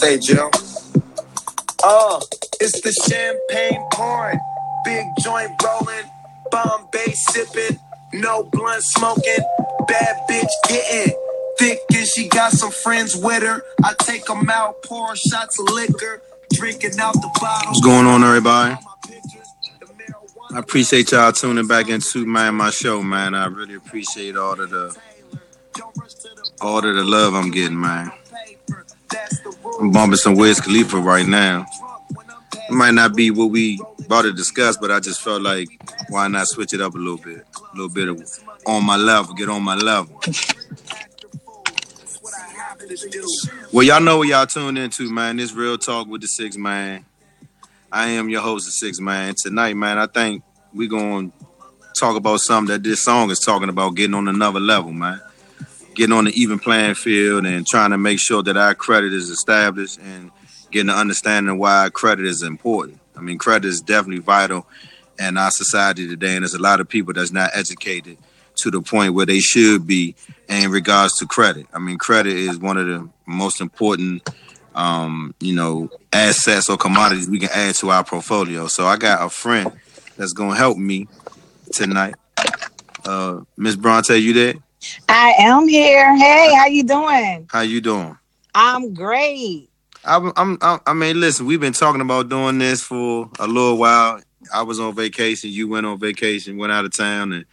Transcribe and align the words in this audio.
Say, 0.00 0.16
Jill. 0.18 0.50
Oh, 1.84 2.22
it's 2.58 2.80
the 2.80 2.90
champagne 2.90 3.86
pouring, 3.92 4.40
big 4.82 5.04
joint 5.22 5.50
rolling, 5.62 6.10
Bombay 6.50 7.12
sipping, 7.12 7.78
no 8.14 8.44
blunt 8.44 8.82
smoking, 8.82 9.44
bad 9.86 10.16
bitch 10.26 10.48
getting 10.70 11.14
thick 11.58 11.80
and 11.92 12.06
she 12.06 12.28
got 12.28 12.52
some 12.52 12.70
friends 12.70 13.14
with 13.14 13.42
her. 13.42 13.62
I 13.84 13.92
take 14.00 14.24
them 14.24 14.48
out, 14.48 14.82
pour 14.84 15.14
shots 15.16 15.60
of 15.60 15.68
liquor, 15.68 16.22
drinking 16.54 16.98
out 16.98 17.12
the 17.12 17.30
bottle. 17.38 17.68
What's 17.68 17.82
going 17.82 18.06
on, 18.06 18.24
everybody? 18.24 18.78
I 20.54 20.58
appreciate 20.58 21.12
y'all 21.12 21.30
tuning 21.32 21.66
back 21.66 21.90
into 21.90 22.24
man 22.24 22.54
my 22.54 22.70
show, 22.70 23.02
man. 23.02 23.34
I 23.34 23.48
really 23.48 23.74
appreciate 23.74 24.34
all 24.38 24.58
of 24.58 24.70
the 24.70 24.96
all 26.62 26.78
of 26.78 26.84
the 26.84 27.04
love 27.04 27.34
I'm 27.34 27.50
getting, 27.50 27.78
man. 27.78 28.10
I'm 29.80 29.90
bumping 29.90 30.18
some 30.18 30.36
Wiz 30.36 30.60
Khalifa 30.60 30.98
right 30.98 31.26
now. 31.26 31.64
It 32.52 32.72
might 32.72 32.92
not 32.92 33.16
be 33.16 33.30
what 33.30 33.46
we 33.46 33.80
about 34.04 34.22
to 34.22 34.32
discuss, 34.32 34.76
but 34.76 34.90
I 34.90 35.00
just 35.00 35.22
felt 35.22 35.40
like 35.40 35.68
why 36.10 36.28
not 36.28 36.48
switch 36.48 36.74
it 36.74 36.82
up 36.82 36.94
a 36.94 36.98
little 36.98 37.16
bit, 37.16 37.46
a 37.56 37.76
little 37.76 37.88
bit 37.88 38.08
of 38.08 38.22
on 38.66 38.84
my 38.84 38.96
level, 38.96 39.32
get 39.32 39.48
on 39.48 39.62
my 39.62 39.76
level. 39.76 40.20
Well, 43.72 43.86
y'all 43.86 44.02
know 44.02 44.18
what 44.18 44.28
y'all 44.28 44.44
tuned 44.44 44.76
into, 44.76 45.10
man. 45.10 45.38
This 45.38 45.54
real 45.54 45.78
talk 45.78 46.08
with 46.08 46.20
the 46.20 46.28
six 46.28 46.58
man. 46.58 47.06
I 47.90 48.08
am 48.08 48.28
your 48.28 48.42
host, 48.42 48.66
the 48.66 48.72
six 48.72 49.00
man. 49.00 49.34
Tonight, 49.34 49.76
man, 49.76 49.96
I 49.96 50.06
think 50.06 50.42
we 50.74 50.88
gonna 50.88 51.30
talk 51.94 52.16
about 52.16 52.40
something 52.40 52.74
that 52.74 52.82
this 52.82 53.02
song 53.02 53.30
is 53.30 53.38
talking 53.38 53.70
about, 53.70 53.94
getting 53.94 54.14
on 54.14 54.28
another 54.28 54.60
level, 54.60 54.92
man. 54.92 55.22
Getting 56.00 56.16
on 56.16 56.24
the 56.24 56.30
even 56.30 56.58
playing 56.58 56.94
field 56.94 57.44
and 57.44 57.66
trying 57.66 57.90
to 57.90 57.98
make 57.98 58.18
sure 58.20 58.42
that 58.44 58.56
our 58.56 58.74
credit 58.74 59.12
is 59.12 59.28
established 59.28 59.98
and 59.98 60.30
getting 60.70 60.88
an 60.88 60.96
understanding 60.96 61.58
why 61.58 61.90
credit 61.92 62.24
is 62.24 62.42
important. 62.42 62.98
I 63.14 63.20
mean, 63.20 63.36
credit 63.36 63.68
is 63.68 63.82
definitely 63.82 64.22
vital 64.22 64.66
in 65.18 65.36
our 65.36 65.50
society 65.50 66.08
today, 66.08 66.36
and 66.36 66.42
there's 66.42 66.54
a 66.54 66.58
lot 66.58 66.80
of 66.80 66.88
people 66.88 67.12
that's 67.12 67.32
not 67.32 67.50
educated 67.52 68.16
to 68.54 68.70
the 68.70 68.80
point 68.80 69.12
where 69.12 69.26
they 69.26 69.40
should 69.40 69.86
be 69.86 70.14
in 70.48 70.70
regards 70.70 71.18
to 71.18 71.26
credit. 71.26 71.66
I 71.70 71.78
mean, 71.78 71.98
credit 71.98 72.34
is 72.34 72.56
one 72.56 72.78
of 72.78 72.86
the 72.86 73.06
most 73.26 73.60
important, 73.60 74.26
um, 74.74 75.34
you 75.38 75.54
know, 75.54 75.90
assets 76.14 76.70
or 76.70 76.78
commodities 76.78 77.28
we 77.28 77.40
can 77.40 77.50
add 77.52 77.74
to 77.74 77.90
our 77.90 78.04
portfolio. 78.04 78.68
So 78.68 78.86
I 78.86 78.96
got 78.96 79.22
a 79.22 79.28
friend 79.28 79.70
that's 80.16 80.32
gonna 80.32 80.56
help 80.56 80.78
me 80.78 81.08
tonight. 81.70 82.14
Uh, 83.04 83.40
Miss 83.58 83.76
Bronte, 83.76 84.16
you 84.16 84.32
there? 84.32 84.54
I 85.08 85.34
am 85.38 85.68
here. 85.68 86.16
Hey, 86.16 86.54
how 86.54 86.66
you 86.66 86.82
doing? 86.82 87.46
How 87.50 87.60
you 87.60 87.80
doing? 87.80 88.16
I'm 88.54 88.94
great. 88.94 89.68
I'm, 90.04 90.32
I'm, 90.36 90.58
I'm, 90.60 90.80
I 90.86 90.94
mean, 90.94 91.20
listen, 91.20 91.46
we've 91.46 91.60
been 91.60 91.72
talking 91.72 92.00
about 92.00 92.28
doing 92.28 92.58
this 92.58 92.82
for 92.82 93.28
a 93.38 93.46
little 93.46 93.76
while. 93.76 94.20
I 94.52 94.62
was 94.62 94.80
on 94.80 94.94
vacation, 94.94 95.50
you 95.50 95.68
went 95.68 95.84
on 95.84 95.98
vacation, 95.98 96.56
went 96.56 96.72
out 96.72 96.86
of 96.86 96.96
town, 96.96 97.32
and 97.32 97.44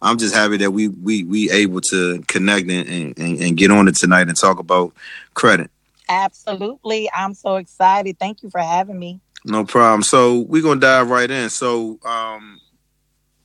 I'm 0.00 0.16
just 0.16 0.32
happy 0.34 0.56
that 0.58 0.70
we 0.70 0.88
we 0.88 1.24
we 1.24 1.50
able 1.50 1.80
to 1.82 2.22
connect 2.28 2.70
and, 2.70 3.18
and, 3.18 3.40
and 3.40 3.56
get 3.56 3.72
on 3.72 3.88
it 3.88 3.96
tonight 3.96 4.28
and 4.28 4.36
talk 4.36 4.60
about 4.60 4.94
credit. 5.34 5.70
Absolutely. 6.08 7.10
I'm 7.12 7.34
so 7.34 7.56
excited. 7.56 8.18
Thank 8.20 8.44
you 8.44 8.50
for 8.50 8.60
having 8.60 8.98
me. 8.98 9.20
No 9.44 9.64
problem. 9.64 10.02
So 10.04 10.40
we're 10.40 10.62
gonna 10.62 10.80
dive 10.80 11.10
right 11.10 11.30
in. 11.30 11.50
So 11.50 11.98
um 12.04 12.60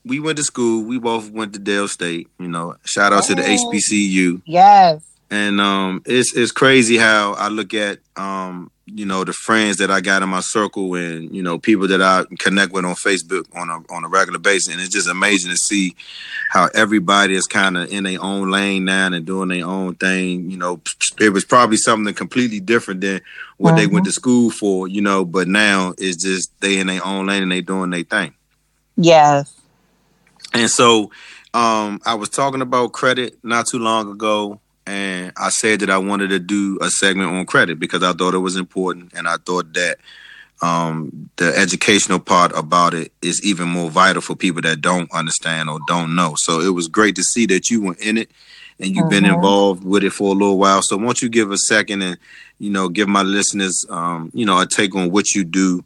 we 0.05 0.19
went 0.19 0.38
to 0.38 0.44
school, 0.44 0.83
we 0.83 0.99
both 0.99 1.30
went 1.31 1.53
to 1.53 1.59
Del 1.59 1.88
State, 1.88 2.27
you 2.39 2.47
know. 2.47 2.75
Shout 2.85 3.13
out 3.13 3.25
to 3.25 3.35
the. 3.35 3.41
HBCU. 3.41 4.41
Yes. 4.45 5.03
And 5.30 5.61
um 5.61 6.02
it's 6.05 6.35
it's 6.35 6.52
crazy 6.52 6.97
how 6.97 7.33
I 7.33 7.47
look 7.47 7.73
at 7.73 7.99
um 8.17 8.69
you 8.85 9.05
know 9.05 9.23
the 9.23 9.31
friends 9.31 9.77
that 9.77 9.89
I 9.89 10.01
got 10.01 10.23
in 10.23 10.28
my 10.29 10.41
circle 10.41 10.94
and 10.95 11.34
you 11.34 11.41
know 11.41 11.57
people 11.57 11.88
that 11.88 12.01
I 12.01 12.25
connect 12.39 12.73
with 12.73 12.84
on 12.84 12.95
Facebook 12.95 13.45
on 13.56 13.69
a 13.69 13.94
on 13.94 14.03
a 14.03 14.09
regular 14.09 14.39
basis 14.39 14.73
and 14.73 14.81
it's 14.81 14.94
just 14.94 15.07
amazing 15.07 15.51
to 15.51 15.57
see 15.57 15.95
how 16.50 16.68
everybody 16.73 17.35
is 17.35 17.47
kind 17.47 17.78
of 17.78 17.89
in 17.94 18.03
their 18.03 18.22
own 18.22 18.51
lane 18.51 18.83
now 18.83 19.07
and 19.07 19.25
doing 19.25 19.47
their 19.47 19.66
own 19.66 19.95
thing 19.95 20.51
you 20.51 20.57
know 20.57 20.81
it 21.22 21.29
was 21.29 21.45
probably 21.45 21.78
something 21.78 22.13
completely 22.13 22.59
different 22.59 23.00
than 23.00 23.22
what 23.56 23.78
they 23.78 23.88
went 23.88 24.03
to 24.06 24.12
school 24.12 24.50
for 24.50 24.89
you 24.89 25.01
know 25.01 25.23
but 25.23 25.47
now 25.47 25.94
it's 25.97 26.22
just 26.22 26.51
they 26.59 26.78
in 26.78 26.88
their 26.88 27.06
own 27.06 27.28
lane 27.28 27.44
and 27.44 27.51
they 27.53 27.62
doing 27.62 27.89
their 27.91 28.03
thing 28.03 28.33
Yes. 28.97 29.60
And 30.53 30.69
so 30.69 31.12
um, 31.53 32.00
I 32.06 32.16
was 32.16 32.29
talking 32.29 32.62
about 32.62 32.94
credit 32.94 33.38
not 33.44 33.67
too 33.67 33.79
long 33.79 34.09
ago, 34.12 34.59
and 34.85 35.31
I 35.38 35.50
said 35.50 35.81
that 35.81 35.89
I 35.89 35.97
wanted 35.97 36.29
to 36.29 36.39
do 36.39 36.78
a 36.81 36.89
segment 36.89 37.31
on 37.31 37.45
credit 37.45 37.79
because 37.79 38.03
I 38.03 38.13
thought 38.13 38.34
it 38.34 38.39
was 38.39 38.56
important, 38.56 39.13
and 39.16 39.28
I 39.28 39.38
thought 39.38 39.73
that 39.73 39.97
um, 40.62 41.29
the 41.38 41.57
educational 41.57 42.19
part 42.19 42.51
about 42.56 42.94
it 42.94 43.12
is 43.22 43.44
even 43.44 43.67
more 43.67 43.89
vital 43.89 44.22
for 44.22 44.35
people 44.35 44.62
that 44.62 44.81
don't 44.81 45.12
understand 45.12 45.69
or 45.69 45.79
don't 45.88 46.16
know. 46.16 46.35
So 46.35 46.62
it 46.62 46.69
was 46.73 46.88
great 46.88 47.16
to 47.16 47.23
see 47.23 47.45
that 47.47 47.69
you 47.69 47.81
were 47.81 47.95
in 48.00 48.18
it 48.18 48.29
and 48.79 48.95
you've 48.95 49.09
been 49.09 49.23
Mhm. 49.23 49.33
involved 49.35 49.83
with 49.83 50.03
it 50.03 50.12
for 50.12 50.29
a 50.33 50.38
little 50.38 50.59
while. 50.59 50.81
So 50.83 50.97
won't 50.97 51.22
you 51.22 51.29
give 51.29 51.51
a 51.51 51.57
second 51.57 52.01
and 52.03 52.18
you 52.59 52.69
know 52.69 52.89
give 52.89 53.07
my 53.09 53.23
listeners 53.23 53.85
um, 53.89 54.29
you 54.33 54.45
know 54.45 54.59
a 54.59 54.68
take 54.68 54.95
on 54.95 55.09
what 55.12 55.33
you 55.33 55.44
do 55.44 55.83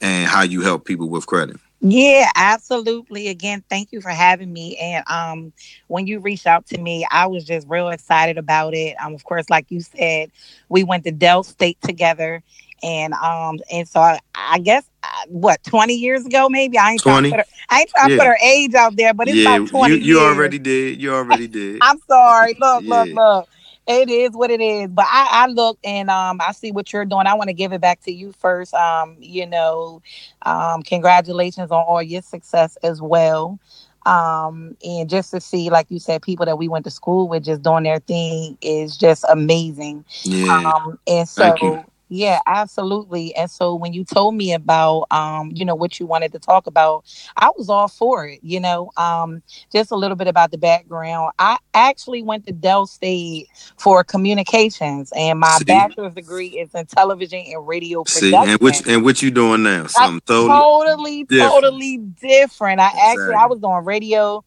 and 0.00 0.26
how 0.28 0.42
you 0.42 0.60
help 0.60 0.84
people 0.84 1.08
with 1.08 1.26
credit. 1.26 1.56
Yeah, 1.80 2.30
absolutely. 2.34 3.28
Again, 3.28 3.62
thank 3.68 3.92
you 3.92 4.00
for 4.00 4.10
having 4.10 4.52
me. 4.52 4.76
And 4.78 5.04
um, 5.08 5.52
when 5.86 6.06
you 6.06 6.18
reached 6.18 6.46
out 6.46 6.66
to 6.68 6.78
me, 6.80 7.06
I 7.10 7.26
was 7.26 7.44
just 7.44 7.68
real 7.68 7.88
excited 7.88 8.36
about 8.36 8.74
it. 8.74 8.96
Um, 9.00 9.14
of 9.14 9.24
course, 9.24 9.48
like 9.48 9.66
you 9.70 9.80
said, 9.80 10.30
we 10.68 10.82
went 10.82 11.04
to 11.04 11.12
Del 11.12 11.44
State 11.44 11.78
together, 11.80 12.42
and 12.82 13.12
um, 13.14 13.58
and 13.72 13.86
so 13.88 14.00
I, 14.00 14.18
I 14.34 14.58
guess 14.58 14.88
uh, 15.04 15.06
what 15.28 15.62
twenty 15.62 15.94
years 15.94 16.26
ago, 16.26 16.48
maybe 16.48 16.78
I 16.78 16.92
ain't 16.92 17.02
trying 17.02 17.22
20? 17.22 17.30
to 17.30 17.36
put 17.36 17.40
her, 17.40 17.46
I 17.70 17.80
ain't 17.80 17.90
trying 17.90 18.08
to 18.08 18.14
Yeah. 18.14 18.18
put 18.18 18.26
her 18.26 18.38
age 18.42 18.74
out 18.74 18.96
there, 18.96 19.14
but 19.14 19.28
it's 19.28 19.36
yeah, 19.36 19.56
about 19.56 19.66
twenty. 19.68 19.96
you, 19.98 20.02
you 20.02 20.20
already 20.20 20.58
did. 20.58 21.00
You 21.00 21.14
already 21.14 21.46
did. 21.46 21.78
I'm 21.82 21.98
sorry. 22.08 22.56
Look, 22.58 22.84
look, 22.86 23.08
Yeah. 23.08 23.14
look. 23.14 23.48
It 23.88 24.10
is 24.10 24.32
what 24.32 24.50
it 24.50 24.60
is. 24.60 24.90
But 24.90 25.06
I, 25.08 25.28
I 25.32 25.48
look 25.48 25.78
and 25.84 26.10
um 26.10 26.40
I 26.46 26.52
see 26.52 26.72
what 26.72 26.92
you're 26.92 27.06
doing. 27.06 27.26
I 27.26 27.34
want 27.34 27.48
to 27.48 27.54
give 27.54 27.72
it 27.72 27.82
back 27.82 28.02
to 28.02 28.12
you 28.12 28.32
first. 28.32 28.74
Um, 28.74 29.16
you 29.20 29.46
know, 29.46 30.02
um, 30.42 30.82
congratulations 30.82 31.72
on 31.72 31.84
all 31.84 32.02
your 32.02 32.22
success 32.22 32.78
as 32.84 33.02
well. 33.02 33.58
Um, 34.06 34.76
and 34.84 35.10
just 35.10 35.32
to 35.32 35.40
see, 35.40 35.70
like 35.70 35.90
you 35.90 36.00
said, 36.00 36.22
people 36.22 36.46
that 36.46 36.58
we 36.58 36.68
went 36.68 36.84
to 36.86 36.90
school 36.90 37.28
with 37.28 37.44
just 37.44 37.62
doing 37.62 37.84
their 37.84 38.00
thing 38.00 38.58
is 38.62 38.96
just 38.96 39.24
amazing. 39.28 40.04
Yeah. 40.24 40.72
Um, 40.74 40.98
and 41.08 41.28
Thank 41.36 41.62
so 41.62 41.74
you. 41.74 41.84
Yeah, 42.08 42.40
absolutely. 42.46 43.34
And 43.36 43.50
so 43.50 43.74
when 43.74 43.92
you 43.92 44.04
told 44.04 44.34
me 44.34 44.52
about 44.52 45.06
um, 45.10 45.50
you 45.54 45.64
know, 45.64 45.74
what 45.74 46.00
you 46.00 46.06
wanted 46.06 46.32
to 46.32 46.38
talk 46.38 46.66
about, 46.66 47.04
I 47.36 47.50
was 47.56 47.68
all 47.68 47.88
for 47.88 48.26
it, 48.26 48.40
you 48.42 48.60
know. 48.60 48.90
Um, 48.96 49.42
just 49.72 49.90
a 49.90 49.96
little 49.96 50.16
bit 50.16 50.26
about 50.26 50.50
the 50.50 50.58
background. 50.58 51.32
I 51.38 51.58
actually 51.74 52.22
went 52.22 52.46
to 52.46 52.52
Del 52.52 52.86
State 52.86 53.48
for 53.78 54.02
communications 54.04 55.12
and 55.14 55.40
my 55.40 55.56
See? 55.58 55.64
bachelor's 55.64 56.14
degree 56.14 56.48
is 56.48 56.74
in 56.74 56.86
television 56.86 57.44
and 57.46 57.66
radio 57.66 58.04
See, 58.06 58.30
production. 58.30 58.50
and 58.52 58.60
what 58.60 58.86
and 58.86 59.04
what 59.04 59.22
you 59.22 59.30
doing 59.30 59.62
now? 59.62 59.86
Something 59.86 60.20
totally. 60.26 60.48
totally, 60.48 61.24
different. 61.24 61.52
totally 61.52 61.96
different. 61.98 62.80
I 62.80 62.90
actually 63.10 63.34
I 63.34 63.46
was 63.46 63.62
on 63.62 63.84
radio 63.84 64.44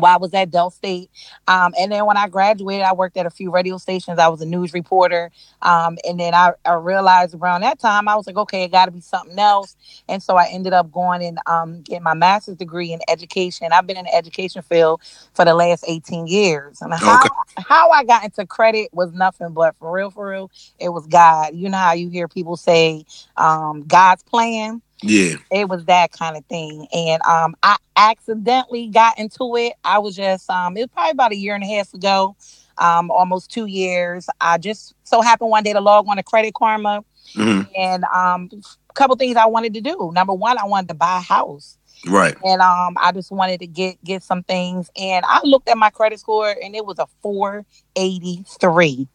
while 0.00 0.14
I 0.14 0.18
was 0.18 0.34
at 0.34 0.50
Del 0.50 0.70
State. 0.70 1.10
Um, 1.48 1.74
and 1.78 1.92
then 1.92 2.06
when 2.06 2.16
I 2.16 2.28
graduated, 2.28 2.84
I 2.84 2.92
worked 2.94 3.16
at 3.16 3.26
a 3.26 3.30
few 3.30 3.50
radio 3.50 3.78
stations. 3.78 4.18
I 4.18 4.28
was 4.28 4.40
a 4.40 4.46
news 4.46 4.74
reporter. 4.74 5.30
Um, 5.62 5.98
and 6.08 6.18
then 6.20 6.34
I, 6.34 6.52
I 6.64 6.74
realized 6.74 7.34
around 7.34 7.62
that 7.62 7.78
time, 7.78 8.08
I 8.08 8.16
was 8.16 8.26
like, 8.26 8.36
okay, 8.36 8.64
it 8.64 8.72
got 8.72 8.86
to 8.86 8.90
be 8.92 9.00
something 9.00 9.38
else. 9.38 9.76
And 10.08 10.22
so 10.22 10.36
I 10.36 10.48
ended 10.52 10.72
up 10.72 10.90
going 10.92 11.24
and 11.24 11.38
um, 11.46 11.82
getting 11.82 12.02
my 12.04 12.14
master's 12.14 12.56
degree 12.56 12.92
in 12.92 13.00
education. 13.08 13.68
I've 13.72 13.86
been 13.86 13.96
in 13.96 14.04
the 14.04 14.14
education 14.14 14.62
field 14.62 15.02
for 15.34 15.44
the 15.44 15.54
last 15.54 15.84
18 15.88 16.26
years. 16.26 16.80
And 16.82 16.92
how, 16.94 17.16
Okay. 17.16 17.28
how 17.58 17.90
I 17.90 18.04
got 18.04 18.24
into 18.24 18.46
credit 18.46 18.90
was 18.92 19.12
nothing 19.12 19.52
but 19.52 19.76
for 19.78 19.92
real, 19.92 20.10
for 20.10 20.28
real, 20.28 20.50
it 20.78 20.90
was 20.90 21.06
God. 21.06 21.54
You 21.54 21.68
know 21.70 21.78
how 21.78 21.92
you 21.94 22.08
hear 22.08 22.28
people 22.28 22.56
say 22.56 23.04
um, 23.36 23.84
God's 23.86 24.22
plan? 24.22 24.82
Yeah. 25.02 25.34
it 25.50 25.68
was 25.68 25.84
that 25.86 26.12
kind 26.12 26.36
of 26.36 26.44
thing. 26.46 26.86
And 26.92 27.22
um 27.22 27.54
i 27.62 27.76
accidentally 27.96 28.88
got 28.88 29.18
into 29.18 29.56
it. 29.56 29.74
I 29.84 29.98
was 29.98 30.16
just 30.16 30.48
um 30.50 30.76
it 30.76 30.80
was 30.82 30.90
probably 30.92 31.10
about 31.12 31.32
a 31.32 31.36
year 31.36 31.54
and 31.54 31.64
a 31.64 31.66
half 31.66 31.92
ago 31.94 32.36
um 32.78 33.10
almost 33.10 33.50
two 33.50 33.66
years. 33.66 34.26
I 34.40 34.58
just 34.58 34.94
so 35.04 35.20
happened 35.20 35.50
one 35.50 35.62
day 35.64 35.72
to 35.72 35.80
log 35.80 36.06
on 36.08 36.16
to 36.16 36.22
credit 36.22 36.54
karma 36.54 37.04
hmm 37.34 37.62
and 37.76 38.04
um 38.04 38.48
a 38.88 38.92
couple 38.94 39.16
things 39.16 39.36
i 39.36 39.46
wanted 39.46 39.74
to 39.74 39.80
do. 39.80 40.10
Number 40.14 40.32
one 40.32 40.58
i 40.58 40.64
wanted 40.64 40.88
to 40.88 40.94
buy 40.94 41.18
a 41.18 41.20
house. 41.20 41.78
Right. 42.06 42.36
and 42.44 42.60
um 42.62 42.96
i 43.00 43.10
just 43.12 43.30
wanted 43.32 43.60
to 43.60 43.66
get 43.66 44.02
get 44.04 44.22
some 44.22 44.42
things. 44.42 44.90
And 44.96 45.24
i 45.28 45.40
looked 45.44 45.68
at 45.68 45.78
my 45.78 45.90
credit 45.90 46.20
score 46.20 46.54
and 46.62 46.74
it 46.74 46.84
was 46.86 46.98
a 46.98 47.06
483 47.22 49.08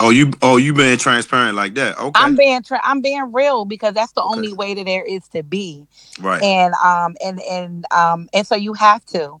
Oh, 0.00 0.10
you. 0.10 0.32
Oh, 0.42 0.56
you 0.56 0.74
being 0.74 0.98
transparent 0.98 1.56
like 1.56 1.74
that? 1.74 1.98
Okay. 1.98 2.10
i'm 2.14 2.34
being 2.34 2.62
tra- 2.62 2.80
i'm 2.84 3.00
being 3.00 3.32
real 3.32 3.64
because 3.64 3.94
that's 3.94 4.12
the 4.12 4.22
Okay. 4.22 4.36
only 4.36 4.52
way 4.52 4.74
that 4.74 4.86
there 4.86 5.04
is 5.04 5.26
to 5.28 5.42
be 5.42 5.86
right. 6.20 6.42
and 6.42 6.74
um 6.74 7.16
and 7.24 7.40
and 7.42 7.84
um 7.92 8.28
and 8.34 8.46
so 8.46 8.54
you 8.56 8.72
have 8.74 9.04
to 9.06 9.40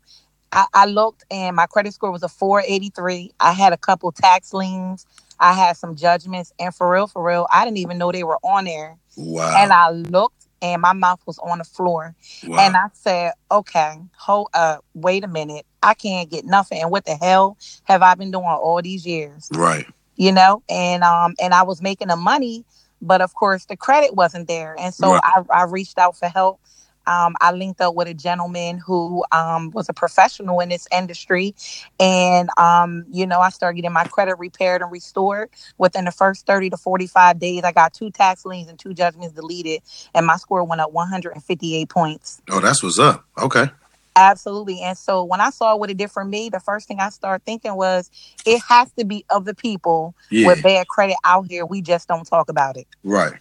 I, 0.52 0.66
I 0.74 0.86
looked 0.86 1.24
and 1.30 1.56
my 1.56 1.66
credit 1.66 1.92
score 1.94 2.10
was 2.10 2.22
a 2.22 2.28
483 2.28 3.32
i 3.40 3.52
had 3.52 3.72
a 3.72 3.76
couple 3.78 4.10
tax 4.12 4.52
liens 4.54 5.06
I 5.40 5.52
had 5.52 5.76
some 5.76 5.96
judgments, 5.96 6.52
and 6.58 6.74
for 6.74 6.90
real, 6.90 7.06
for 7.06 7.22
real, 7.22 7.46
I 7.52 7.64
didn't 7.64 7.78
even 7.78 7.98
know 7.98 8.12
they 8.12 8.24
were 8.24 8.38
on 8.42 8.64
there. 8.64 8.96
Wow. 9.16 9.54
And 9.56 9.72
I 9.72 9.90
looked, 9.90 10.46
and 10.62 10.82
my 10.82 10.92
mouth 10.92 11.20
was 11.26 11.38
on 11.38 11.58
the 11.58 11.64
floor, 11.64 12.14
wow. 12.46 12.58
and 12.58 12.76
I 12.76 12.86
said, 12.92 13.32
"Okay, 13.50 13.98
hold 14.16 14.48
up, 14.54 14.84
wait 14.94 15.24
a 15.24 15.28
minute, 15.28 15.66
I 15.82 15.94
can't 15.94 16.30
get 16.30 16.44
nothing. 16.44 16.80
And 16.82 16.90
what 16.90 17.04
the 17.04 17.14
hell 17.14 17.56
have 17.84 18.02
I 18.02 18.14
been 18.14 18.30
doing 18.30 18.44
all 18.46 18.80
these 18.82 19.06
years?" 19.06 19.48
right. 19.52 19.86
You 20.18 20.32
know 20.32 20.62
and 20.68 21.04
um 21.04 21.34
and 21.40 21.54
i 21.54 21.62
was 21.62 21.82
making 21.82 22.08
the 22.08 22.16
money 22.16 22.64
but 23.02 23.22
of 23.22 23.34
course 23.34 23.66
the 23.66 23.76
credit 23.76 24.14
wasn't 24.16 24.48
there 24.48 24.76
and 24.78 24.94
so 24.94 25.12
Right. 25.12 25.22
I, 25.24 25.44
I 25.50 25.64
reached 25.64 25.98
out 25.98 26.16
for 26.16 26.28
help 26.28 26.60
um, 27.08 27.36
I 27.40 27.52
linked 27.52 27.80
up 27.80 27.94
with 27.94 28.06
a 28.06 28.14
gentleman 28.14 28.78
who 28.78 29.24
um, 29.32 29.70
was 29.70 29.88
a 29.88 29.94
professional 29.94 30.60
in 30.60 30.68
this 30.68 30.86
industry, 30.92 31.54
and 31.98 32.50
um, 32.58 33.06
you 33.10 33.26
know 33.26 33.40
I 33.40 33.48
started 33.48 33.76
getting 33.76 33.92
my 33.94 34.04
credit 34.04 34.38
repaired 34.38 34.82
and 34.82 34.92
restored. 34.92 35.48
Within 35.78 36.04
the 36.04 36.12
first 36.12 36.46
thirty 36.46 36.68
to 36.70 36.76
forty-five 36.76 37.38
days, 37.38 37.64
I 37.64 37.72
got 37.72 37.94
two 37.94 38.10
tax 38.10 38.44
liens 38.44 38.68
and 38.68 38.78
two 38.78 38.92
judgments 38.92 39.34
deleted, 39.34 39.80
and 40.14 40.26
my 40.26 40.36
score 40.36 40.62
went 40.64 40.82
up 40.82 40.92
one 40.92 41.08
hundred 41.08 41.32
and 41.32 41.42
fifty-eight 41.42 41.88
points. 41.88 42.42
Oh, 42.50 42.60
that's 42.60 42.82
what's 42.82 42.98
up. 42.98 43.24
Okay. 43.42 43.70
Absolutely. 44.18 44.82
And 44.82 44.98
so 44.98 45.22
when 45.22 45.40
I 45.40 45.50
saw 45.50 45.76
what 45.76 45.90
it 45.90 45.96
did 45.96 46.10
for 46.10 46.24
me, 46.24 46.48
the 46.48 46.58
first 46.58 46.88
thing 46.88 46.98
I 46.98 47.08
started 47.10 47.44
thinking 47.44 47.76
was 47.76 48.10
it 48.44 48.60
has 48.68 48.90
to 48.98 49.04
be 49.04 49.24
other 49.30 49.54
people 49.54 50.14
Yeah. 50.30 50.48
with 50.48 50.62
bad 50.62 50.88
credit 50.88 51.16
out 51.24 51.46
here. 51.48 51.64
We 51.64 51.82
just 51.82 52.08
don't 52.08 52.26
talk 52.26 52.48
about 52.48 52.76
it. 52.76 52.88
Right. 53.04 53.34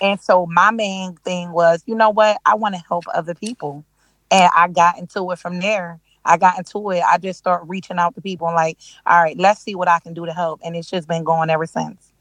And 0.00 0.18
so 0.18 0.46
my 0.46 0.70
main 0.70 1.16
thing 1.16 1.52
was, 1.52 1.82
you 1.86 1.94
know 1.94 2.08
what? 2.10 2.38
I 2.46 2.54
want 2.54 2.74
to 2.74 2.82
help 2.88 3.04
other 3.14 3.34
people. 3.34 3.84
And 4.30 4.50
I 4.56 4.68
got 4.68 4.98
into 4.98 5.30
it 5.30 5.38
from 5.38 5.60
there. 5.60 6.00
I 6.24 6.38
got 6.38 6.56
into 6.56 6.90
it. 6.90 7.02
I 7.02 7.18
just 7.18 7.38
started 7.38 7.66
reaching 7.66 7.98
out 7.98 8.14
to 8.14 8.22
people 8.22 8.46
and 8.46 8.56
like, 8.56 8.78
all 9.04 9.22
right, 9.22 9.36
let's 9.38 9.60
see 9.60 9.74
what 9.74 9.88
I 9.88 9.98
can 9.98 10.14
do 10.14 10.24
to 10.24 10.32
help. 10.32 10.60
And 10.64 10.74
it's 10.74 10.88
just 10.88 11.06
been 11.06 11.22
going 11.22 11.50
ever 11.50 11.66
since. 11.66 12.12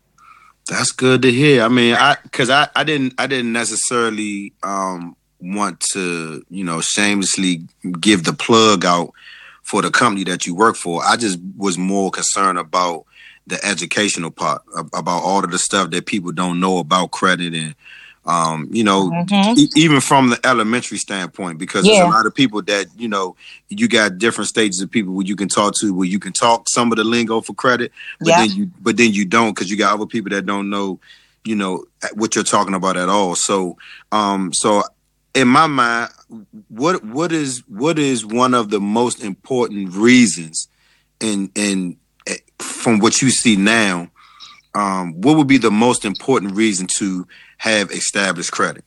That's 0.68 0.92
good 0.92 1.22
to 1.22 1.32
hear. 1.32 1.64
I 1.64 1.70
mean, 1.70 1.96
I 1.96 2.18
because 2.22 2.50
I, 2.50 2.68
I 2.76 2.84
didn't 2.84 3.14
I 3.18 3.28
didn't 3.28 3.54
necessarily 3.54 4.54
um 4.62 5.16
want 5.42 5.80
to 5.82 6.44
you 6.50 6.64
know 6.64 6.82
shamelessly 6.82 7.64
give 8.00 8.24
the 8.26 8.34
plug 8.34 8.86
out 8.86 9.12
for 9.64 9.82
the 9.82 9.92
company 9.92 10.24
that 10.26 10.46
you 10.48 10.56
work 10.56 10.76
for. 10.76 11.04
I 11.06 11.18
just 11.18 11.40
was 11.58 11.78
more 11.78 12.12
concerned 12.12 12.60
about 12.60 13.06
the 13.48 13.64
educational 13.66 14.32
part 14.32 14.62
about 14.94 15.24
all 15.24 15.44
of 15.44 15.52
the 15.52 15.60
stuff 15.60 15.92
that 15.92 16.06
people 16.06 16.32
don't 16.32 16.60
know 16.60 16.80
about 16.80 17.12
credit 17.12 17.54
and 17.56 17.76
um 18.26 18.70
you 18.72 18.84
know 18.84 19.12
Mhm. 19.12 19.58
e- 19.58 19.70
even 19.76 20.00
from 20.02 20.30
the 20.30 20.40
elementary 20.46 20.98
standpoint 20.98 21.58
because 21.60 21.88
there's 21.88 22.00
a 22.02 22.06
lot 22.06 22.26
of 22.28 22.36
people 22.36 22.62
that 22.62 22.88
you 22.98 23.08
know 23.10 23.36
you 23.70 23.88
got 23.88 24.18
different 24.20 24.48
stages 24.48 24.82
of 24.82 24.92
people 24.92 25.14
where 25.14 25.26
you 25.26 25.36
can 25.36 25.50
talk 25.50 25.74
to 25.76 25.94
where 25.94 26.08
you 26.08 26.20
can 26.20 26.32
talk 26.34 26.70
some 26.70 26.92
of 26.92 26.98
the 26.98 27.04
lingo 27.04 27.42
for 27.42 27.54
credit 27.56 27.92
but 28.22 28.30
Yeah. 28.30 28.38
then 28.38 28.52
you 28.52 28.72
but 28.82 28.98
then 28.98 29.12
you 29.12 29.26
don't 29.26 29.56
because 29.56 29.72
you 29.72 29.78
got 29.78 29.94
other 29.96 30.06
people 30.06 30.30
that 30.30 30.46
don't 30.46 30.70
know 30.70 31.00
you 31.46 31.56
know 31.56 31.84
what 32.14 32.36
you're 32.36 32.44
talking 32.44 32.76
about 32.76 32.96
at 32.98 33.10
all 33.10 33.36
so 33.36 33.76
um 34.12 34.54
so 34.54 34.84
in 35.34 35.48
my 35.48 35.68
mind 35.68 36.10
what 36.68 37.04
what 37.04 37.32
is 37.32 37.64
what 37.68 37.98
is 38.00 38.26
one 38.26 38.54
of 38.54 38.70
the 38.70 38.80
most 38.80 39.24
important 39.24 39.94
reasons 39.94 40.68
in 41.20 41.52
in 41.56 41.98
eh, 42.28 42.38
from 42.60 43.00
what 43.00 43.22
you 43.22 43.30
see 43.30 43.56
now 43.56 44.10
um 44.76 45.14
what 45.22 45.38
would 45.38 45.48
be 45.48 45.58
the 45.58 45.72
most 45.72 46.06
important 46.06 46.56
reason 46.56 46.88
to 46.88 47.26
have 47.58 47.92
established 47.92 48.52
credit 48.52 48.84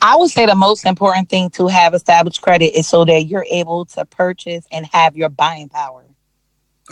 I 0.00 0.14
would 0.16 0.30
say 0.30 0.46
the 0.46 0.54
most 0.54 0.86
important 0.86 1.28
thing 1.28 1.50
to 1.50 1.66
have 1.66 1.92
established 1.92 2.40
credit 2.42 2.78
is 2.78 2.86
so 2.86 3.04
that 3.04 3.24
you're 3.24 3.46
able 3.50 3.86
to 3.86 4.04
purchase 4.04 4.64
and 4.70 4.86
have 4.92 5.16
your 5.16 5.28
buying 5.28 5.68
power. 5.68 6.04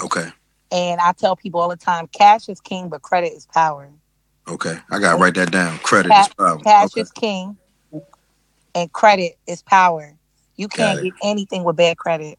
okay 0.02 0.30
And 0.72 1.00
I 1.00 1.12
tell 1.12 1.36
people 1.36 1.60
all 1.60 1.68
the 1.68 1.76
time, 1.76 2.08
cash 2.08 2.48
is 2.48 2.60
king, 2.60 2.88
but 2.88 3.02
credit 3.02 3.32
is 3.32 3.46
power. 3.46 3.88
okay 4.48 4.78
i 4.90 4.98
gotta 4.98 5.16
write 5.20 5.34
that 5.34 5.52
down 5.52 5.78
credit 5.78 6.10
Ca- 6.10 6.20
is 6.22 6.28
power 6.34 6.58
Cash 6.58 6.86
okay. 6.86 7.00
is 7.02 7.10
king, 7.12 7.56
and 8.76 8.92
credit 8.92 9.38
is 9.46 9.62
power. 9.62 10.14
You 10.56 10.68
can't 10.68 11.02
get 11.02 11.14
anything 11.22 11.64
with 11.64 11.76
bad 11.76 11.96
credit. 11.96 12.38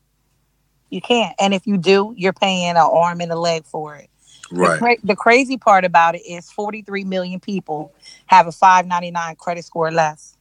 You 0.89 1.01
can't. 1.01 1.35
And 1.39 1.53
if 1.53 1.65
you 1.65 1.77
do, 1.77 2.13
you're 2.15 2.31
paying 2.31 2.69
an 2.69 2.77
arm 2.77 3.19
and 3.21 3.31
a 3.31 3.35
leg 3.35 3.65
for 3.65 3.95
it. 3.95 4.09
The, 4.51 4.55
right 4.55 4.79
cra- 4.79 4.97
the 5.03 5.15
crazy 5.15 5.57
part 5.57 5.83
about 5.83 6.15
it 6.15 6.19
is 6.19 6.49
43 6.51 7.03
million 7.03 7.39
people 7.39 7.91
have 8.27 8.47
a 8.47 8.51
599 8.51 9.35
credit 9.35 9.65
score 9.65 9.91
less. 9.91 10.37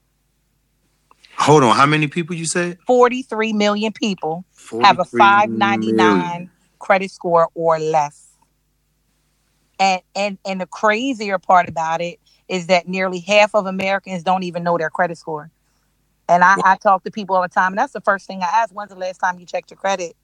hold 1.37 1.65
on 1.65 1.75
how 1.75 1.87
many 1.87 2.07
people 2.07 2.37
you 2.37 2.47
said 2.47 2.79
43 2.87 3.53
million 3.53 3.93
people 3.93 4.45
have 4.83 5.01
a 5.01 5.05
43 5.05 5.19
599 5.19 5.97
million. 5.97 6.51
credit 6.79 7.11
score 7.11 7.49
or 7.55 7.81
less. 7.81 8.29
And 9.81 10.03
and 10.15 10.39
and 10.45 10.61
the 10.61 10.67
crazier 10.67 11.39
part 11.39 11.69
about 11.69 12.01
it 12.01 12.21
is 12.49 12.69
that 12.69 12.87
nearly 12.87 13.19
half 13.21 13.55
of 13.55 13.67
Americans 13.67 14.23
don't 14.23 14.45
even 14.45 14.63
know 14.63 14.79
their 14.79 14.91
credit 14.91 15.19
score. 15.19 15.51
And 16.29 16.43
I, 16.43 16.57
I 16.65 16.77
talk 16.77 17.05
to 17.05 17.11
people 17.11 17.37
all 17.37 17.43
the 17.43 17.49
time, 17.49 17.73
and 17.73 17.79
that's 17.79 17.93
the 17.93 18.01
first 18.01 18.27
thing 18.27 18.43
I 18.43 18.47
ask: 18.47 18.75
When's 18.75 18.91
the 18.91 18.97
last 18.97 19.19
time 19.19 19.39
you 19.39 19.47
checked 19.47 19.71
your 19.71 19.79
credit? 19.79 20.17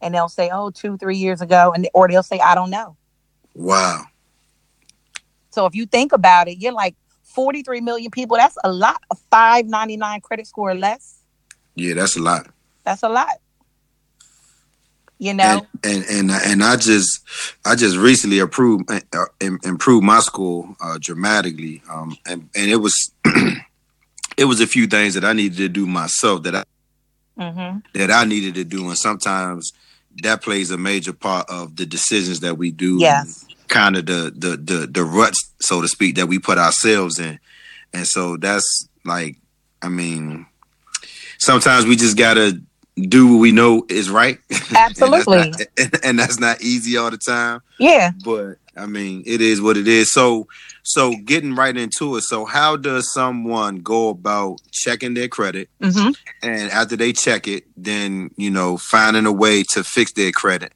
And 0.00 0.14
they'll 0.14 0.28
say, 0.28 0.48
"Oh, 0.52 0.70
two, 0.70 0.96
three 0.96 1.16
years 1.16 1.42
ago," 1.42 1.72
and 1.74 1.88
or 1.92 2.08
they'll 2.08 2.22
say, 2.22 2.38
"I 2.38 2.54
don't 2.54 2.70
know." 2.70 2.96
wow 3.54 4.04
So 5.50 5.66
if 5.66 5.74
you 5.74 5.84
think 5.84 6.12
about 6.12 6.46
it, 6.48 6.58
you're 6.58 6.72
like 6.72 6.94
43 7.22 7.80
million 7.80 8.10
people. 8.10 8.36
That's 8.36 8.56
a 8.62 8.72
lot 8.72 9.02
of 9.10 9.18
599 9.30 10.20
credit 10.20 10.46
score 10.46 10.70
or 10.70 10.74
less. 10.74 11.18
yeah 11.74 11.94
that's 11.94 12.16
a 12.16 12.22
lot 12.22 12.48
That's 12.84 13.02
a 13.02 13.08
lot. 13.08 13.40
You 15.18 15.34
know, 15.34 15.66
and 15.84 16.04
and 16.08 16.30
and 16.30 16.30
and 16.30 16.64
I 16.64 16.76
just 16.76 17.20
I 17.66 17.74
just 17.74 17.98
recently 17.98 18.38
approved 18.38 18.90
uh, 18.90 19.26
improved 19.40 20.02
my 20.02 20.20
score 20.20 20.74
uh, 20.80 20.96
dramatically, 20.98 21.82
um, 21.90 22.16
and 22.24 22.48
and 22.54 22.70
it 22.70 22.76
was 22.76 23.12
it 24.40 24.46
was 24.46 24.60
a 24.60 24.66
few 24.66 24.86
things 24.86 25.12
that 25.14 25.24
I 25.24 25.34
needed 25.34 25.58
to 25.58 25.68
do 25.68 25.86
myself 25.86 26.44
that 26.44 26.56
I 26.56 26.64
hmm 27.38 27.78
that 27.94 28.10
I 28.10 28.24
needed 28.24 28.54
to 28.54 28.64
do, 28.64 28.88
and 28.88 28.98
sometimes 28.98 29.72
that 30.22 30.42
plays 30.42 30.70
a 30.70 30.78
major 30.78 31.12
part 31.12 31.48
of 31.48 31.76
the 31.76 31.86
decisions 31.86 32.40
that 32.40 32.56
we 32.56 32.70
do. 32.70 32.96
yes, 32.98 33.46
kind 33.68 33.96
of 33.96 34.06
the 34.06 34.32
the 34.34 34.56
the 34.56 34.86
the 34.86 35.04
ruts, 35.04 35.52
so 35.60 35.82
to 35.82 35.88
speak, 35.88 36.16
that 36.16 36.26
we 36.26 36.38
put 36.38 36.56
ourselves 36.56 37.18
in, 37.18 37.38
and 37.92 38.06
so 38.06 38.38
that's 38.38 38.88
like, 39.04 39.36
I 39.82 39.90
mean, 39.90 40.46
sometimes 41.38 41.84
we 41.84 41.96
just 41.96 42.16
gotta 42.16 42.60
do 42.96 43.32
what 43.34 43.40
we 43.40 43.52
know 43.52 43.84
is 43.90 44.10
right. 44.10 44.38
Absolutely. 44.74 45.38
and, 45.42 45.54
that's 45.54 45.78
not, 45.78 46.00
and 46.04 46.18
that's 46.18 46.40
not 46.40 46.62
easy 46.62 46.96
all 46.96 47.10
the 47.10 47.18
time, 47.18 47.60
yeah. 47.78 48.12
but 48.24 48.56
I 48.80 48.86
mean, 48.86 49.22
it 49.26 49.40
is 49.40 49.60
what 49.60 49.76
it 49.76 49.86
is. 49.86 50.12
So, 50.12 50.46
so 50.82 51.14
getting 51.24 51.54
right 51.54 51.76
into 51.76 52.16
it. 52.16 52.22
So, 52.22 52.44
how 52.46 52.76
does 52.76 53.12
someone 53.12 53.76
go 53.76 54.08
about 54.08 54.58
checking 54.72 55.14
their 55.14 55.28
credit? 55.28 55.68
hmm 55.82 56.10
and 56.42 56.70
after 56.70 56.96
they 56.96 57.12
check 57.12 57.46
it, 57.46 57.64
then 57.76 58.30
you 58.36 58.50
know 58.50 58.78
finding 58.78 59.26
a 59.26 59.32
way 59.32 59.62
to 59.74 59.84
fix 59.84 60.12
their 60.12 60.32
credit. 60.32 60.72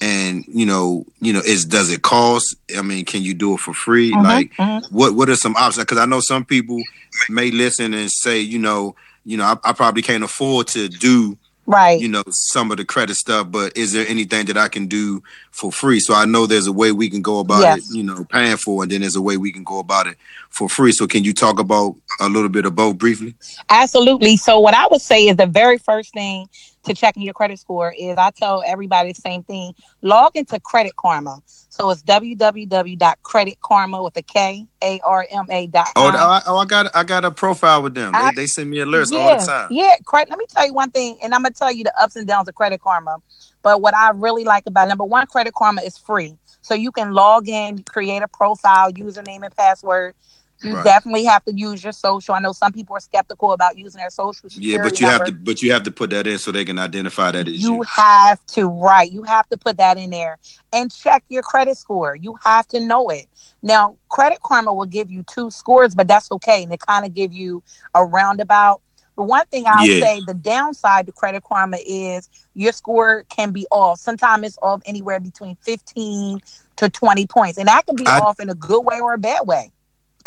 And 0.00 0.44
you 0.48 0.64
know, 0.64 1.04
you 1.20 1.32
know, 1.34 1.40
is 1.40 1.66
does 1.66 1.90
it 1.90 2.02
cost? 2.02 2.56
I 2.76 2.80
mean, 2.82 3.04
can 3.04 3.22
you 3.22 3.34
do 3.34 3.54
it 3.54 3.60
for 3.60 3.74
free? 3.74 4.12
Mhm, 4.12 4.22
Like, 4.22 4.56
mhm. 4.56 4.90
what 4.90 5.14
what 5.14 5.28
are 5.28 5.36
some 5.36 5.54
options? 5.56 5.84
Because 5.84 5.98
I 5.98 6.06
know 6.06 6.20
some 6.20 6.44
people 6.46 6.82
may 7.28 7.50
listen 7.50 7.92
and 7.92 8.10
say, 8.10 8.40
you 8.40 8.58
know, 8.58 8.94
you 9.24 9.36
know, 9.36 9.44
I, 9.44 9.56
I 9.68 9.72
probably 9.74 10.02
can't 10.02 10.24
afford 10.24 10.68
to 10.68 10.88
do 10.88 11.36
Right. 11.64 12.00
you 12.00 12.08
know 12.08 12.24
some 12.28 12.70
of 12.72 12.76
the 12.76 12.84
credit 12.84 13.14
stuff, 13.14 13.50
but 13.50 13.76
is 13.76 13.92
there 13.92 14.04
anything 14.08 14.46
that 14.46 14.56
I 14.56 14.68
can 14.68 14.86
do 14.88 15.22
for 15.52 15.70
free? 15.70 16.00
So 16.00 16.12
I 16.12 16.24
know 16.24 16.46
there's 16.46 16.66
a 16.66 16.72
way 16.72 16.90
we 16.92 17.08
can 17.08 17.22
go 17.22 17.38
about 17.38 17.60
Yes. 17.60 17.90
it, 17.90 17.96
you 17.96 18.02
know, 18.02 18.24
paying 18.24 18.56
for, 18.56 18.82
and 18.82 18.90
then 18.90 19.02
there's 19.02 19.16
a 19.16 19.22
way 19.22 19.36
we 19.36 19.52
can 19.52 19.62
go 19.62 19.78
about 19.78 20.06
it 20.08 20.16
for 20.50 20.68
free. 20.68 20.92
So 20.92 21.06
can 21.06 21.22
you 21.24 21.32
talk 21.32 21.58
about 21.60 21.94
a 22.20 22.28
little 22.28 22.48
bit 22.48 22.64
of 22.66 22.74
both 22.74 22.98
briefly? 22.98 23.34
Absolutely. 23.70 24.36
So 24.36 24.58
what 24.58 24.74
I 24.74 24.88
would 24.90 25.00
say 25.00 25.28
is 25.28 25.36
the 25.36 25.46
very 25.46 25.78
first 25.78 26.12
thing 26.12 26.48
to 26.84 26.94
checking 26.94 27.22
your 27.22 27.34
credit 27.34 27.58
score 27.58 27.92
is 27.98 28.16
I 28.18 28.30
tell 28.30 28.62
everybody 28.66 29.12
the 29.12 29.20
same 29.20 29.42
thing. 29.42 29.74
Log 30.02 30.36
into 30.36 30.60
Credit 30.60 30.94
Karma. 30.96 31.40
So 31.46 31.90
it's 31.90 32.02
www.creditkarma 32.02 34.04
with 34.04 34.16
a 34.16 34.22
K 34.22 34.66
A 34.82 35.00
R 35.04 35.26
M 35.30 35.46
A 35.50 35.66
dot 35.68 35.88
oh, 35.96 36.04
oh. 36.04 36.16
I, 36.16 36.42
oh, 36.46 36.58
I 36.58 36.64
got 36.64 36.94
I 36.94 37.04
got 37.04 37.24
a 37.24 37.30
profile 37.30 37.82
with 37.82 37.94
them. 37.94 38.12
They, 38.12 38.18
I- 38.18 38.32
they 38.32 38.46
send 38.46 38.70
me 38.70 38.78
alerts 38.78 39.12
yeah, 39.12 39.18
all 39.18 39.38
the 39.38 39.46
time. 39.46 39.68
Yeah, 39.70 39.94
credit. 40.04 40.30
Let 40.30 40.38
me 40.38 40.46
tell 40.48 40.66
you 40.66 40.74
one 40.74 40.90
thing, 40.90 41.18
and 41.22 41.34
I'm 41.34 41.42
gonna 41.42 41.54
tell 41.54 41.72
you 41.72 41.84
the 41.84 41.92
ups 42.00 42.16
and 42.16 42.26
downs 42.26 42.48
of 42.48 42.54
Credit 42.54 42.80
Karma. 42.80 43.18
But 43.62 43.80
what 43.80 43.94
I 43.94 44.10
really 44.10 44.44
like 44.44 44.64
about 44.66 44.88
number 44.88 45.04
one, 45.04 45.26
Credit 45.26 45.54
Karma 45.54 45.82
is 45.82 45.96
free, 45.96 46.36
so 46.62 46.74
you 46.74 46.90
can 46.92 47.12
log 47.12 47.48
in, 47.48 47.82
create 47.84 48.22
a 48.22 48.28
profile, 48.28 48.92
username 48.92 49.44
and 49.44 49.56
password. 49.56 50.14
You 50.62 50.74
Right. 50.74 50.84
definitely 50.84 51.24
have 51.24 51.44
to 51.44 51.52
use 51.54 51.82
your 51.82 51.92
social. 51.92 52.34
I 52.34 52.40
know 52.40 52.52
some 52.52 52.72
people 52.72 52.96
are 52.96 53.00
skeptical 53.00 53.52
about 53.52 53.78
using 53.78 53.98
their 54.00 54.10
social 54.10 54.48
Yeah, 54.54 54.78
but 54.78 55.00
you 55.00 55.06
have 55.06 55.24
to 55.24 55.32
but 55.32 55.62
you 55.62 55.72
have 55.72 55.82
to 55.84 55.90
put 55.90 56.10
that 56.10 56.26
in 56.26 56.38
so 56.38 56.52
they 56.52 56.64
can 56.64 56.78
identify 56.78 57.32
that 57.32 57.48
as 57.48 57.54
You 57.62 57.74
you. 57.76 57.82
have 57.82 58.44
to, 58.46 58.66
right? 58.68 59.10
You 59.10 59.22
have 59.24 59.48
to 59.48 59.56
put 59.58 59.78
that 59.78 59.98
in 59.98 60.10
there 60.10 60.38
and 60.72 60.92
check 60.92 61.24
your 61.28 61.42
credit 61.42 61.76
score. 61.78 62.16
You 62.16 62.36
have 62.44 62.66
to 62.68 62.80
know 62.80 63.08
it. 63.08 63.26
Now, 63.62 63.96
Credit 64.08 64.40
Karma 64.42 64.72
will 64.72 64.86
give 64.86 65.10
you 65.10 65.24
two 65.24 65.50
scores, 65.50 65.94
but 65.94 66.08
that's 66.08 66.30
okay. 66.32 66.62
And 66.62 66.72
they 66.72 66.76
kind 66.76 67.04
of 67.06 67.14
give 67.14 67.32
you 67.32 67.62
a 67.94 68.04
roundabout. 68.04 68.80
The 69.16 69.22
one 69.24 69.46
thing 69.46 69.64
I'll 69.66 69.84
Yeah. 69.86 70.00
say, 70.04 70.20
the 70.26 70.34
downside 70.34 71.06
to 71.06 71.12
Credit 71.12 71.42
Karma 71.44 71.78
is 71.86 72.28
your 72.54 72.72
score 72.72 73.24
can 73.28 73.50
be 73.52 73.66
off. 73.70 74.00
Sometimes 74.00 74.46
it's 74.46 74.58
off 74.62 74.80
anywhere 74.86 75.20
between 75.20 75.56
15 75.56 76.40
to 76.76 76.88
20 76.88 77.26
points. 77.26 77.58
And 77.58 77.68
that 77.68 77.86
can 77.86 77.96
be 77.96 78.06
I- 78.06 78.18
off 78.18 78.40
in 78.40 78.48
a 78.48 78.54
good 78.54 78.80
way 78.80 79.00
or 79.00 79.14
a 79.14 79.18
bad 79.18 79.46
way. 79.46 79.70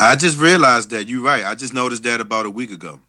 I 0.00 0.16
just 0.16 0.38
realized 0.38 0.90
that 0.90 1.08
you're 1.08 1.22
right. 1.22 1.44
I 1.44 1.54
just 1.54 1.72
noticed 1.74 2.02
that 2.04 2.20
about 2.20 2.46
a 2.46 2.50
week 2.50 2.70
ago. 2.70 3.00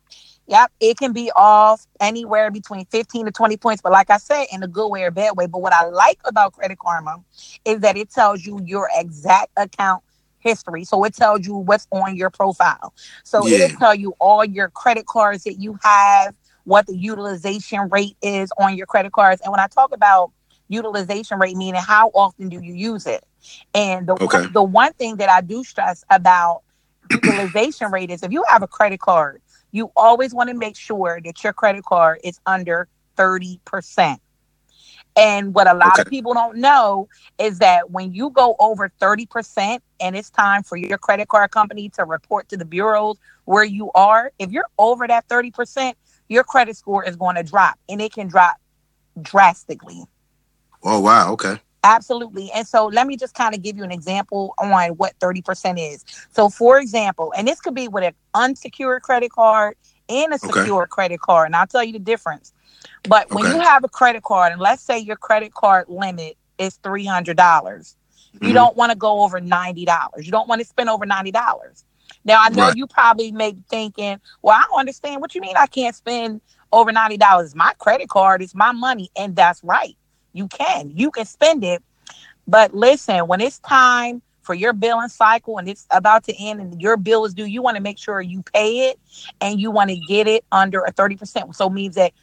Yep, 0.47 0.71
it 0.79 0.97
can 0.97 1.11
be 1.11 1.31
off 1.35 1.85
anywhere 1.99 2.51
between 2.51 2.85
15 2.85 3.25
to 3.25 3.31
20 3.31 3.57
points. 3.57 3.81
But 3.81 3.91
like 3.91 4.09
I 4.09 4.17
said, 4.17 4.45
in 4.51 4.63
a 4.63 4.67
good 4.67 4.87
way 4.87 5.03
or 5.03 5.11
bad 5.11 5.35
way. 5.35 5.45
But 5.47 5.61
what 5.61 5.73
I 5.73 5.85
like 5.87 6.19
about 6.25 6.53
Credit 6.53 6.79
Karma 6.79 7.23
is 7.65 7.81
that 7.81 7.97
it 7.97 8.09
tells 8.11 8.45
you 8.45 8.61
your 8.65 8.89
exact 8.95 9.49
account 9.57 10.03
history. 10.39 10.85
So 10.85 11.03
it 11.03 11.15
tells 11.15 11.45
you 11.45 11.55
what's 11.55 11.87
on 11.91 12.15
your 12.15 12.29
profile. 12.29 12.93
So 13.23 13.45
Yeah. 13.45 13.65
it'll 13.65 13.77
tell 13.77 13.95
you 13.95 14.13
all 14.19 14.45
your 14.45 14.69
credit 14.69 15.05
cards 15.05 15.43
that 15.43 15.55
you 15.55 15.77
have, 15.83 16.35
what 16.63 16.87
the 16.87 16.95
utilization 16.95 17.89
rate 17.89 18.15
is 18.21 18.51
on 18.57 18.77
your 18.77 18.87
credit 18.87 19.11
cards. 19.11 19.41
And 19.43 19.51
when 19.51 19.59
I 19.59 19.67
talk 19.67 19.93
about 19.93 20.31
utilization 20.69 21.39
rate, 21.39 21.57
meaning 21.57 21.81
how 21.81 22.09
often 22.13 22.47
do 22.49 22.59
you 22.61 22.73
use 22.73 23.05
it? 23.05 23.25
And 23.73 24.07
the, 24.07 24.13
Okay. 24.13 24.45
the 24.53 24.63
one 24.63 24.93
thing 24.93 25.17
that 25.17 25.29
I 25.29 25.41
do 25.41 25.63
stress 25.63 26.05
about 26.09 26.61
utilization 27.11 27.91
rate 27.91 28.09
is 28.09 28.23
if 28.23 28.31
you 28.31 28.43
have 28.47 28.63
a 28.63 28.67
credit 28.67 28.99
card, 28.99 29.41
you 29.71 29.91
always 29.95 30.33
want 30.33 30.49
to 30.49 30.55
make 30.55 30.75
sure 30.75 31.19
that 31.23 31.43
your 31.43 31.53
credit 31.53 31.83
card 31.85 32.19
is 32.23 32.39
under 32.45 32.87
30%. 33.17 34.17
And 35.15 35.53
what 35.53 35.67
a 35.67 35.73
lot 35.73 35.99
of 35.99 36.07
people 36.07 36.33
don't 36.33 36.57
know 36.57 37.09
is 37.39 37.59
that 37.59 37.89
when 37.89 38.13
you 38.13 38.29
go 38.29 38.55
over 38.59 38.91
30% 39.01 39.79
and 39.99 40.15
it's 40.15 40.29
time 40.29 40.61
for 40.61 40.77
your 40.77 40.99
credit 40.99 41.27
card 41.27 41.49
company 41.51 41.89
to 41.89 42.05
report 42.05 42.49
to 42.49 42.57
the 42.57 42.65
bureaus 42.65 43.17
where 43.45 43.63
you 43.63 43.91
are, 43.95 44.31
if 44.37 44.51
you're 44.51 44.67
over 44.77 45.07
that 45.07 45.27
30%, 45.27 45.93
your 46.29 46.43
credit 46.43 46.77
score 46.77 47.03
is 47.03 47.15
going 47.15 47.35
to 47.35 47.43
drop 47.43 47.79
and 47.89 47.99
it 48.01 48.13
can 48.13 48.27
drop 48.27 48.57
drastically. 49.19 50.03
Oh 50.83 50.99
wow, 50.99 51.31
okay. 51.33 51.59
Absolutely. 51.87 52.51
And 52.55 52.67
so 52.67 52.87
let 52.87 53.07
me 53.07 53.17
just 53.17 53.35
kind 53.35 53.55
of 53.55 53.63
give 53.63 53.77
you 53.77 53.83
an 53.85 53.91
example 53.91 54.53
on 54.59 54.69
what 54.91 55.13
30% 55.21 55.79
is. 55.79 56.05
So, 56.31 56.49
for 56.49 56.79
example, 56.79 57.33
and 57.37 57.47
this 57.47 57.61
could 57.61 57.75
be 57.75 57.87
with 57.89 58.03
an 58.05 58.13
unsecured 58.35 59.03
credit 59.03 59.31
card 59.31 59.75
and 60.09 60.33
a 60.33 60.39
Okay. 60.43 60.67
credit 60.89 61.21
card. 61.21 61.47
And 61.47 61.55
I'll 61.55 61.67
tell 61.67 61.83
you 61.83 61.93
the 61.93 61.99
difference. 61.99 62.53
But 63.07 63.31
when 63.31 63.45
Okay. 63.45 63.49
you 63.49 63.59
have 63.59 63.83
a 63.83 63.89
credit 63.89 64.23
card, 64.23 64.53
and 64.53 64.61
let's 64.61 64.83
say 64.83 64.99
your 64.99 65.17
credit 65.17 65.53
card 65.53 65.87
limit 65.89 66.37
is 66.59 66.77
$300, 66.83 67.35
dollars 67.37 67.97
you 68.41 68.53
Mhm. 68.53 68.53
don't 68.53 68.77
want 68.77 68.91
to 68.91 68.97
go 68.97 69.23
over 69.23 69.41
$90. 69.41 70.25
You 70.25 70.31
don't 70.31 70.47
want 70.49 70.61
to 70.61 70.67
spend 70.67 70.89
over 70.89 71.05
$90. 71.05 71.85
Now, 72.25 72.41
I 72.43 72.49
know 72.49 72.69
Right. 72.69 72.71
you 72.71 72.87
probably 72.87 73.31
may 73.31 73.53
be 73.53 73.63
thinking, 73.69 74.19
well, 74.43 74.57
I 74.57 74.65
don't 74.69 74.79
understand 74.79 75.21
what 75.21 75.35
you 75.35 75.41
mean 75.41 75.55
I 75.57 75.67
can't 75.67 75.95
spend 75.95 76.41
over 76.73 76.91
$90. 76.91 77.55
My 77.55 77.73
credit 77.79 78.09
card 78.09 78.41
is 78.41 78.55
my 78.55 78.71
money. 78.73 79.09
And 79.17 79.35
that's 79.35 79.63
right. 79.63 79.97
You 80.33 80.47
can. 80.47 80.91
You 80.95 81.11
can 81.11 81.25
spend 81.25 81.63
it. 81.63 81.83
But 82.47 82.73
listen, 82.73 83.27
when 83.27 83.41
it's 83.41 83.59
time 83.59 84.21
for 84.41 84.53
your 84.55 84.73
billing 84.73 85.09
cycle 85.09 85.57
and 85.57 85.67
it's 85.67 85.85
about 85.91 86.23
to 86.25 86.35
end 86.37 86.61
and 86.61 86.81
your 86.81 86.97
bill 86.97 87.25
is 87.25 87.33
due, 87.33 87.45
you 87.45 87.61
want 87.61 87.75
to 87.77 87.83
make 87.83 87.97
sure 87.97 88.21
you 88.21 88.43
pay 88.53 88.89
it 88.89 88.99
and 89.41 89.59
you 89.59 89.71
want 89.71 89.89
to 89.89 89.97
get 89.97 90.27
it 90.27 90.45
under 90.51 90.81
a 90.81 90.91
30%. 90.93 91.55
So 91.55 91.67
it 91.67 91.73
means 91.73 91.95
that 91.95 92.13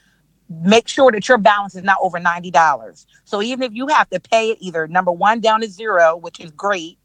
make 0.49 0.89
sure 0.89 1.11
that 1.13 1.29
your 1.29 1.39
balance 1.39 1.75
is 1.75 1.83
not 1.83 1.99
over 2.03 2.19
$90. 2.19 3.07
So 3.25 3.43
even 3.43 3.63
if 3.63 3.73
you 3.75 3.89
have 3.89 4.09
to 4.11 4.21
pay 4.21 4.51
it 4.51 4.59
either 4.61 4.87
number 4.89 5.13
one 5.13 5.41
down 5.41 5.61
to 5.63 5.69
zero, 5.69 6.17
which 6.17 6.41
is 6.41 6.51
great, 6.53 6.99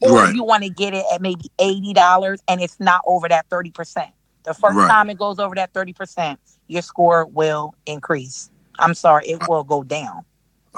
or 0.00 0.24
Right. 0.24 0.34
you 0.34 0.44
want 0.44 0.64
to 0.64 0.70
get 0.70 0.94
it 0.94 1.04
at 1.12 1.20
maybe 1.20 1.50
$80 1.58 2.40
and 2.48 2.60
it's 2.60 2.78
not 2.80 3.02
over 3.06 3.28
that 3.28 3.48
30%. 3.50 4.12
The 4.44 4.54
first 4.54 4.76
Right. 4.76 4.88
time 4.88 5.10
it 5.10 5.18
goes 5.18 5.38
over 5.38 5.54
that 5.56 5.72
30%, 5.72 6.38
your 6.68 6.82
score 6.82 7.26
will 7.26 7.74
increase. 7.86 8.50
I'm 8.78 8.94
sorry, 8.94 9.26
it 9.28 9.42
uh, 9.42 9.46
will 9.48 9.64
go 9.64 9.82
down. 9.82 10.24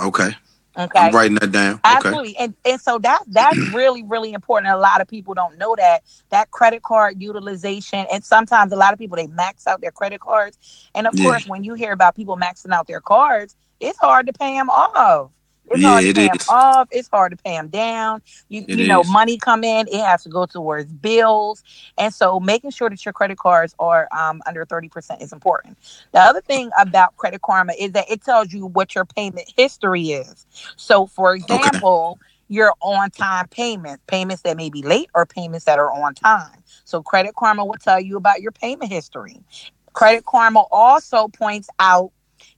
Okay. 0.00 0.30
Okay. 0.78 0.98
I'm 0.98 1.14
writing 1.14 1.36
that 1.36 1.52
down. 1.52 1.74
Okay. 1.74 1.86
Absolutely. 1.96 2.36
And 2.38 2.54
and 2.64 2.80
so 2.80 2.98
that 3.00 3.22
that's 3.28 3.60
really, 3.72 4.02
really 4.02 4.32
important. 4.32 4.72
A 4.72 4.76
lot 4.78 5.00
of 5.00 5.08
people 5.08 5.34
don't 5.34 5.58
know 5.58 5.74
that. 5.76 6.02
That 6.30 6.50
credit 6.50 6.82
card 6.82 7.20
utilization. 7.20 8.06
And 8.12 8.24
sometimes 8.24 8.72
a 8.72 8.76
lot 8.76 8.92
of 8.92 8.98
people 8.98 9.16
they 9.16 9.26
max 9.28 9.66
out 9.66 9.80
their 9.80 9.90
credit 9.90 10.20
cards. 10.20 10.58
And 10.94 11.06
of 11.06 11.14
Yeah. 11.14 11.22
course, 11.22 11.46
when 11.46 11.64
you 11.64 11.74
hear 11.74 11.92
about 11.92 12.16
people 12.16 12.36
maxing 12.36 12.72
out 12.72 12.86
their 12.86 13.00
cards, 13.00 13.56
it's 13.80 13.98
hard 13.98 14.26
to 14.26 14.32
pay 14.32 14.52
them 14.54 14.70
off. 14.70 15.30
It's 15.70 15.82
Yeah, 15.82 16.00
hard 16.00 16.04
to 16.04 16.10
it 16.10 16.16
pay 16.16 16.26
is. 16.26 16.28
them 16.28 16.40
off. 16.48 16.88
It's 16.90 17.08
hard 17.08 17.32
to 17.32 17.36
pay 17.36 17.52
them 17.52 17.68
down. 17.68 18.22
You 18.48 18.66
It 18.66 18.80
you 18.80 18.84
know, 18.86 19.04
is. 19.04 19.06
money 19.06 19.38
come 19.38 19.64
in, 19.64 19.86
it 19.88 20.00
has 20.00 20.24
to 20.24 20.28
go 20.28 20.46
towards 20.46 20.92
bills. 20.92 21.62
And 21.98 22.12
so 22.14 22.40
making 22.40 22.70
sure 22.70 22.90
that 22.90 23.04
your 23.04 23.12
credit 23.12 23.38
cards 23.38 23.74
are 23.78 24.08
um, 24.16 24.42
under 24.46 24.64
30% 24.66 25.22
is 25.22 25.32
important. 25.32 25.78
The 26.12 26.20
other 26.20 26.40
thing 26.40 26.70
about 26.78 27.16
Credit 27.16 27.40
Karma 27.42 27.74
is 27.78 27.92
that 27.92 28.10
it 28.10 28.22
tells 28.22 28.52
you 28.52 28.66
what 28.66 28.94
your 28.94 29.04
payment 29.04 29.50
history 29.56 30.08
is. 30.08 30.46
So, 30.76 31.06
for 31.06 31.34
example, 31.34 32.18
your 32.48 32.74
on 32.80 33.10
time 33.10 33.48
payments, 33.48 34.02
payments 34.06 34.42
that 34.42 34.56
may 34.56 34.70
be 34.70 34.82
late 34.82 35.08
or 35.14 35.26
payments 35.26 35.64
that 35.66 35.78
are 35.78 35.92
on 35.92 36.14
time. 36.14 36.62
So, 36.84 37.02
Credit 37.02 37.34
Karma 37.36 37.64
will 37.64 37.74
tell 37.78 38.00
you 38.00 38.16
about 38.16 38.40
your 38.42 38.52
payment 38.52 38.90
history. 38.90 39.36
Credit 39.92 40.24
Karma 40.24 40.64
also 40.70 41.28
points 41.28 41.68
out 41.78 42.12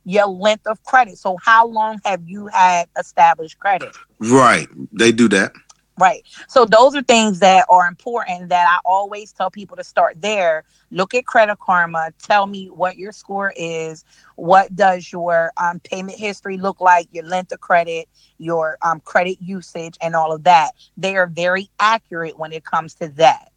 your 0.04 0.26
length 0.26 0.66
of 0.66 0.82
credit. 0.84 1.18
So, 1.18 1.36
how 1.42 1.66
long 1.66 1.98
have 2.04 2.22
you 2.28 2.46
had 2.48 2.88
established 2.98 3.58
credit? 3.58 3.94
Right. 4.20 4.68
They 4.92 5.12
do 5.12 5.28
that. 5.28 5.52
Right. 5.98 6.24
So 6.48 6.64
those 6.64 6.94
are 6.96 7.02
things 7.02 7.40
that 7.40 7.66
are 7.68 7.86
important 7.86 8.48
that 8.48 8.66
I 8.68 8.78
always 8.84 9.32
tell 9.32 9.50
people 9.50 9.76
to 9.76 9.84
start 9.84 10.20
there. 10.20 10.64
Look 10.90 11.14
at 11.14 11.26
Credit 11.26 11.58
Karma. 11.58 12.10
Tell 12.22 12.46
me 12.46 12.66
what 12.68 12.96
your 12.96 13.12
score 13.12 13.52
is. 13.56 14.04
What 14.36 14.74
does 14.74 15.12
your 15.12 15.52
um, 15.58 15.80
payment 15.80 16.18
history 16.18 16.56
look 16.56 16.80
like? 16.80 17.08
Your 17.12 17.24
length 17.24 17.52
of 17.52 17.60
credit, 17.60 18.08
your 18.38 18.78
um, 18.82 19.00
credit 19.00 19.38
usage, 19.40 19.96
and 20.00 20.16
all 20.16 20.32
of 20.32 20.44
that. 20.44 20.72
They 20.96 21.16
are 21.16 21.26
very 21.26 21.70
accurate 21.78 22.38
when 22.38 22.52
it 22.52 22.64
comes 22.64 22.94
to 22.96 23.08
that. 23.10 23.50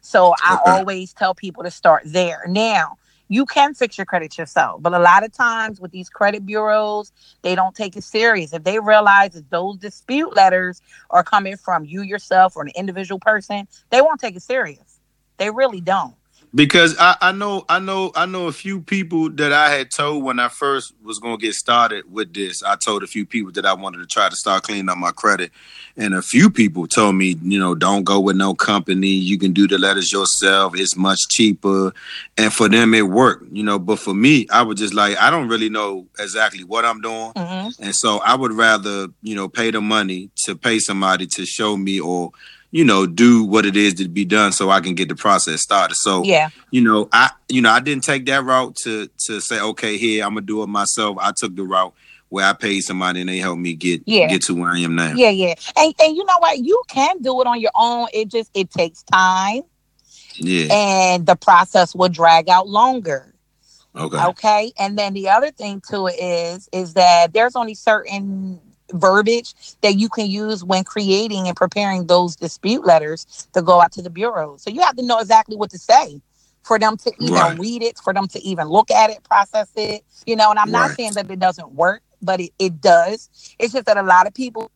So 0.00 0.34
I 0.42 0.54
Okay. 0.54 0.62
always 0.64 1.12
tell 1.12 1.34
people 1.34 1.62
to 1.64 1.70
start 1.70 2.02
there. 2.06 2.44
Now, 2.48 2.96
you 3.28 3.46
can 3.46 3.74
fix 3.74 3.98
your 3.98 4.04
credit 4.04 4.36
yourself, 4.38 4.82
but 4.82 4.92
a 4.92 4.98
lot 4.98 5.24
of 5.24 5.32
times 5.32 5.80
with 5.80 5.92
these 5.92 6.08
credit 6.08 6.44
bureaus, 6.44 7.12
they 7.42 7.54
don't 7.54 7.74
take 7.74 7.96
it 7.96 8.04
serious. 8.04 8.52
If 8.52 8.64
they 8.64 8.78
realize 8.78 9.32
that 9.32 9.50
those 9.50 9.76
dispute 9.78 10.34
letters 10.36 10.82
are 11.10 11.24
coming 11.24 11.56
from 11.56 11.84
you 11.84 12.02
yourself 12.02 12.56
or 12.56 12.62
an 12.62 12.72
individual 12.76 13.18
person, 13.18 13.66
they 13.90 14.00
won't 14.00 14.20
take 14.20 14.36
it 14.36 14.42
serious. 14.42 15.00
They 15.38 15.50
really 15.50 15.80
don't. 15.80 16.14
Because 16.54 16.96
I, 16.98 17.16
I 17.20 17.32
know 17.32 17.64
I 17.68 17.80
know 17.80 18.12
I 18.14 18.26
know 18.26 18.46
a 18.46 18.52
few 18.52 18.80
people 18.80 19.28
that 19.30 19.52
I 19.52 19.70
had 19.70 19.90
told 19.90 20.22
when 20.22 20.38
I 20.38 20.48
first 20.48 20.94
was 21.02 21.18
gonna 21.18 21.36
get 21.36 21.54
started 21.54 22.10
with 22.12 22.32
this. 22.32 22.62
I 22.62 22.76
told 22.76 23.02
a 23.02 23.08
few 23.08 23.26
people 23.26 23.50
that 23.52 23.66
I 23.66 23.72
wanted 23.74 23.98
to 23.98 24.06
try 24.06 24.28
to 24.28 24.36
start 24.36 24.62
cleaning 24.62 24.88
up 24.88 24.96
my 24.96 25.10
credit. 25.10 25.50
And 25.96 26.14
a 26.14 26.22
few 26.22 26.50
people 26.50 26.86
told 26.86 27.16
me, 27.16 27.36
you 27.42 27.58
know, 27.58 27.74
don't 27.74 28.04
go 28.04 28.20
with 28.20 28.36
no 28.36 28.54
company. 28.54 29.08
You 29.08 29.38
can 29.38 29.52
do 29.52 29.66
the 29.66 29.78
letters 29.78 30.12
yourself. 30.12 30.74
It's 30.76 30.96
much 30.96 31.28
cheaper. 31.28 31.92
And 32.36 32.52
for 32.52 32.68
them 32.68 32.94
it 32.94 33.08
worked, 33.08 33.50
you 33.52 33.62
know. 33.64 33.78
But 33.78 33.98
for 33.98 34.14
me, 34.14 34.46
I 34.50 34.62
was 34.62 34.78
just 34.78 34.94
like, 34.94 35.16
I 35.18 35.30
don't 35.30 35.48
really 35.48 35.68
know 35.68 36.06
exactly 36.20 36.62
what 36.62 36.84
I'm 36.84 37.00
doing. 37.00 37.32
hmm 37.36 37.68
And 37.80 37.94
so 37.94 38.18
I 38.18 38.34
would 38.36 38.52
rather, 38.52 39.08
you 39.22 39.34
know, 39.34 39.48
pay 39.48 39.70
the 39.72 39.80
money 39.80 40.30
to 40.44 40.54
pay 40.54 40.78
somebody 40.78 41.26
to 41.28 41.44
show 41.46 41.76
me 41.76 41.98
or, 41.98 42.30
you 42.74 42.84
know, 42.84 43.06
do 43.06 43.44
what 43.44 43.64
it 43.64 43.76
is 43.76 43.94
to 43.94 44.08
be 44.08 44.24
done 44.24 44.50
so 44.50 44.68
I 44.68 44.80
can 44.80 44.96
get 44.96 45.08
the 45.08 45.14
process 45.14 45.60
started. 45.62 45.94
So, 45.94 46.24
Yeah. 46.24 46.48
you 46.72 46.80
know, 46.80 47.08
I 47.12 47.30
you 47.48 47.62
know, 47.62 47.70
I 47.70 47.78
didn't 47.78 48.02
take 48.02 48.26
that 48.26 48.44
route 48.44 48.74
to 48.82 49.08
to 49.26 49.40
say, 49.40 49.60
okay, 49.60 49.96
here, 49.96 50.24
I'm 50.24 50.30
gonna 50.34 50.40
do 50.44 50.60
it 50.64 50.66
myself. 50.66 51.16
I 51.20 51.30
took 51.30 51.54
the 51.54 51.62
route 51.62 51.94
where 52.30 52.44
I 52.44 52.52
paid 52.52 52.80
somebody 52.80 53.20
and 53.20 53.28
they 53.28 53.38
helped 53.38 53.60
me 53.60 53.74
get 53.74 54.02
Yeah. 54.06 54.26
get 54.26 54.42
to 54.46 54.54
where 54.56 54.70
I 54.70 54.80
am 54.80 54.96
now. 54.96 55.12
Yeah, 55.14 55.30
yeah. 55.30 55.54
And 55.76 55.94
and 56.02 56.16
you 56.16 56.24
know 56.24 56.36
what? 56.40 56.58
You 56.58 56.82
can 56.88 57.22
do 57.22 57.40
it 57.40 57.46
on 57.46 57.60
your 57.60 57.70
own. 57.76 58.08
It 58.12 58.26
just 58.28 58.50
it 58.54 58.72
takes 58.72 59.04
time 59.04 59.62
Yeah. 60.34 60.66
and 60.74 61.26
the 61.26 61.36
process 61.36 61.94
will 61.94 62.08
drag 62.08 62.48
out 62.48 62.68
longer. 62.68 63.36
Okay. 63.94 64.18
Okay. 64.18 64.72
And 64.80 64.98
then 64.98 65.12
the 65.14 65.28
other 65.28 65.52
thing 65.52 65.80
to 65.90 66.08
it 66.08 66.16
is 66.18 66.68
is 66.72 66.94
that 66.94 67.32
there's 67.34 67.54
only 67.54 67.74
certain 67.74 68.58
verbiage 68.92 69.54
that 69.82 69.96
you 69.98 70.08
can 70.08 70.26
use 70.26 70.64
when 70.64 70.84
creating 70.84 71.48
and 71.48 71.56
preparing 71.56 72.06
those 72.06 72.36
dispute 72.36 72.84
letters 72.84 73.48
to 73.54 73.62
go 73.62 73.80
out 73.80 73.92
to 73.92 74.02
the 74.02 74.10
bureau. 74.10 74.56
So 74.58 74.70
you 74.70 74.80
have 74.82 74.96
to 74.96 75.02
know 75.06 75.18
exactly 75.18 75.56
what 75.56 75.70
to 75.70 75.78
say 75.78 76.20
for 76.62 76.78
them 76.78 76.96
to 76.98 77.12
even 77.20 77.34
Right. 77.34 77.58
read 77.58 77.82
it, 77.82 77.98
for 77.98 78.12
them 78.12 78.28
to 78.28 78.40
even 78.42 78.68
look 78.68 78.90
at 78.90 79.10
it, 79.10 79.22
process 79.24 79.70
it. 79.76 80.04
You 80.26 80.36
know, 80.36 80.50
and 80.50 80.58
I'm 80.58 80.70
not 80.70 80.90
saying 80.92 81.12
that 81.14 81.30
it 81.30 81.38
doesn't 81.38 81.72
work, 81.72 82.02
but 82.22 82.40
it, 82.40 82.52
it 82.58 82.80
does. 82.80 83.30
It's 83.58 83.72
just 83.72 83.86
that 83.86 83.96
a 83.96 84.02
lot 84.02 84.26
of 84.26 84.34
people 84.34 84.70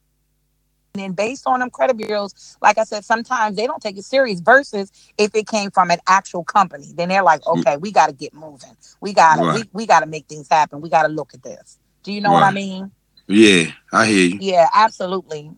and 0.94 1.02
then 1.02 1.12
based 1.12 1.44
on 1.46 1.60
them 1.60 1.70
credit 1.70 1.96
bureaus, 1.96 2.56
like 2.60 2.78
I 2.78 2.84
said, 2.84 3.04
sometimes 3.04 3.56
they 3.56 3.66
don't 3.66 3.82
take 3.82 3.96
it 3.98 4.04
serious 4.04 4.40
versus 4.40 4.90
if 5.18 5.34
it 5.34 5.46
came 5.46 5.70
from 5.70 5.90
an 5.90 5.98
actual 6.08 6.44
company. 6.44 6.92
Then 6.94 7.08
they're 7.08 7.22
like, 7.22 7.46
okay, 7.46 7.76
we 7.78 7.92
got 7.92 8.08
to 8.08 8.12
get 8.12 8.34
moving. 8.34 8.76
We 9.00 9.12
got 9.14 9.36
to, 9.36 9.42
Mm. 9.42 9.46
Right. 9.46 9.54
we, 9.74 9.82
we 9.82 9.86
got 9.86 10.00
to 10.00 10.06
make 10.06 10.26
things 10.26 10.48
happen. 10.50 10.80
We 10.80 10.90
got 10.90 11.02
to 11.04 11.08
look 11.08 11.34
at 11.34 11.42
this. 11.42 11.78
Do 12.02 12.12
you 12.12 12.20
know 12.20 12.32
what 12.32 12.42
I 12.42 12.50
mean? 12.52 12.92
Yeah, 13.28 13.70
I 13.92 14.06
hear 14.06 14.26
you. 14.26 14.38
Yeah, 14.40 14.68
absolutely. 14.74 15.52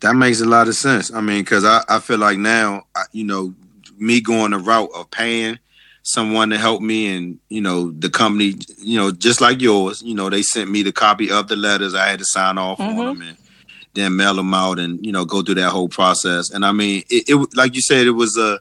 That 0.00 0.14
makes 0.14 0.40
a 0.40 0.46
lot 0.46 0.68
of 0.68 0.74
sense. 0.74 1.12
I 1.12 1.20
mean, 1.20 1.42
because 1.42 1.64
I, 1.64 1.82
I 1.88 1.98
feel 1.98 2.18
like 2.18 2.38
now, 2.38 2.84
I, 2.94 3.04
you 3.12 3.24
know, 3.24 3.54
me 3.98 4.20
going 4.20 4.52
the 4.52 4.58
route 4.58 4.90
of 4.94 5.10
paying 5.10 5.58
someone 6.02 6.50
to 6.50 6.58
help 6.58 6.80
me 6.80 7.14
and 7.14 7.38
you 7.50 7.60
know 7.60 7.90
the 7.92 8.08
company 8.08 8.54
you 8.78 8.98
know 8.98 9.12
just 9.12 9.40
like 9.40 9.60
yours 9.60 10.00
you 10.02 10.14
know 10.14 10.30
they 10.30 10.40
sent 10.40 10.70
me 10.70 10.82
the 10.82 10.90
copy 10.90 11.30
of 11.30 11.46
the 11.48 11.56
letters 11.56 11.94
i 11.94 12.08
had 12.08 12.18
to 12.18 12.24
sign 12.24 12.56
off 12.56 12.78
mm-hmm. 12.78 12.98
on 12.98 13.18
them 13.18 13.28
and 13.28 13.36
then 13.92 14.16
mail 14.16 14.34
them 14.34 14.54
out 14.54 14.78
and 14.78 15.04
you 15.04 15.12
know 15.12 15.26
go 15.26 15.42
through 15.42 15.54
that 15.54 15.68
whole 15.68 15.90
process 15.90 16.50
and 16.50 16.64
i 16.64 16.72
mean 16.72 17.02
it, 17.10 17.28
it 17.28 17.54
like 17.54 17.74
you 17.74 17.82
said 17.82 18.06
it 18.06 18.12
was 18.12 18.36
a 18.38 18.58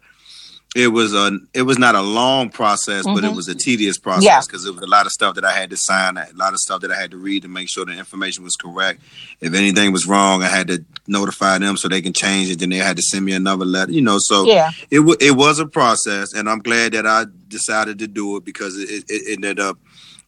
it 0.75 0.87
was 0.89 1.15
a 1.15 1.31
it 1.53 1.63
was 1.63 1.79
not 1.79 1.95
a 1.95 2.01
long 2.01 2.49
process, 2.49 3.03
mm-hmm. 3.03 3.15
but 3.15 3.23
it 3.23 3.27
mm-hmm. 3.27 3.35
was 3.35 3.47
a 3.47 3.55
tedious 3.55 3.97
process 3.97 4.45
because 4.45 4.65
yeah. 4.65 4.71
it 4.71 4.75
was 4.75 4.83
a 4.83 4.87
lot 4.87 5.07
of 5.07 5.11
stuff 5.11 5.35
that 5.35 5.43
I 5.43 5.51
had 5.51 5.71
to 5.71 5.77
sign, 5.77 6.17
a 6.17 6.27
lot 6.35 6.53
of 6.53 6.59
stuff 6.59 6.81
that 6.81 6.91
I 6.91 6.99
had 6.99 7.11
to 7.11 7.17
read 7.17 7.41
to 7.41 7.47
make 7.47 7.69
sure 7.69 7.85
the 7.85 7.97
information 7.97 8.43
was 8.43 8.55
correct. 8.55 9.01
If 9.41 9.55
anything 9.55 9.91
was 9.91 10.05
wrong, 10.05 10.43
I 10.43 10.47
had 10.47 10.67
to 10.67 10.85
notify 11.07 11.57
them 11.57 11.75
so 11.75 11.87
they 11.87 12.01
can 12.01 12.13
change 12.13 12.51
it. 12.51 12.59
Then 12.59 12.69
they 12.69 12.77
had 12.77 12.97
to 12.97 13.01
send 13.01 13.25
me 13.25 13.33
another 13.33 13.65
letter, 13.65 13.91
you 13.91 14.01
know. 14.01 14.19
So 14.19 14.45
yeah, 14.45 14.69
it 14.91 14.99
w- 14.99 15.17
it 15.19 15.31
was 15.31 15.59
a 15.59 15.65
process, 15.65 16.33
and 16.33 16.47
I'm 16.47 16.59
glad 16.59 16.93
that 16.93 17.07
I 17.07 17.25
decided 17.47 17.97
to 17.99 18.07
do 18.07 18.37
it 18.37 18.45
because 18.45 18.77
it, 18.77 19.05
it 19.07 19.33
ended 19.33 19.59
up 19.59 19.79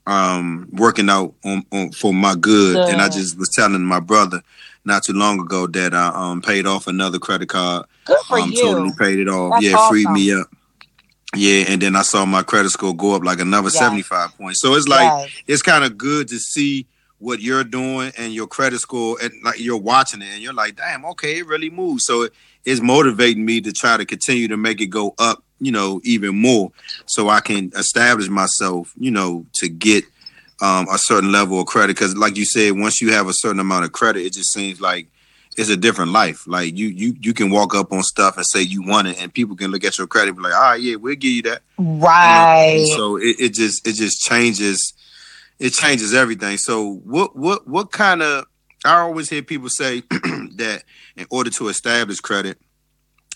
um, 0.08 0.68
working 0.72 1.10
out 1.10 1.36
on, 1.46 1.64
on, 1.72 1.92
for 1.92 2.14
my 2.14 2.34
good. 2.34 2.76
good. 2.76 2.90
And 2.90 3.02
I 3.02 3.10
just 3.10 3.38
was 3.38 3.50
telling 3.50 3.84
my 3.84 4.00
brother 4.00 4.42
not 4.86 5.04
too 5.04 5.14
long 5.14 5.40
ago 5.40 5.68
that 5.68 5.94
I 5.94 6.08
um, 6.14 6.42
paid 6.42 6.66
off 6.66 6.88
another 6.88 7.20
credit 7.20 7.50
card. 7.50 7.86
Good 8.06 8.18
for 8.28 8.40
um, 8.40 8.52
you. 8.52 8.62
Totally 8.62 8.92
paid 8.98 9.20
it 9.20 9.28
off. 9.28 9.54
That's 9.54 9.66
yeah, 9.66 9.76
awesome. 9.76 9.94
freed 9.94 10.10
me 10.10 10.34
up. 10.34 10.48
Yeah, 11.36 11.64
and 11.68 11.82
then 11.82 11.96
I 11.96 12.02
saw 12.02 12.26
my 12.26 12.44
credit 12.44 12.72
score 12.72 12.96
go 12.96 13.16
up 13.16 13.24
like 13.24 13.40
another 13.40 13.70
yes. 13.70 13.80
75 13.80 14.38
points. 14.38 14.60
So 14.60 14.76
it's 14.76 14.88
like 14.88 15.02
yes. 15.02 15.30
it's 15.48 15.62
kind 15.62 15.86
of 15.86 15.98
good 15.98 16.28
to 16.28 16.40
see 16.40 16.88
what 17.20 17.40
you're 17.40 17.64
doing 17.64 18.12
and 18.18 18.34
your 18.34 18.48
credit 18.48 18.80
score 18.80 19.16
and 19.22 19.32
like 19.44 19.60
you're 19.60 19.78
watching 19.78 20.22
it 20.22 20.30
and 20.34 20.42
you're 20.42 20.54
like, 20.54 20.76
damn, 20.76 21.06
okay, 21.06 21.38
it 21.38 21.46
really 21.46 21.70
moves. 21.70 22.06
So 22.06 22.24
it, 22.24 22.34
it's 22.66 22.82
motivating 22.82 23.46
me 23.46 23.62
to 23.62 23.72
try 23.72 23.96
to 23.96 24.06
continue 24.06 24.48
to 24.50 24.58
make 24.58 24.82
it 24.82 24.88
go 24.88 25.14
up, 25.20 25.44
you 25.60 25.72
know, 25.72 26.02
even 26.04 26.36
more 26.36 26.72
so 27.06 27.30
I 27.30 27.40
can 27.40 27.72
establish 27.78 28.28
myself, 28.28 28.94
you 28.98 29.12
know, 29.12 29.46
to 29.54 29.70
get 29.70 30.04
um, 30.62 30.88
a 30.90 30.98
certain 30.98 31.32
level 31.32 31.60
of 31.60 31.66
credit. 31.66 31.96
Because, 31.96 32.16
like 32.16 32.38
you 32.38 32.46
said, 32.46 32.72
once 32.74 33.02
you 33.02 33.12
have 33.12 33.28
a 33.28 33.34
certain 33.34 33.60
amount 33.60 33.86
of 33.86 33.92
credit, 33.92 34.26
it 34.26 34.34
just 34.34 34.54
seems 34.54 34.80
like 34.80 35.08
it's 35.58 35.70
a 35.70 35.76
different 35.78 36.12
life. 36.12 36.48
Like 36.48 36.78
you, 36.78 36.88
you, 36.88 37.16
you 37.20 37.34
can 37.34 37.50
walk 37.50 37.76
up 37.76 37.92
on 37.92 38.04
stuff 38.04 38.38
and 38.38 38.46
say 38.46 38.62
you 38.62 38.84
want 38.84 39.08
it, 39.08 39.22
and 39.22 39.34
people 39.34 39.56
can 39.56 39.72
look 39.72 39.84
at 39.84 39.98
your 39.98 40.08
credit 40.08 40.30
and 40.30 40.38
be 40.38 40.44
like, 40.44 40.54
all 40.54 40.62
right 40.62 40.82
yeah, 40.82 40.96
we'll 40.96 41.16
give 41.16 41.32
you 41.32 41.42
that." 41.44 41.62
Right. 41.78 42.76
You 42.76 42.90
know? 42.90 42.96
So 42.96 43.16
it, 43.18 43.36
it 43.40 43.54
just, 43.54 43.86
it 43.88 43.94
just 43.94 44.22
changes. 44.22 44.94
It 45.60 45.74
changes 45.74 46.14
everything. 46.14 46.58
So 46.58 46.94
what, 47.04 47.36
what, 47.36 47.68
what 47.68 47.92
kind 47.92 48.22
of? 48.22 48.46
I 48.84 48.98
always 49.02 49.30
hear 49.30 49.44
people 49.44 49.70
say 49.70 50.02
that 50.10 50.84
in 51.16 51.28
order 51.30 51.52
to 51.52 51.68
establish 51.68 52.20
credit, 52.20 52.58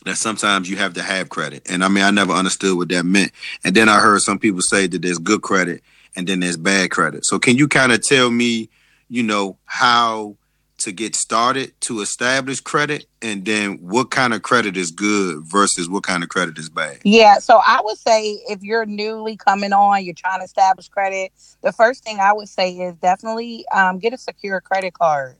that 0.05 0.17
sometimes 0.17 0.67
you 0.67 0.77
have 0.77 0.96
to 0.96 1.03
have 1.03 1.29
credit. 1.29 1.70
And 1.70 1.84
I 1.84 1.88
mean, 1.88 2.03
I 2.03 2.10
never 2.10 2.34
understood 2.34 2.77
what 2.77 2.89
that 2.89 3.05
meant. 3.05 3.32
And 3.63 3.75
then 3.75 3.89
I 3.89 4.00
heard 4.00 4.22
some 4.22 4.39
people 4.39 4.62
say 4.62 4.88
that 4.88 5.03
there's 5.03 5.20
good 5.20 5.44
credit 5.44 5.84
and 6.15 6.27
then 6.27 6.39
there's 6.39 6.57
bad 6.57 6.91
credit. 6.91 7.25
So 7.25 7.39
can 7.39 7.57
you 7.57 7.67
kind 7.67 7.91
of 7.91 8.01
tell 8.01 8.29
me, 8.31 8.69
you 9.10 9.24
know, 9.24 9.57
how 9.65 10.38
to 10.77 10.91
get 10.91 11.15
started 11.15 11.74
to 11.81 12.01
establish 12.01 12.60
credit 12.60 13.05
and 13.22 13.45
then 13.45 13.77
what 13.77 14.12
kind 14.12 14.34
of 14.34 14.41
credit 14.41 14.75
is 14.75 14.91
good 14.91 15.41
versus 15.43 15.89
what 15.89 16.03
kind 16.03 16.24
of 16.24 16.29
credit 16.29 16.57
is 16.57 16.69
bad? 16.69 17.00
Yeah, 17.03 17.39
so 17.39 17.62
I 17.65 17.81
would 17.84 17.98
say 17.98 18.34
if 18.50 18.62
you're 18.62 18.86
newly 18.86 19.38
coming 19.38 19.74
on, 19.74 20.03
you're 20.03 20.13
trying 20.13 20.39
to 20.39 20.45
establish 20.45 20.89
credit, 20.89 21.31
the 21.62 21.72
first 21.72 22.03
thing 22.03 22.19
I 22.19 22.34
would 22.34 22.50
say 22.50 22.72
is 22.72 22.95
definitely 22.95 23.65
um, 23.74 24.00
get 24.00 24.13
a 24.13 24.17
secure 24.17 24.62
credit 24.62 24.93
card. 24.93 25.38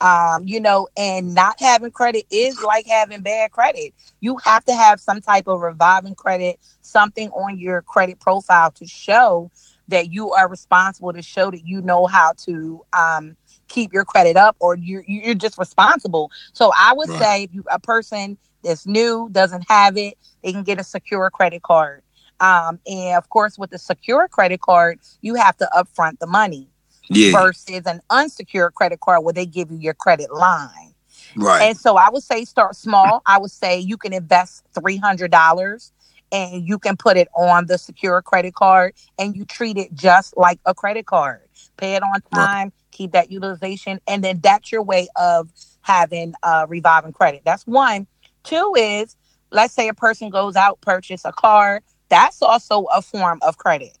Um, 0.00 0.46
you 0.46 0.60
know, 0.60 0.86
and 0.96 1.34
not 1.34 1.58
having 1.58 1.90
credit 1.90 2.24
is 2.30 2.62
like 2.62 2.86
having 2.86 3.20
bad 3.20 3.50
credit. 3.50 3.94
You 4.20 4.36
have 4.44 4.64
to 4.66 4.74
have 4.74 5.00
some 5.00 5.20
type 5.20 5.48
of 5.48 5.60
revolving 5.60 6.14
credit, 6.14 6.60
something 6.82 7.30
on 7.30 7.58
your 7.58 7.82
credit 7.82 8.20
profile 8.20 8.70
to 8.72 8.86
show 8.86 9.50
that 9.88 10.12
you 10.12 10.32
are 10.32 10.48
responsible 10.48 11.12
to 11.12 11.22
show 11.22 11.50
that 11.50 11.66
you 11.66 11.80
know 11.82 12.06
how 12.06 12.32
to 12.44 12.84
um, 12.92 13.36
keep 13.68 13.92
your 13.92 14.04
credit 14.04 14.36
up 14.36 14.56
or 14.60 14.76
you're, 14.76 15.04
you're 15.06 15.34
just 15.34 15.58
responsible. 15.58 16.30
So 16.52 16.72
I 16.78 16.92
would 16.94 17.08
right. 17.08 17.18
say 17.18 17.42
if 17.44 17.54
you 17.54 17.64
a 17.70 17.78
person 17.78 18.38
that's 18.62 18.86
new 18.86 19.28
doesn't 19.32 19.64
have 19.68 19.96
it, 19.96 20.14
they 20.42 20.52
can 20.52 20.62
get 20.62 20.78
a 20.78 20.84
secure 20.84 21.30
credit 21.30 21.62
card. 21.62 22.02
Um, 22.40 22.78
and 22.86 23.16
of 23.16 23.28
course, 23.30 23.58
with 23.58 23.70
the 23.70 23.78
secure 23.78 24.28
credit 24.28 24.60
card, 24.60 25.00
you 25.22 25.34
have 25.34 25.56
to 25.56 25.68
upfront 25.74 26.20
the 26.20 26.26
money 26.26 26.68
yeah. 27.08 27.32
versus 27.32 27.82
an 27.86 28.00
unsecured 28.10 28.74
credit 28.74 29.00
card 29.00 29.24
where 29.24 29.34
they 29.34 29.46
give 29.46 29.70
you 29.70 29.78
your 29.78 29.94
credit 29.94 30.32
line. 30.32 30.94
Right. 31.36 31.62
And 31.62 31.76
so 31.76 31.96
I 31.96 32.10
would 32.10 32.22
say 32.22 32.44
start 32.44 32.76
small. 32.76 33.22
I 33.26 33.38
would 33.38 33.50
say 33.50 33.78
you 33.78 33.96
can 33.96 34.12
invest 34.12 34.64
three 34.72 34.96
hundred 34.96 35.30
dollars 35.30 35.92
and 36.32 36.66
you 36.66 36.78
can 36.78 36.96
put 36.96 37.16
it 37.16 37.28
on 37.36 37.66
the 37.66 37.78
secure 37.78 38.20
credit 38.22 38.54
card 38.54 38.94
and 39.18 39.36
you 39.36 39.44
treat 39.44 39.76
it 39.76 39.94
just 39.94 40.36
like 40.36 40.60
a 40.66 40.74
credit 40.74 41.06
card. 41.06 41.40
Pay 41.76 41.94
it 41.94 42.02
on 42.02 42.20
time, 42.32 42.72
keep 42.90 43.12
that 43.12 43.30
utilization, 43.30 44.00
and 44.06 44.22
then 44.22 44.40
that's 44.40 44.70
your 44.72 44.82
way 44.82 45.08
of 45.16 45.50
having 45.80 46.34
uh, 46.42 46.66
revolving 46.68 47.12
credit. 47.12 47.42
That's 47.44 47.66
one. 47.66 48.06
Two 48.44 48.74
is 48.76 49.16
let's 49.50 49.74
say 49.74 49.88
a 49.88 49.94
person 49.94 50.30
goes 50.30 50.56
out 50.56 50.80
purchase 50.80 51.24
a 51.24 51.32
car. 51.32 51.82
That's 52.08 52.42
also 52.42 52.84
a 52.84 53.02
form 53.02 53.38
of 53.42 53.58
credit. 53.58 53.98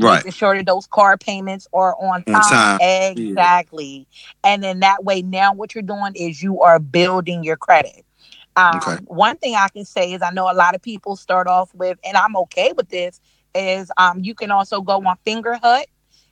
Right. 0.00 0.16
Making 0.16 0.32
sure 0.32 0.56
that 0.56 0.66
those 0.66 0.86
car 0.86 1.16
payments 1.16 1.66
are 1.72 1.96
on 2.00 2.22
time. 2.24 2.36
On 2.36 2.42
time. 2.42 2.78
Exactly. 3.16 4.06
Yeah. 4.44 4.52
And 4.52 4.62
then 4.62 4.80
that 4.80 5.04
way, 5.04 5.22
now 5.22 5.52
what 5.52 5.74
you're 5.74 5.82
doing 5.82 6.12
is 6.14 6.40
you 6.42 6.60
are 6.62 6.78
building 6.78 7.42
your 7.42 7.56
credit. 7.56 8.04
Um, 8.58 8.76
okay. 8.76 8.96
One 9.06 9.36
thing 9.36 9.54
I 9.54 9.68
can 9.68 9.84
say 9.84 10.12
is 10.12 10.22
I 10.22 10.30
know 10.30 10.50
a 10.50 10.54
lot 10.54 10.74
of 10.74 10.82
people 10.82 11.16
start 11.16 11.46
off 11.46 11.72
with, 11.74 11.98
and 12.04 12.16
I'm 12.16 12.36
okay 12.36 12.72
with 12.76 12.88
this, 12.88 13.20
is 13.54 13.90
um, 13.96 14.20
you 14.20 14.34
can 14.34 14.50
also 14.50 14.80
go 14.80 14.94
on 14.94 15.16
Fingerhut. 15.26 15.84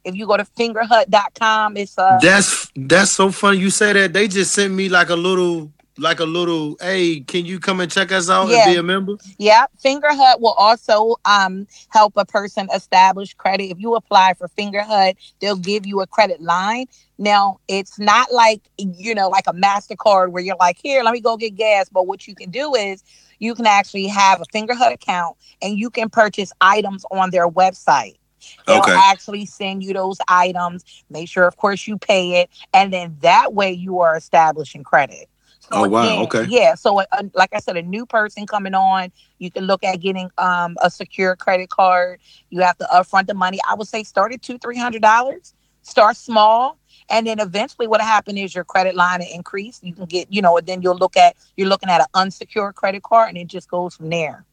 If 0.05 0.15
you 0.15 0.27
go 0.27 0.37
to 0.37 0.45
fingerhut.com, 0.45 1.77
it's 1.77 1.99
uh 1.99 2.19
That's 2.23 2.71
that's 2.77 3.11
so 3.11 3.33
funny 3.33 3.59
you 3.59 3.71
say 3.71 3.93
that. 3.93 4.13
They 4.13 4.29
just 4.29 4.53
sent 4.53 4.73
me 4.73 4.89
like 4.89 5.09
a 5.09 5.17
little 5.17 5.73
like 5.99 6.21
a 6.21 6.25
little, 6.25 6.77
hey, 6.81 7.21
can 7.21 7.47
you 7.47 7.59
come 7.59 7.81
and 7.81 7.91
check 7.91 8.13
us 8.13 8.29
out 8.29 8.49
yeah. 8.49 8.65
and 8.65 8.75
be 8.75 8.79
a 8.79 8.83
member? 8.83 9.17
Yeah. 9.39 9.67
Fingerhut 9.83 10.41
will 10.41 10.55
also 10.59 11.17
um, 11.25 11.67
help 11.89 12.15
a 12.17 12.25
person 12.25 12.69
establish 12.75 13.35
credit. 13.35 13.71
If 13.71 13.81
you 13.81 13.95
apply 13.95 14.35
for 14.35 14.49
Fingerhut, 14.49 15.17
they'll 15.41 15.57
give 15.57 15.87
you 15.87 16.01
a 16.01 16.07
credit 16.07 16.41
line. 16.41 16.87
Now, 17.19 17.61
it's 17.67 17.99
not 17.99 18.33
like, 18.33 18.61
you 18.77 19.15
know, 19.15 19.29
like 19.29 19.47
a 19.47 19.55
MasterCard 19.55 20.33
where 20.33 20.43
you're 20.43 20.57
like, 20.61 20.79
here, 20.83 21.03
let 21.03 21.13
me 21.13 21.21
go 21.21 21.37
get 21.37 21.55
gas. 21.55 21.89
But 21.89 22.07
what 22.07 22.27
you 22.27 22.35
can 22.35 22.51
do 22.51 22.75
is 22.75 23.03
you 23.39 23.55
can 23.55 23.67
actually 23.67 24.07
have 24.07 24.41
a 24.41 24.45
Fingerhut 24.47 24.93
account 24.93 25.37
and 25.63 25.79
you 25.79 25.91
can 25.91 26.11
purchase 26.11 26.53
items 26.61 27.05
on 27.11 27.31
their 27.31 27.49
website. 27.49 28.17
They'll 28.67 28.81
okay. 28.81 28.93
actually 28.93 29.47
send 29.47 29.83
you 29.83 29.93
those 29.93 30.19
items. 30.29 30.85
Make 31.11 31.29
sure, 31.29 31.45
of 31.45 31.57
course, 31.57 31.87
you 31.87 31.99
pay 31.99 32.41
it. 32.43 32.51
And 32.73 32.93
then 32.93 33.17
that 33.23 33.55
way 33.55 33.73
you 33.73 34.01
are 34.01 34.17
establishing 34.17 34.85
credit. 34.85 35.29
So 35.69 35.85
oh 35.85 35.89
wow! 35.89 36.05
Again, 36.05 36.19
okay. 36.23 36.45
Yeah. 36.49 36.77
So, 36.77 37.01
uh, 37.01 37.07
like 37.35 37.51
I 37.53 37.59
said, 37.59 37.77
a 37.77 37.83
new 37.83 38.07
person 38.07 38.47
coming 38.47 38.75
on, 38.75 39.11
you 39.39 39.51
can 39.51 39.65
look 39.65 39.83
at 39.83 40.01
getting 40.01 40.31
um, 40.39 40.77
a 40.81 40.89
secure 40.89 41.35
credit 41.35 41.71
card. 41.71 42.21
You 42.51 42.61
have 42.61 42.79
to 42.79 42.85
upfront 42.85 43.27
the 43.27 43.35
money. 43.35 43.59
I 43.69 43.75
would 43.75 43.89
say 43.89 44.05
start 44.05 44.33
at 44.33 44.43
two, 44.43 44.59
three 44.59 44.79
hundred 44.79 45.03
dollars. 45.03 45.55
Start 45.83 46.17
small, 46.17 46.79
and 47.11 47.27
then 47.27 47.41
eventually, 47.41 47.89
what 47.89 48.01
happen 48.01 48.39
is 48.39 48.55
your 48.55 48.63
credit 48.63 48.95
line 48.95 49.21
will 49.21 49.29
increase. 49.33 49.81
You 49.83 49.93
can 49.93 50.05
get, 50.05 50.33
you 50.33 50.41
know, 50.41 50.57
and 50.57 50.67
then 50.67 50.83
you'll 50.83 50.97
look 50.97 51.17
at 51.17 51.37
you're 51.57 51.69
looking 51.69 51.89
at 51.89 52.01
an 52.01 52.07
unsecured 52.15 52.77
credit 52.77 53.03
card, 53.03 53.31
and 53.31 53.39
it 53.39 53.49
just 53.49 53.69
goes 53.69 53.97
from 53.97 54.11
there. 54.11 54.45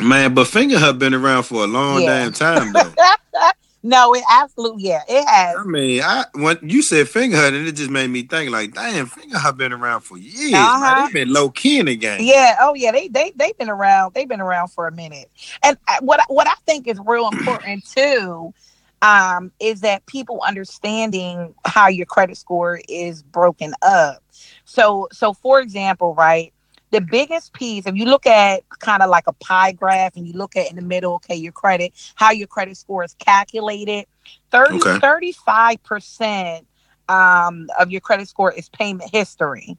Man, 0.00 0.32
but 0.32 0.46
Fingerhut 0.46 0.98
been 0.98 1.14
around 1.14 1.44
for 1.44 1.64
a 1.64 1.66
long 1.66 2.02
yeah. 2.02 2.24
damn 2.24 2.32
time 2.32 2.72
though. 2.72 2.92
No, 3.86 4.14
it 4.14 4.24
absolutely 4.30 4.84
yeah, 4.84 5.02
it 5.06 5.28
has. 5.28 5.56
I 5.58 5.64
mean, 5.64 6.00
I 6.02 6.24
when 6.32 6.58
you 6.62 6.80
said 6.80 7.06
Fingerhut, 7.06 7.48
and 7.48 7.68
it 7.68 7.72
just 7.72 7.90
made 7.90 8.08
me 8.08 8.22
think 8.22 8.50
like, 8.50 8.72
damn, 8.72 9.06
Fingerhut 9.06 9.58
been 9.58 9.74
around 9.74 10.00
for 10.00 10.16
years. 10.16 10.54
Uh-huh. 10.54 11.04
They've 11.04 11.12
been 11.12 11.34
low 11.34 11.50
key 11.50 11.80
in 11.80 11.86
the 11.86 11.94
game. 11.94 12.22
Yeah. 12.22 12.56
Oh 12.60 12.72
yeah. 12.72 12.92
They 12.92 13.08
they 13.08 13.34
they've 13.36 13.56
been 13.58 13.68
around. 13.68 14.14
They've 14.14 14.26
been 14.26 14.40
around 14.40 14.68
for 14.68 14.88
a 14.88 14.92
minute. 14.92 15.30
And 15.62 15.76
what 16.00 16.20
what 16.28 16.48
I 16.48 16.54
think 16.64 16.88
is 16.88 16.98
real 17.04 17.28
important 17.28 17.84
too. 17.94 18.54
Um, 19.02 19.52
is 19.60 19.82
that 19.82 20.06
people 20.06 20.40
understanding 20.46 21.54
how 21.66 21.88
your 21.88 22.06
credit 22.06 22.38
score 22.38 22.80
is 22.88 23.22
broken 23.22 23.74
up. 23.82 24.22
So, 24.64 25.08
so 25.12 25.34
for 25.34 25.60
example, 25.60 26.14
right, 26.14 26.53
the 26.94 27.00
biggest 27.00 27.52
piece, 27.52 27.86
if 27.86 27.96
you 27.96 28.04
look 28.04 28.26
at 28.26 28.62
kind 28.78 29.02
of 29.02 29.10
like 29.10 29.24
a 29.26 29.32
pie 29.32 29.72
graph 29.72 30.16
and 30.16 30.26
you 30.26 30.32
look 30.34 30.56
at 30.56 30.70
in 30.70 30.76
the 30.76 30.82
middle, 30.82 31.14
okay, 31.14 31.34
your 31.34 31.52
credit, 31.52 31.92
how 32.14 32.30
your 32.30 32.46
credit 32.46 32.76
score 32.76 33.02
is 33.02 33.14
calculated, 33.18 34.06
30, 34.50 34.76
okay. 34.76 34.98
35% 34.98 36.64
um, 37.08 37.68
of 37.78 37.90
your 37.90 38.00
credit 38.00 38.28
score 38.28 38.52
is 38.52 38.68
payment 38.68 39.10
history. 39.12 39.76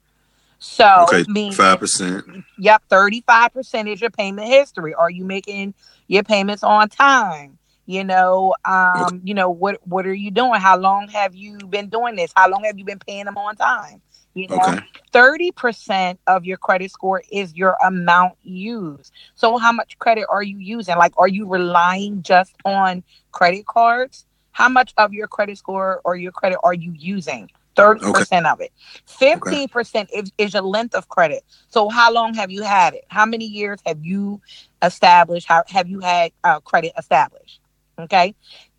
So, 0.59 1.05
okay, 1.09 1.51
five 1.51 1.79
percent. 1.79 2.25
Yep, 2.57 2.83
thirty-five 2.89 3.53
percent 3.53 3.87
is 3.87 4.01
your 4.01 4.09
payment 4.09 4.47
history. 4.47 4.93
Are 4.93 5.09
you 5.09 5.23
making 5.23 5.73
your 6.07 6.23
payments 6.23 6.63
on 6.63 6.89
time? 6.89 7.57
You 7.85 8.03
know, 8.03 8.55
um, 8.63 9.21
you 9.23 9.33
know 9.33 9.49
what 9.49 9.85
what 9.85 10.07
are 10.07 10.13
you 10.13 10.31
doing? 10.31 10.59
How 10.59 10.77
long 10.77 11.09
have 11.09 11.35
you 11.35 11.57
been 11.57 11.89
doing 11.89 12.15
this? 12.15 12.31
How 12.35 12.49
long 12.49 12.63
have 12.63 12.79
you 12.79 12.85
been 12.85 12.99
paying 12.99 13.25
them 13.25 13.37
on 13.37 13.55
time? 13.55 14.01
You 14.35 14.49
know, 14.49 14.79
thirty 15.13 15.51
percent 15.51 16.19
of 16.27 16.45
your 16.45 16.57
credit 16.57 16.91
score 16.91 17.23
is 17.31 17.55
your 17.55 17.77
amount 17.83 18.33
used. 18.43 19.13
So, 19.35 19.57
how 19.57 19.71
much 19.71 19.97
credit 19.97 20.25
are 20.29 20.43
you 20.43 20.57
using? 20.59 20.97
Like, 20.97 21.13
are 21.17 21.29
you 21.29 21.47
relying 21.47 22.21
just 22.21 22.53
on 22.65 23.03
credit 23.31 23.65
cards? 23.65 24.25
How 24.51 24.67
much 24.67 24.93
of 24.97 25.13
your 25.13 25.27
credit 25.27 25.57
score 25.57 26.01
or 26.03 26.17
your 26.17 26.33
credit 26.33 26.59
are 26.63 26.73
you 26.73 26.91
using? 26.91 27.49
30% 27.75 28.15
okay. 28.21 28.49
of 28.49 28.61
it. 28.61 28.71
15% 29.07 29.95
okay. 30.03 30.17
is, 30.17 30.31
is 30.37 30.53
your 30.53 30.63
length 30.63 30.95
of 30.95 31.09
credit. 31.09 31.43
So 31.67 31.89
how 31.89 32.11
long 32.11 32.33
have 32.33 32.49
you 32.51 32.63
had 32.63 32.93
it? 32.93 33.05
How 33.09 33.25
many 33.25 33.45
years 33.45 33.79
have 33.85 34.03
you 34.03 34.41
established? 34.81 35.47
How 35.47 35.63
have 35.67 35.89
you 35.89 35.99
had 35.99 36.31
uh, 36.43 36.61
credit 36.61 36.93
established? 36.97 37.59
Okay. 37.99 38.33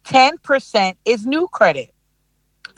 10% 0.05 0.97
is 1.05 1.27
new 1.27 1.49
credit. 1.49 1.92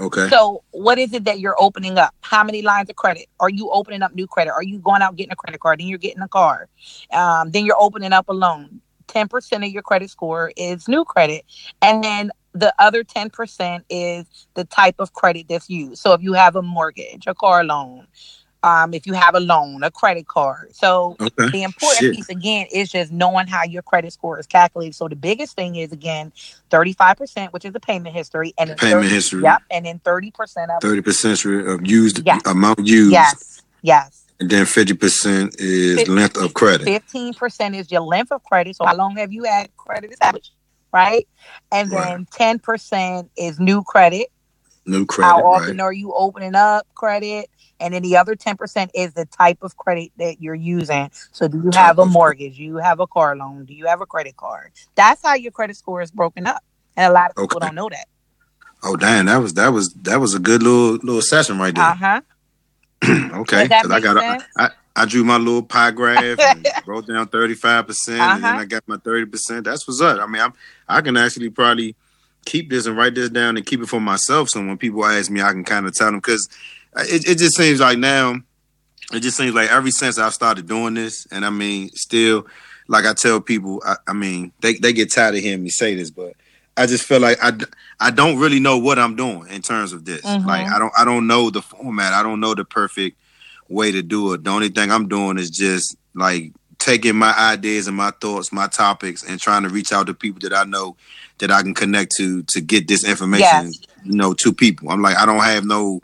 Okay. 0.00 0.28
So 0.28 0.62
what 0.70 0.98
is 0.98 1.12
it 1.12 1.24
that 1.24 1.40
you're 1.40 1.56
opening 1.58 1.98
up? 1.98 2.14
How 2.20 2.44
many 2.44 2.62
lines 2.62 2.88
of 2.88 2.96
credit? 2.96 3.26
Are 3.40 3.50
you 3.50 3.70
opening 3.70 4.02
up 4.02 4.14
new 4.14 4.26
credit? 4.26 4.52
Are 4.52 4.62
you 4.62 4.78
going 4.78 5.02
out 5.02 5.16
getting 5.16 5.32
a 5.32 5.36
credit 5.36 5.60
card? 5.60 5.80
Then 5.80 5.88
you're 5.88 5.98
getting 5.98 6.22
a 6.22 6.28
car. 6.28 6.68
Um, 7.12 7.50
then 7.50 7.64
you're 7.64 7.80
opening 7.80 8.12
up 8.12 8.28
a 8.28 8.32
loan. 8.32 8.80
10% 9.08 9.66
of 9.66 9.72
your 9.72 9.82
credit 9.82 10.10
score 10.10 10.52
is 10.56 10.86
new 10.86 11.04
credit. 11.04 11.44
And 11.82 12.04
then 12.04 12.30
the 12.52 12.74
other 12.78 13.02
10% 13.02 13.82
is 13.88 14.26
the 14.54 14.64
type 14.64 14.96
of 14.98 15.12
credit 15.12 15.46
that's 15.48 15.68
used. 15.68 16.00
So 16.00 16.12
if 16.12 16.22
you 16.22 16.34
have 16.34 16.56
a 16.56 16.62
mortgage, 16.62 17.26
a 17.26 17.34
car 17.34 17.64
loan, 17.64 18.06
um, 18.62 18.92
if 18.94 19.06
you 19.06 19.12
have 19.12 19.34
a 19.34 19.40
loan, 19.40 19.82
a 19.82 19.90
credit 19.90 20.26
card. 20.26 20.74
So 20.74 21.16
okay. 21.20 21.48
the 21.50 21.62
important 21.62 21.98
Shit. 21.98 22.14
piece 22.14 22.28
again 22.28 22.66
is 22.72 22.90
just 22.90 23.12
knowing 23.12 23.46
how 23.46 23.64
your 23.64 23.82
credit 23.82 24.12
score 24.12 24.38
is 24.38 24.46
calculated. 24.46 24.94
So 24.94 25.08
the 25.08 25.16
biggest 25.16 25.56
thing 25.56 25.76
is 25.76 25.92
again 25.92 26.32
35%, 26.70 27.52
which 27.52 27.64
is 27.64 27.72
the 27.72 27.80
payment 27.80 28.14
history. 28.14 28.54
And 28.58 28.76
payment 28.76 29.04
30, 29.04 29.08
history. 29.08 29.42
Yep. 29.42 29.62
And 29.70 29.86
then 29.86 30.00
30% 30.00 30.30
of 30.76 30.82
30% 30.82 31.74
of 31.74 31.86
used 31.86 32.22
yes. 32.26 32.42
amount 32.46 32.86
used. 32.86 33.12
Yes. 33.12 33.62
Yes. 33.82 34.24
And 34.40 34.50
then 34.50 34.66
50% 34.66 35.56
is 35.58 35.96
50, 35.96 36.12
length 36.12 36.36
of 36.36 36.54
credit. 36.54 36.86
15% 36.86 37.74
is 37.74 37.90
your 37.90 38.02
length 38.02 38.30
of 38.30 38.42
credit. 38.44 38.76
So 38.76 38.84
how 38.84 38.94
long 38.94 39.16
have 39.16 39.32
you 39.32 39.44
had 39.44 39.76
credit 39.76 40.12
established? 40.12 40.52
right? 40.92 41.28
And 41.72 41.90
then 41.90 42.26
ten 42.32 42.58
percent 42.58 43.30
is 43.36 43.58
new 43.58 43.82
credit. 43.82 44.28
New 44.86 45.06
credit. 45.06 45.28
How 45.28 45.46
often 45.46 45.78
right. 45.78 45.80
are 45.80 45.92
you 45.92 46.12
opening 46.14 46.54
up 46.54 46.86
credit? 46.94 47.50
And 47.80 47.94
then 47.94 48.02
the 48.02 48.16
other 48.16 48.34
ten 48.34 48.56
percent 48.56 48.90
is 48.94 49.14
the 49.14 49.24
type 49.26 49.58
of 49.62 49.76
credit 49.76 50.10
that 50.18 50.40
you're 50.40 50.54
using. 50.54 51.10
So 51.32 51.48
do 51.48 51.60
you 51.62 51.70
have 51.74 51.98
a 51.98 52.06
mortgage? 52.06 52.56
Do 52.56 52.64
you 52.64 52.76
have 52.76 53.00
a 53.00 53.06
car 53.06 53.36
loan? 53.36 53.64
Do 53.64 53.74
you 53.74 53.86
have 53.86 54.00
a 54.00 54.06
credit 54.06 54.36
card? 54.36 54.72
That's 54.94 55.22
how 55.22 55.34
your 55.34 55.52
credit 55.52 55.76
score 55.76 56.02
is 56.02 56.10
broken 56.10 56.46
up. 56.46 56.62
And 56.96 57.10
a 57.10 57.12
lot 57.12 57.30
of 57.30 57.36
people 57.36 57.58
okay. 57.58 57.66
don't 57.66 57.74
know 57.74 57.88
that. 57.88 58.06
Oh 58.82 58.96
damn, 58.96 59.26
that 59.26 59.38
was 59.38 59.54
that 59.54 59.68
was 59.68 59.92
that 60.02 60.20
was 60.20 60.34
a 60.34 60.38
good 60.38 60.62
little 60.62 60.96
little 60.96 61.22
session 61.22 61.58
right 61.58 61.74
there. 61.74 61.84
Uh-huh. 61.84 62.20
okay. 63.40 63.64
Because 63.64 63.90
I 63.90 64.00
got 64.00 64.42
I, 64.56 64.70
I 64.96 65.04
drew 65.04 65.24
my 65.24 65.36
little 65.36 65.62
pie 65.62 65.90
graph 65.92 66.38
and 66.40 66.66
wrote 66.86 67.06
down 67.06 67.28
35%, 67.28 67.86
percent 67.86 68.20
uh-huh. 68.20 68.34
and 68.34 68.44
then 68.44 68.52
uh-huh. 68.52 68.62
I 68.62 68.64
got 68.64 68.88
my 68.88 68.96
30%. 68.96 69.64
That's 69.64 69.86
what's 69.86 70.00
up. 70.00 70.20
I 70.20 70.26
mean, 70.26 70.42
I'm 70.42 70.52
I 70.88 71.00
can 71.00 71.16
actually 71.16 71.50
probably 71.50 71.94
keep 72.44 72.70
this 72.70 72.86
and 72.86 72.96
write 72.96 73.14
this 73.14 73.30
down 73.30 73.56
and 73.56 73.66
keep 73.66 73.80
it 73.80 73.88
for 73.88 74.00
myself. 74.00 74.48
So 74.48 74.64
when 74.64 74.78
people 74.78 75.04
ask 75.04 75.30
me, 75.30 75.42
I 75.42 75.52
can 75.52 75.64
kind 75.64 75.86
of 75.86 75.94
tell 75.94 76.08
them 76.08 76.16
because 76.16 76.48
it, 77.06 77.28
it 77.28 77.38
just 77.38 77.56
seems 77.56 77.80
like 77.80 77.98
now, 77.98 78.36
it 79.12 79.20
just 79.20 79.36
seems 79.36 79.54
like 79.54 79.70
ever 79.70 79.90
since 79.90 80.18
I've 80.18 80.34
started 80.34 80.66
doing 80.66 80.94
this, 80.94 81.26
and 81.30 81.44
I 81.44 81.50
mean, 81.50 81.90
still, 81.90 82.46
like 82.88 83.04
I 83.04 83.14
tell 83.14 83.40
people, 83.40 83.82
I, 83.84 83.96
I 84.08 84.12
mean, 84.12 84.52
they, 84.60 84.74
they 84.74 84.92
get 84.92 85.12
tired 85.12 85.34
of 85.34 85.40
hearing 85.40 85.62
me 85.62 85.70
say 85.70 85.94
this, 85.94 86.10
but 86.10 86.34
I 86.78 86.86
just 86.86 87.04
feel 87.04 87.20
like 87.20 87.38
I, 87.42 87.52
I 88.00 88.10
don't 88.10 88.38
really 88.38 88.60
know 88.60 88.78
what 88.78 88.98
I'm 88.98 89.16
doing 89.16 89.48
in 89.48 89.62
terms 89.62 89.92
of 89.92 90.04
this. 90.04 90.22
Mm-hmm. 90.22 90.46
Like 90.46 90.66
I 90.66 90.78
don't 90.78 90.92
I 90.96 91.04
don't 91.04 91.26
know 91.26 91.50
the 91.50 91.60
format. 91.60 92.12
I 92.12 92.22
don't 92.22 92.40
know 92.40 92.54
the 92.54 92.64
perfect 92.64 93.18
way 93.68 93.90
to 93.90 94.02
do 94.02 94.32
it. 94.32 94.44
The 94.44 94.50
only 94.50 94.68
thing 94.68 94.92
I'm 94.92 95.08
doing 95.08 95.38
is 95.38 95.50
just 95.50 95.96
like 96.14 96.52
taking 96.78 97.16
my 97.16 97.34
ideas 97.36 97.88
and 97.88 97.96
my 97.96 98.12
thoughts, 98.20 98.52
my 98.52 98.68
topics, 98.68 99.24
and 99.24 99.40
trying 99.40 99.64
to 99.64 99.68
reach 99.68 99.92
out 99.92 100.06
to 100.06 100.14
people 100.14 100.40
that 100.48 100.56
I 100.56 100.64
know 100.64 100.96
that 101.38 101.50
I 101.50 101.62
can 101.62 101.74
connect 101.74 102.14
to 102.16 102.44
to 102.44 102.60
get 102.60 102.86
this 102.86 103.04
information, 103.04 103.66
yes. 103.66 103.80
you 104.04 104.14
know, 104.14 104.32
to 104.34 104.52
people. 104.52 104.90
I'm 104.90 105.02
like, 105.02 105.16
I 105.16 105.26
don't 105.26 105.42
have 105.42 105.64
no 105.64 106.00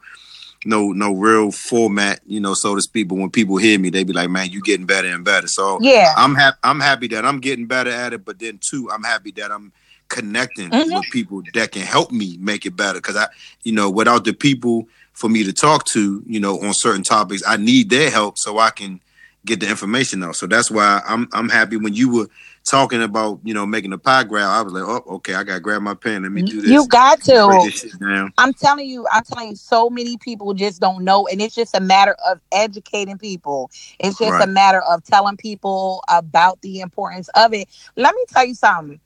no 0.67 0.93
no 0.93 1.13
real 1.13 1.51
format, 1.51 2.21
you 2.27 2.41
know, 2.41 2.55
so 2.55 2.75
to 2.75 2.83
speak. 2.83 3.09
But 3.09 3.17
when 3.17 3.31
people 3.31 3.57
hear 3.57 3.79
me, 3.79 3.91
they 3.91 4.05
be 4.05 4.13
like, 4.13 4.31
"Man, 4.31 4.51
you 4.51 4.63
getting 4.63 4.87
better 4.87 5.09
and 5.09 5.25
better." 5.25 5.47
So 5.47 5.79
yeah, 5.81 6.13
I'm 6.17 6.35
happy. 6.35 6.59
I'm 6.63 6.81
happy 6.81 7.09
that 7.09 7.25
I'm 7.25 7.41
getting 7.41 7.67
better 7.67 7.91
at 7.91 8.13
it. 8.13 8.25
But 8.25 8.39
then 8.39 8.59
too, 8.59 8.91
I'm 8.91 9.03
happy 9.03 9.31
that 9.33 9.51
I'm 9.51 9.73
connecting 10.09 10.71
mm-hmm. 10.71 10.95
with 10.95 11.05
people 11.11 11.43
that 11.55 11.73
can 11.73 11.83
help 11.83 12.13
me 12.13 12.37
make 12.39 12.67
it 12.67 12.77
better. 12.77 12.99
Because 12.99 13.17
I, 13.17 13.29
you 13.63 13.73
know, 13.73 13.91
without 13.91 14.25
the 14.25 14.33
people 14.33 14.87
for 15.15 15.29
me 15.29 15.45
to 15.45 15.53
talk 15.53 15.85
to, 15.87 16.23
you 16.27 16.41
know, 16.41 16.61
on 16.61 16.75
certain 16.75 17.05
topics. 17.05 17.43
I 17.47 17.57
need 17.57 17.89
their 17.89 18.11
help 18.11 18.37
so 18.37 18.59
I 18.59 18.71
can 18.71 19.01
get 19.47 19.61
the 19.61 19.69
information 19.69 20.23
out. 20.23 20.37
So 20.37 20.47
that's 20.47 20.71
why 20.71 21.01
I'm 21.07 21.29
I'm 21.33 21.49
happy 21.49 21.77
when 21.77 21.95
you 21.95 22.13
were 22.13 22.29
talking 22.65 23.03
about, 23.03 23.41
you 23.45 23.55
know, 23.55 23.67
making 23.67 23.93
a 23.93 23.99
pie 23.99 24.25
graph. 24.25 24.49
I 24.49 24.63
was 24.63 24.73
like, 24.73 24.83
oh, 24.83 25.17
okay, 25.17 25.35
I 25.35 25.45
gotta 25.45 25.61
grab 25.61 25.83
my 25.83 25.95
pen. 25.95 26.23
Let 26.23 26.33
me 26.33 26.43
do 26.43 26.61
this. 26.61 26.71
You 26.71 26.87
got 26.89 27.21
to. 27.23 27.71
I'm 28.39 28.53
telling 28.55 28.89
you, 28.89 29.07
I'm 29.13 29.23
telling 29.25 29.51
you, 29.51 29.57
so 29.57 29.91
many 29.91 30.17
people 30.17 30.55
just 30.55 30.81
don't 30.81 31.05
know, 31.05 31.27
and 31.29 31.41
it's 31.41 31.55
just 31.55 31.77
a 31.77 31.81
matter 31.81 32.17
of 32.27 32.41
educating 32.53 33.19
people. 33.19 33.71
It's 33.99 34.19
just 34.19 34.33
right. 34.33 34.49
a 34.49 34.51
matter 34.51 34.81
of 34.83 35.05
telling 35.05 35.37
people 35.37 36.03
about 36.09 36.61
the 36.63 36.81
importance 36.81 37.29
of 37.37 37.53
it. 37.53 37.69
Let 37.97 38.15
me 38.15 38.25
tell 38.29 38.45
you 38.45 38.55
something 38.55 39.01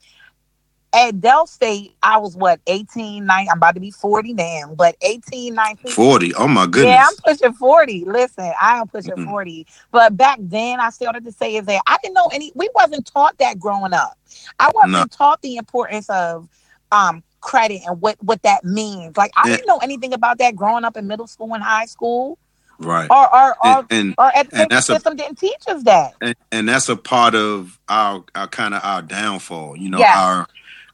at 0.92 1.20
Del 1.20 1.46
State, 1.46 1.94
I 2.02 2.18
was 2.18 2.36
what 2.36 2.60
18, 2.66 3.24
19, 3.26 3.50
I'm 3.50 3.58
about 3.58 3.74
to 3.74 3.80
be 3.80 3.90
40 3.90 4.32
now, 4.32 4.74
but 4.76 4.96
18, 5.02 5.54
19. 5.54 5.92
40. 5.92 6.34
Oh 6.34 6.48
my 6.48 6.66
goodness. 6.66 6.84
Yeah, 6.84 7.06
I'm 7.08 7.16
pushing 7.34 7.52
40. 7.52 8.04
Listen, 8.06 8.52
I 8.60 8.78
am 8.78 8.88
pushing 8.88 9.12
mm-hmm. 9.12 9.30
40. 9.30 9.66
But 9.90 10.16
back 10.16 10.38
then 10.40 10.80
I 10.80 10.90
started 10.90 11.24
to 11.26 11.32
say 11.32 11.56
is 11.56 11.66
that 11.66 11.82
I 11.86 11.98
didn't 12.02 12.14
know 12.14 12.30
any 12.32 12.52
we 12.54 12.70
wasn't 12.74 13.06
taught 13.06 13.36
that 13.38 13.58
growing 13.58 13.92
up. 13.92 14.18
I 14.58 14.70
wasn't 14.74 14.92
no. 14.92 15.04
taught 15.06 15.42
the 15.42 15.56
importance 15.56 16.08
of 16.08 16.48
um 16.90 17.22
credit 17.40 17.82
and 17.86 18.00
what 18.00 18.16
what 18.22 18.42
that 18.42 18.64
means. 18.64 19.16
Like 19.16 19.32
I 19.36 19.48
didn't 19.50 19.66
know 19.66 19.78
anything 19.78 20.14
about 20.14 20.38
that 20.38 20.56
growing 20.56 20.84
up 20.84 20.96
in 20.96 21.06
middle 21.06 21.26
school 21.26 21.54
and 21.54 21.62
high 21.62 21.86
school. 21.86 22.38
Right. 22.78 23.08
Or 23.10 23.34
or 23.34 23.56
or, 23.64 23.86
and, 23.90 24.14
our 24.18 24.32
education 24.34 24.82
system 24.82 25.12
a, 25.14 25.16
didn't 25.16 25.38
teach 25.38 25.62
us 25.66 25.82
that. 25.82 26.14
And, 26.20 26.36
and, 26.52 26.68
that's 26.68 26.88
a 26.88 26.96
part 26.96 27.34
of 27.34 27.78
our 27.88 28.24
our 28.36 28.46
kind 28.46 28.72
of 28.72 28.84
our 28.84 29.02
downfall. 29.02 29.76
You 29.76 29.90
know, 29.90 29.98
yes. 29.98 30.16
our 30.16 30.46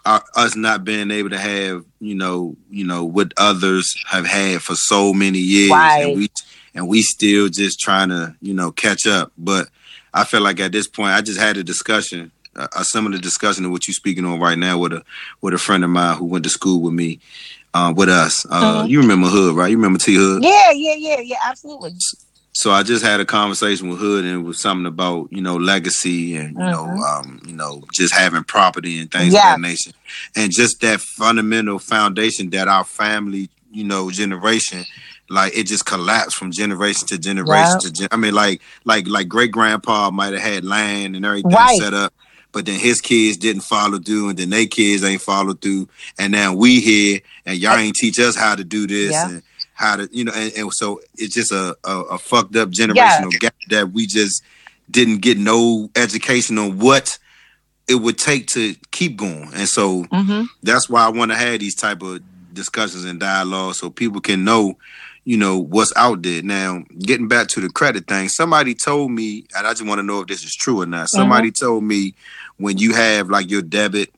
our, 0.07 0.23
us 0.35 0.57
not 0.57 0.85
being 0.85 1.11
able 1.11 1.31
to 1.31 1.39
have 1.39 1.85
you 2.01 2.15
know 2.15 2.57
you 2.71 2.85
know 2.85 3.05
what 3.05 3.33
others 3.37 3.97
have 4.09 4.27
had 4.27 4.63
for 4.63 4.75
so 4.75 5.13
many 5.13 5.39
years 5.39 5.71
right. 5.71 6.05
and 6.05 6.19
we 6.19 6.29
and 6.75 6.89
we 6.89 7.03
still 7.03 7.49
just 7.49 7.81
trying 7.81 8.09
to 8.09 8.35
you 8.41 8.55
know 8.55 8.71
catch 8.73 9.07
up. 9.07 9.33
But 9.39 9.69
i 10.13 10.25
feel 10.25 10.43
like 10.43 10.61
at 10.61 10.71
this 10.71 10.87
point 10.87 11.11
i 11.11 11.21
just 11.21 11.41
had 11.41 11.57
a 11.57 11.65
discussion 11.65 12.31
a, 12.57 12.69
a 12.79 12.85
similar 12.85 13.19
discussion 13.19 13.65
to 13.65 13.71
what 13.71 13.87
you're 13.87 13.95
speaking 13.95 14.25
on 14.25 14.41
right 14.41 14.59
now 14.59 14.79
with 14.79 14.93
a 14.93 15.03
with 15.41 15.55
a 15.55 15.59
friend 15.59 15.85
of 15.85 15.91
mine 15.91 16.17
who 16.17 16.25
went 16.25 16.45
to 16.45 16.51
school 16.51 16.81
with 16.81 16.95
me 16.95 17.21
uh, 17.75 17.93
with 17.95 18.09
us. 18.09 18.47
Uh, 18.49 18.83
mm-hmm. 18.83 18.89
you 18.89 19.01
remember 19.01 19.27
hood 19.27 19.57
right? 19.57 19.71
You 19.71 19.77
remember 19.77 19.99
t 19.99 20.15
hood? 20.15 20.43
Yeah 20.43 20.71
yeah 20.71 20.95
yeah 20.97 21.21
yeah 21.21 21.37
absolutely 21.45 21.93
so 22.55 22.71
I 22.71 22.85
just 22.85 23.05
had 23.05 23.19
a 23.19 23.25
conversation 23.25 23.89
with 23.89 23.99
Hood, 23.99 24.25
and 24.25 24.33
it 24.33 24.47
was 24.47 24.61
something 24.61 24.87
about 24.87 25.29
you 25.33 25.43
know 25.43 25.57
legacy 25.57 26.37
and 26.37 26.53
you 26.53 26.59
mm-hmm. 26.59 26.71
know 26.71 27.05
um, 27.05 27.41
you 27.45 27.53
know 27.53 27.83
just 27.93 28.15
having 28.15 28.45
property 28.45 29.01
and 29.01 29.11
things 29.11 29.35
yeah. 29.35 29.55
of 29.55 29.61
that 29.61 29.69
nature, 29.69 29.91
and 30.37 30.53
just 30.53 30.81
that 30.81 31.01
fundamental 31.01 31.79
foundation 31.79 32.51
that 32.51 32.69
our 32.69 32.85
family 32.85 33.51
you 33.73 33.85
know 33.85 34.11
generation 34.11 34.85
like 35.31 35.57
it 35.57 35.65
just 35.65 35.85
collapsed 35.85 36.37
from 36.37 36.53
generation 36.53 37.07
to 37.09 37.19
generation 37.19 37.81
to 37.81 37.91
gen- 37.91 38.09
I 38.13 38.17
mean 38.17 38.35
like 38.35 38.61
like 38.85 39.09
like 39.09 39.29
great 39.29 39.51
grandpa 39.51 40.11
might 40.11 40.33
have 40.33 40.43
had 40.43 40.65
land 40.65 41.17
and 41.17 41.27
everything 41.27 41.51
right. 41.51 41.79
set 41.79 41.93
up 41.93 42.13
but 42.53 42.67
then 42.67 42.79
his 42.79 43.01
kids 43.01 43.37
didn't 43.37 43.63
follow 43.63 43.99
through 43.99 44.29
and 44.29 44.39
then 44.39 44.51
their 44.51 44.67
kids 44.67 45.03
ain't 45.03 45.23
followed 45.23 45.61
through 45.61 45.89
and 46.19 46.31
now 46.31 46.55
we 46.55 46.81
here 46.81 47.21
and 47.47 47.59
y'all 47.59 47.77
ain't 47.77 47.97
teach 47.97 48.21
us 48.21 48.37
how 48.37 48.55
to 48.55 48.63
do 48.63 48.87
this 48.87 49.13
yeah. 49.13 49.29
and 49.29 49.43
how 49.75 49.97
to, 49.97 50.09
you 50.11 50.25
know, 50.25 50.33
and, 50.35 50.53
and 50.55 50.73
so 50.73 51.01
it's 51.17 51.35
just 51.35 51.53
a, 51.53 51.77
a, 51.85 52.01
a 52.13 52.19
fucked 52.19 52.57
up 52.57 52.71
generational 52.71 53.33
yeah. 53.33 53.39
gap 53.41 53.55
that 53.69 53.93
we 53.93 54.07
just 54.07 54.43
didn't 54.91 55.19
get 55.19 55.37
no 55.37 55.91
education 55.97 56.59
on 56.59 56.79
what 56.79 57.19
it 57.89 57.97
would 57.97 58.17
take 58.17 58.47
to 58.47 58.75
keep 58.91 59.17
going. 59.17 59.51
And 59.55 59.69
so 59.69 60.05
mm-hmm. 60.05 60.45
that's 60.63 60.89
why 60.89 61.05
I 61.05 61.11
want 61.11 61.33
to 61.33 61.37
have 61.37 61.61
these 61.61 61.75
type 61.75 62.03
of 62.03 62.21
discussions 62.55 63.05
and 63.05 63.21
dialogue 63.21 63.75
so 63.75 63.91
people 63.91 64.21
can 64.21 64.45
know, 64.45 64.79
you 65.25 65.37
know, 65.37 65.59
what's 65.59 65.93
out 65.97 66.23
there. 66.23 66.43
Now, 66.43 66.85
getting 67.01 67.29
back 67.29 67.49
to 67.49 67.61
the 67.61 67.69
credit 67.69 68.07
thing, 68.07 68.29
somebody 68.29 68.75
told 68.75 69.11
me, 69.11 69.45
and 69.57 69.67
I 69.67 69.73
just 69.73 69.85
want 69.85 69.99
to 69.99 70.03
know 70.03 70.21
if 70.21 70.29
this 70.29 70.45
is 70.45 70.55
true 70.55 70.83
or 70.83 70.87
not. 70.87 71.07
Mm-hmm. 71.07 71.19
Somebody 71.19 71.51
mm-hmm. 71.51 71.65
told 71.65 71.85
me 71.85 72.15
when 72.59 72.79
you 72.79 72.95
have 72.95 73.29
like 73.29 73.51
your 73.51 73.63
debit 73.63 74.15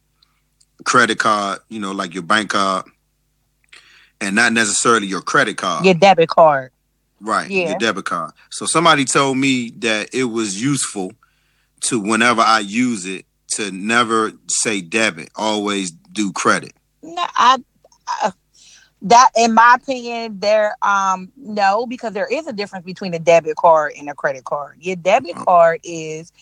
credit 0.85 1.19
card, 1.19 1.61
you 1.69 1.81
know, 1.81 1.93
like 1.93 2.13
your 2.15 2.23
bank 2.23 2.51
card, 2.51 2.87
and 4.21 4.35
not 4.35 4.53
necessarily 4.53 5.07
your 5.07 5.23
credit 5.23 5.57
card. 5.57 5.85
Your 5.85 5.95
debit 5.95 6.29
card. 6.29 6.73
Right. 7.21 7.51
Yeah. 7.51 7.71
Your 7.71 7.79
debit 7.79 8.05
card. 8.05 8.33
So 8.51 8.67
somebody 8.67 9.05
told 9.05 9.39
me 9.39 9.71
that 9.79 10.15
it 10.15 10.25
was 10.25 10.61
useful 10.61 11.13
to 11.83 12.01
whenever 12.01 12.43
I 12.43 12.61
use 12.61 13.07
it 13.07 13.27
to 13.53 13.71
never 13.71 14.33
say 14.49 14.81
debit, 14.81 15.31
always 15.37 15.91
do 15.91 16.33
credit? 16.33 16.73
No, 17.03 17.25
I, 17.37 17.59
I 18.07 18.33
that 19.03 19.31
in 19.37 19.55
my 19.55 19.77
opinion, 19.81 20.41
there 20.41 20.77
um 20.83 21.31
no, 21.37 21.87
because 21.87 22.13
there 22.13 22.27
is 22.27 22.47
a 22.47 22.53
difference 22.53 22.85
between 22.85 23.15
a 23.15 23.19
debit 23.19 23.57
card 23.57 23.93
and 23.99 24.09
a 24.09 24.15
credit 24.15 24.45
card. 24.45 24.79
Your 24.81 24.97
debit 24.97 25.37
oh. 25.37 25.45
card 25.45 25.81
is 25.85 26.33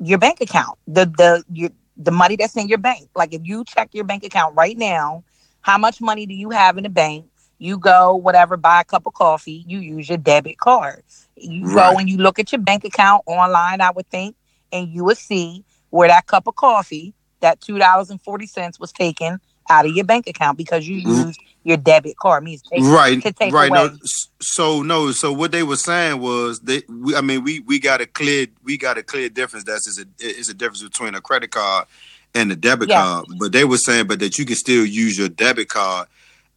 your 0.00 0.18
bank 0.18 0.40
account. 0.40 0.78
The 0.86 1.06
the 1.06 1.44
your 1.52 1.70
the 1.96 2.12
money 2.12 2.36
that's 2.36 2.56
in 2.56 2.68
your 2.68 2.78
bank. 2.78 3.08
Like 3.14 3.34
if 3.34 3.42
you 3.44 3.64
check 3.64 3.90
your 3.92 4.04
bank 4.04 4.24
account 4.24 4.54
right 4.54 4.76
now, 4.76 5.24
how 5.66 5.78
much 5.78 6.00
money 6.00 6.26
do 6.26 6.32
you 6.32 6.50
have 6.50 6.78
in 6.78 6.84
the 6.84 6.88
bank? 6.88 7.26
You 7.58 7.76
go 7.76 8.14
whatever, 8.14 8.56
buy 8.56 8.82
a 8.82 8.84
cup 8.84 9.04
of 9.04 9.14
coffee, 9.14 9.64
you 9.66 9.80
use 9.80 10.08
your 10.08 10.16
debit 10.16 10.58
card. 10.58 11.02
You 11.34 11.66
right. 11.66 11.92
go 11.92 11.98
and 11.98 12.08
you 12.08 12.18
look 12.18 12.38
at 12.38 12.52
your 12.52 12.60
bank 12.60 12.84
account 12.84 13.24
online, 13.26 13.80
I 13.80 13.90
would 13.90 14.08
think, 14.08 14.36
and 14.70 14.88
you 14.88 15.02
would 15.02 15.18
see 15.18 15.64
where 15.90 16.06
that 16.06 16.28
cup 16.28 16.46
of 16.46 16.54
coffee, 16.54 17.14
that 17.40 17.60
two 17.60 17.78
dollars 17.78 18.10
and 18.10 18.22
forty 18.22 18.46
cents 18.46 18.78
was 18.78 18.92
taken 18.92 19.40
out 19.68 19.86
of 19.86 19.92
your 19.92 20.04
bank 20.04 20.28
account 20.28 20.56
because 20.56 20.86
you 20.86 21.02
mm-hmm. 21.02 21.26
used 21.26 21.40
your 21.64 21.76
debit 21.76 22.16
card 22.16 22.44
means 22.44 22.62
take, 22.62 22.80
right 22.82 23.20
right 23.50 23.70
away. 23.70 23.88
no 23.88 23.98
so 24.40 24.82
no 24.82 25.10
so 25.10 25.32
what 25.32 25.50
they 25.50 25.64
were 25.64 25.74
saying 25.74 26.20
was 26.20 26.60
that 26.60 26.88
we, 26.88 27.16
i 27.16 27.20
mean 27.20 27.42
we 27.42 27.58
we 27.60 27.80
got 27.80 28.00
a 28.00 28.06
clear 28.06 28.46
we 28.62 28.78
got 28.78 28.96
a 28.96 29.02
clear 29.02 29.28
difference 29.28 29.64
that's 29.64 29.88
is 29.88 29.98
a 29.98 30.04
is 30.20 30.48
a 30.48 30.54
difference 30.54 30.84
between 30.84 31.16
a 31.16 31.20
credit 31.20 31.50
card 31.50 31.88
and 32.36 32.52
a 32.52 32.56
debit 32.56 32.88
card 32.90 33.26
but 33.38 33.52
they 33.52 33.64
were 33.64 33.78
saying 33.78 34.06
but 34.06 34.20
that 34.20 34.38
you 34.38 34.44
can 34.44 34.56
still 34.56 34.84
use 34.84 35.18
your 35.18 35.28
debit 35.28 35.68
card 35.68 36.06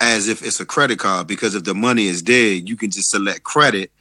as 0.01 0.27
if 0.27 0.45
it's 0.45 0.59
a 0.59 0.65
credit 0.65 0.99
card 0.99 1.25
because 1.25 1.55
if 1.55 1.63
the 1.63 1.73
money 1.73 2.07
is 2.07 2.23
there 2.23 2.53
you 2.53 2.75
can 2.75 2.91
just 2.91 3.09
select 3.09 3.43
credit 3.43 3.91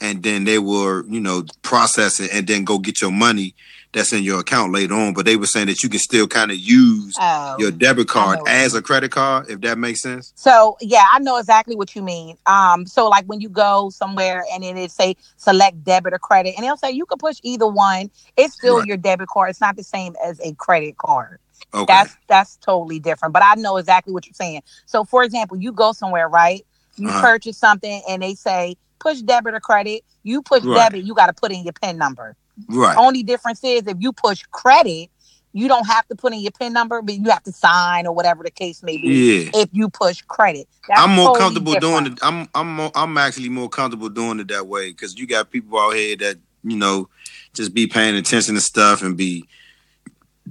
and 0.00 0.22
then 0.22 0.44
they 0.44 0.58
will 0.58 1.04
you 1.06 1.20
know 1.20 1.44
process 1.62 2.20
it 2.20 2.32
and 2.32 2.46
then 2.46 2.64
go 2.64 2.78
get 2.78 3.00
your 3.00 3.12
money 3.12 3.54
that's 3.96 4.12
in 4.12 4.22
your 4.22 4.40
account 4.40 4.72
later 4.72 4.94
on. 4.94 5.14
But 5.14 5.24
they 5.24 5.36
were 5.36 5.46
saying 5.46 5.68
that 5.68 5.82
you 5.82 5.88
can 5.88 5.98
still 5.98 6.28
kind 6.28 6.50
of 6.50 6.58
use 6.58 7.16
oh, 7.18 7.56
your 7.58 7.70
debit 7.70 8.08
card 8.08 8.38
as 8.46 8.74
a 8.74 8.82
credit 8.82 9.10
card, 9.10 9.48
if 9.48 9.62
that 9.62 9.78
makes 9.78 10.02
sense. 10.02 10.32
So 10.36 10.76
yeah, 10.82 11.06
I 11.10 11.18
know 11.18 11.38
exactly 11.38 11.74
what 11.74 11.96
you 11.96 12.02
mean. 12.02 12.36
Um, 12.44 12.86
so 12.86 13.08
like 13.08 13.24
when 13.24 13.40
you 13.40 13.48
go 13.48 13.88
somewhere 13.88 14.44
and 14.52 14.62
then 14.62 14.76
it 14.76 14.90
say 14.90 15.16
select 15.38 15.82
debit 15.82 16.12
or 16.12 16.18
credit, 16.18 16.54
and 16.56 16.64
they'll 16.64 16.76
say 16.76 16.90
you 16.90 17.06
can 17.06 17.16
push 17.16 17.38
either 17.42 17.66
one. 17.66 18.10
It's 18.36 18.54
still 18.54 18.78
right. 18.78 18.86
your 18.86 18.98
debit 18.98 19.28
card. 19.28 19.50
It's 19.50 19.62
not 19.62 19.76
the 19.76 19.82
same 19.82 20.14
as 20.22 20.38
a 20.40 20.52
credit 20.54 20.98
card. 20.98 21.38
Okay. 21.72 21.86
That's 21.88 22.16
that's 22.26 22.56
totally 22.56 22.98
different. 22.98 23.32
But 23.32 23.42
I 23.44 23.54
know 23.54 23.78
exactly 23.78 24.12
what 24.12 24.26
you're 24.26 24.34
saying. 24.34 24.62
So 24.84 25.04
for 25.04 25.24
example, 25.24 25.56
you 25.56 25.72
go 25.72 25.92
somewhere, 25.92 26.28
right? 26.28 26.66
You 26.96 27.08
uh-huh. 27.08 27.22
purchase 27.22 27.56
something 27.56 28.02
and 28.06 28.22
they 28.22 28.34
say 28.34 28.76
push 28.98 29.20
debit 29.22 29.54
or 29.54 29.60
credit. 29.60 30.04
You 30.22 30.42
push 30.42 30.64
right. 30.64 30.90
debit, 30.90 31.04
you 31.04 31.14
got 31.14 31.28
to 31.28 31.32
put 31.32 31.50
in 31.50 31.64
your 31.64 31.72
PIN 31.72 31.96
number. 31.96 32.36
Right. 32.68 32.96
Only 32.96 33.22
difference 33.22 33.62
is 33.62 33.86
if 33.86 33.96
you 34.00 34.12
push 34.12 34.42
credit, 34.50 35.10
you 35.56 35.68
don't 35.68 35.86
have 35.86 36.06
to 36.08 36.14
put 36.14 36.34
in 36.34 36.40
your 36.40 36.50
pin 36.50 36.74
number, 36.74 37.00
but 37.00 37.14
you 37.14 37.30
have 37.30 37.42
to 37.44 37.52
sign 37.52 38.06
or 38.06 38.14
whatever 38.14 38.44
the 38.44 38.50
case 38.50 38.82
may 38.82 38.98
be. 38.98 39.08
Yeah. 39.44 39.50
If 39.54 39.70
you 39.72 39.88
push 39.88 40.20
credit, 40.22 40.68
That's 40.86 41.00
I'm 41.00 41.12
more 41.12 41.28
totally 41.28 41.40
comfortable 41.40 41.72
different. 41.72 42.04
doing 42.04 42.12
it. 42.12 42.18
I'm 42.22 42.48
I'm 42.54 42.76
more, 42.76 42.90
I'm 42.94 43.16
actually 43.16 43.48
more 43.48 43.70
comfortable 43.70 44.10
doing 44.10 44.38
it 44.38 44.48
that 44.48 44.66
way 44.66 44.90
because 44.90 45.18
you 45.18 45.26
got 45.26 45.50
people 45.50 45.78
out 45.78 45.94
here 45.94 46.14
that 46.16 46.36
you 46.62 46.76
know 46.76 47.08
just 47.54 47.72
be 47.72 47.86
paying 47.86 48.16
attention 48.16 48.54
to 48.54 48.60
stuff 48.60 49.02
and 49.02 49.16
be. 49.16 49.48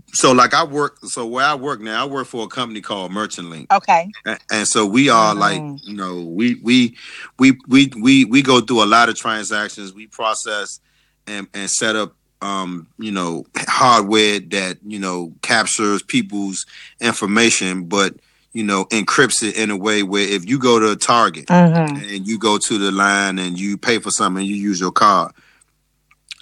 So 0.08 0.32
like 0.32 0.56
I 0.56 0.64
work, 0.64 0.98
so 1.04 1.26
where 1.26 1.46
I 1.46 1.54
work 1.54 1.82
now, 1.82 2.04
I 2.04 2.08
work 2.08 2.26
for 2.26 2.46
a 2.46 2.48
company 2.48 2.82
called 2.82 3.12
Merchant 3.12 3.50
Link. 3.50 3.72
Okay. 3.72 4.12
And, 4.26 4.40
and 4.52 4.68
so 4.68 4.88
we 4.88 5.10
are 5.10 5.36
mm. 5.36 5.40
like, 5.40 5.88
you 5.88 5.94
know, 5.94 6.22
we 6.22 6.56
we 6.56 6.98
we 7.38 7.58
we 7.68 7.92
we 8.02 8.26
we 8.26 8.42
go 8.42 8.60
through 8.60 8.84
a 8.84 8.88
lot 8.88 9.10
of 9.10 9.16
transactions. 9.16 9.94
We 9.94 10.08
process 10.08 10.80
and, 11.28 11.48
and 11.54 11.70
set 11.70 11.96
up 11.96 12.16
um, 12.42 12.88
you 12.98 13.12
know, 13.12 13.46
hardware 13.56 14.40
that, 14.40 14.78
you 14.86 15.00
know, 15.00 15.34
captures 15.42 16.04
people's 16.04 16.66
information, 17.00 17.86
but, 17.86 18.16
you 18.54 18.64
know, 18.64 18.86
encrypts 18.86 19.42
it 19.42 19.58
in 19.58 19.72
a 19.72 19.78
way 19.78 20.04
where 20.04 20.28
if 20.28 20.48
you 20.48 20.60
go 20.60 20.80
to 20.80 20.96
Target 20.96 21.48
mm-hmm. 21.48 21.96
and 21.96 22.28
you 22.28 22.38
go 22.38 22.58
to 22.58 22.78
the 22.78 22.92
line 22.92 23.40
and 23.40 23.60
you 23.60 23.78
pay 23.78 24.00
for 24.00 24.12
something 24.12 24.42
and 24.42 24.48
you 24.48 24.56
use 24.56 24.80
your 24.80 24.92
card, 24.92 25.34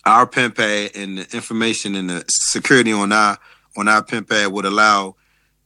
our 0.06 0.28
pin 0.28 0.52
pad 0.52 0.92
and 0.96 1.20
the 1.20 1.36
information 1.36 1.96
and 1.96 2.10
the 2.10 2.26
security 2.28 2.92
on 2.92 3.12
our 3.12 3.38
on 3.78 3.88
our 3.88 4.04
pin 4.04 4.26
pad 4.26 4.52
would 4.52 4.66
allow 4.66 5.16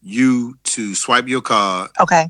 you 0.01 0.57
to 0.63 0.93
swipe 0.93 1.27
your 1.27 1.41
card. 1.41 1.89
Okay. 1.99 2.29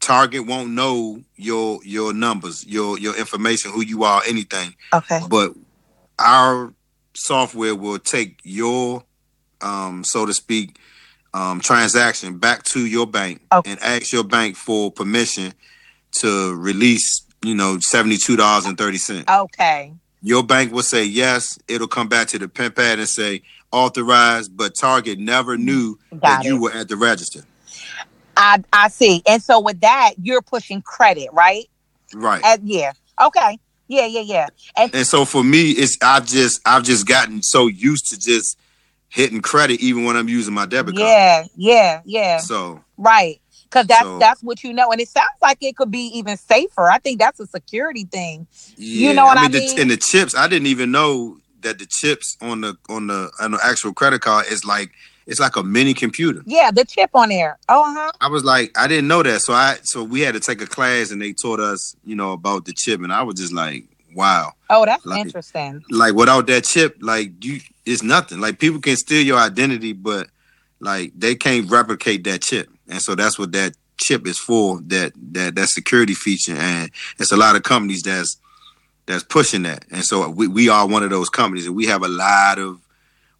Target 0.00 0.46
won't 0.46 0.70
know 0.70 1.22
your 1.36 1.80
your 1.84 2.12
numbers, 2.12 2.66
your 2.66 2.98
your 2.98 3.16
information, 3.16 3.70
who 3.70 3.82
you 3.82 4.04
are, 4.04 4.22
anything. 4.28 4.74
Okay. 4.92 5.20
But 5.28 5.54
our 6.20 6.72
software 7.14 7.74
will 7.74 7.98
take 7.98 8.38
your, 8.44 9.04
um, 9.60 10.04
so 10.04 10.26
to 10.26 10.32
speak, 10.34 10.78
um, 11.32 11.60
transaction 11.60 12.38
back 12.38 12.62
to 12.64 12.86
your 12.86 13.06
bank 13.06 13.40
okay. 13.52 13.70
and 13.70 13.80
ask 13.80 14.12
your 14.12 14.24
bank 14.24 14.56
for 14.56 14.90
permission 14.90 15.52
to 16.12 16.54
release, 16.56 17.22
you 17.42 17.54
know, 17.54 17.78
seventy-two 17.80 18.36
dollars 18.36 18.66
and 18.66 18.76
thirty 18.76 18.98
cents. 18.98 19.30
Okay. 19.30 19.92
Your 20.22 20.42
bank 20.42 20.72
will 20.72 20.82
say 20.82 21.04
yes. 21.04 21.58
It'll 21.68 21.88
come 21.88 22.08
back 22.08 22.28
to 22.28 22.38
the 22.38 22.48
pin 22.48 22.72
pad 22.72 22.98
and 22.98 23.08
say 23.08 23.42
authorized, 23.72 24.56
but 24.56 24.74
Target 24.74 25.18
never 25.18 25.56
knew 25.56 25.98
Got 26.10 26.20
that 26.20 26.44
it. 26.44 26.48
you 26.48 26.60
were 26.60 26.72
at 26.72 26.88
the 26.88 26.96
register. 26.96 27.42
I 28.36 28.62
I 28.72 28.88
see. 28.88 29.22
And 29.26 29.42
so 29.42 29.60
with 29.60 29.80
that, 29.80 30.14
you're 30.20 30.42
pushing 30.42 30.82
credit, 30.82 31.28
right? 31.32 31.66
Right. 32.12 32.42
As, 32.44 32.58
yeah. 32.64 32.92
Okay. 33.20 33.58
Yeah, 33.90 34.06
yeah, 34.06 34.20
yeah. 34.20 34.46
And, 34.76 34.94
and 34.94 35.04
so 35.04 35.24
for 35.24 35.42
me, 35.42 35.70
it's 35.72 35.98
I've 36.00 36.24
just 36.24 36.60
I've 36.64 36.84
just 36.84 37.08
gotten 37.08 37.42
so 37.42 37.66
used 37.66 38.08
to 38.10 38.18
just 38.18 38.56
hitting 39.08 39.42
credit 39.42 39.80
even 39.80 40.04
when 40.04 40.14
I'm 40.14 40.28
using 40.28 40.54
my 40.54 40.64
debit 40.64 40.94
card. 40.94 41.08
Yeah, 41.08 41.44
yeah, 41.56 42.00
yeah. 42.04 42.38
So 42.38 42.84
right. 42.96 43.40
Cause 43.70 43.86
that's 43.86 44.02
so, 44.02 44.18
that's 44.20 44.42
what 44.42 44.62
you 44.62 44.72
know, 44.72 44.90
and 44.90 45.00
it 45.00 45.08
sounds 45.08 45.28
like 45.42 45.58
it 45.60 45.76
could 45.76 45.90
be 45.90 46.06
even 46.16 46.36
safer. 46.36 46.88
I 46.88 46.98
think 46.98 47.18
that's 47.18 47.40
a 47.40 47.46
security 47.46 48.04
thing. 48.04 48.46
Yeah, 48.76 49.10
you 49.10 49.14
know 49.14 49.24
what 49.24 49.38
I 49.38 49.48
mean? 49.48 49.56
I 49.56 49.58
mean? 49.58 49.76
The, 49.76 49.82
and 49.82 49.90
the 49.90 49.96
chips, 49.96 50.36
I 50.36 50.46
didn't 50.46 50.66
even 50.66 50.92
know 50.92 51.38
that 51.60 51.78
the 51.80 51.86
chips 51.86 52.36
on 52.40 52.60
the 52.60 52.76
on 52.88 53.08
the 53.08 53.30
on 53.40 53.52
the 53.52 53.58
actual 53.62 53.92
credit 53.92 54.22
card 54.22 54.46
is 54.50 54.64
like 54.64 54.92
it's 55.30 55.38
like 55.38 55.54
a 55.54 55.62
mini 55.62 55.94
computer. 55.94 56.42
Yeah, 56.44 56.72
the 56.72 56.84
chip 56.84 57.10
on 57.14 57.28
there. 57.28 57.56
Oh, 57.68 57.94
huh. 57.94 58.10
I 58.20 58.26
was 58.26 58.44
like, 58.44 58.76
I 58.76 58.88
didn't 58.88 59.06
know 59.06 59.22
that, 59.22 59.40
so 59.40 59.52
I 59.52 59.78
so 59.84 60.02
we 60.02 60.22
had 60.22 60.34
to 60.34 60.40
take 60.40 60.60
a 60.60 60.66
class 60.66 61.12
and 61.12 61.22
they 61.22 61.32
taught 61.32 61.60
us, 61.60 61.94
you 62.04 62.16
know, 62.16 62.32
about 62.32 62.64
the 62.64 62.72
chip, 62.72 63.00
and 63.00 63.12
I 63.12 63.22
was 63.22 63.36
just 63.36 63.52
like, 63.52 63.84
wow. 64.14 64.52
Oh, 64.68 64.84
that's 64.84 65.06
like, 65.06 65.20
interesting. 65.20 65.84
Like 65.88 66.14
without 66.14 66.48
that 66.48 66.64
chip, 66.64 66.96
like 67.00 67.44
you, 67.44 67.60
it's 67.86 68.02
nothing. 68.02 68.40
Like 68.40 68.58
people 68.58 68.80
can 68.80 68.96
steal 68.96 69.24
your 69.24 69.38
identity, 69.38 69.92
but 69.92 70.26
like 70.80 71.12
they 71.16 71.36
can't 71.36 71.70
replicate 71.70 72.24
that 72.24 72.42
chip, 72.42 72.68
and 72.88 73.00
so 73.00 73.14
that's 73.14 73.38
what 73.38 73.52
that 73.52 73.74
chip 73.98 74.26
is 74.26 74.38
for. 74.38 74.80
That 74.86 75.12
that 75.32 75.54
that 75.54 75.68
security 75.68 76.14
feature, 76.14 76.56
and 76.56 76.90
it's 77.20 77.30
a 77.30 77.36
lot 77.36 77.54
of 77.54 77.62
companies 77.62 78.02
that's 78.02 78.36
that's 79.06 79.22
pushing 79.22 79.62
that, 79.62 79.84
and 79.92 80.02
so 80.04 80.28
we 80.28 80.48
we 80.48 80.68
are 80.68 80.88
one 80.88 81.04
of 81.04 81.10
those 81.10 81.28
companies, 81.28 81.66
and 81.66 81.76
we 81.76 81.86
have 81.86 82.02
a 82.02 82.08
lot 82.08 82.58
of 82.58 82.80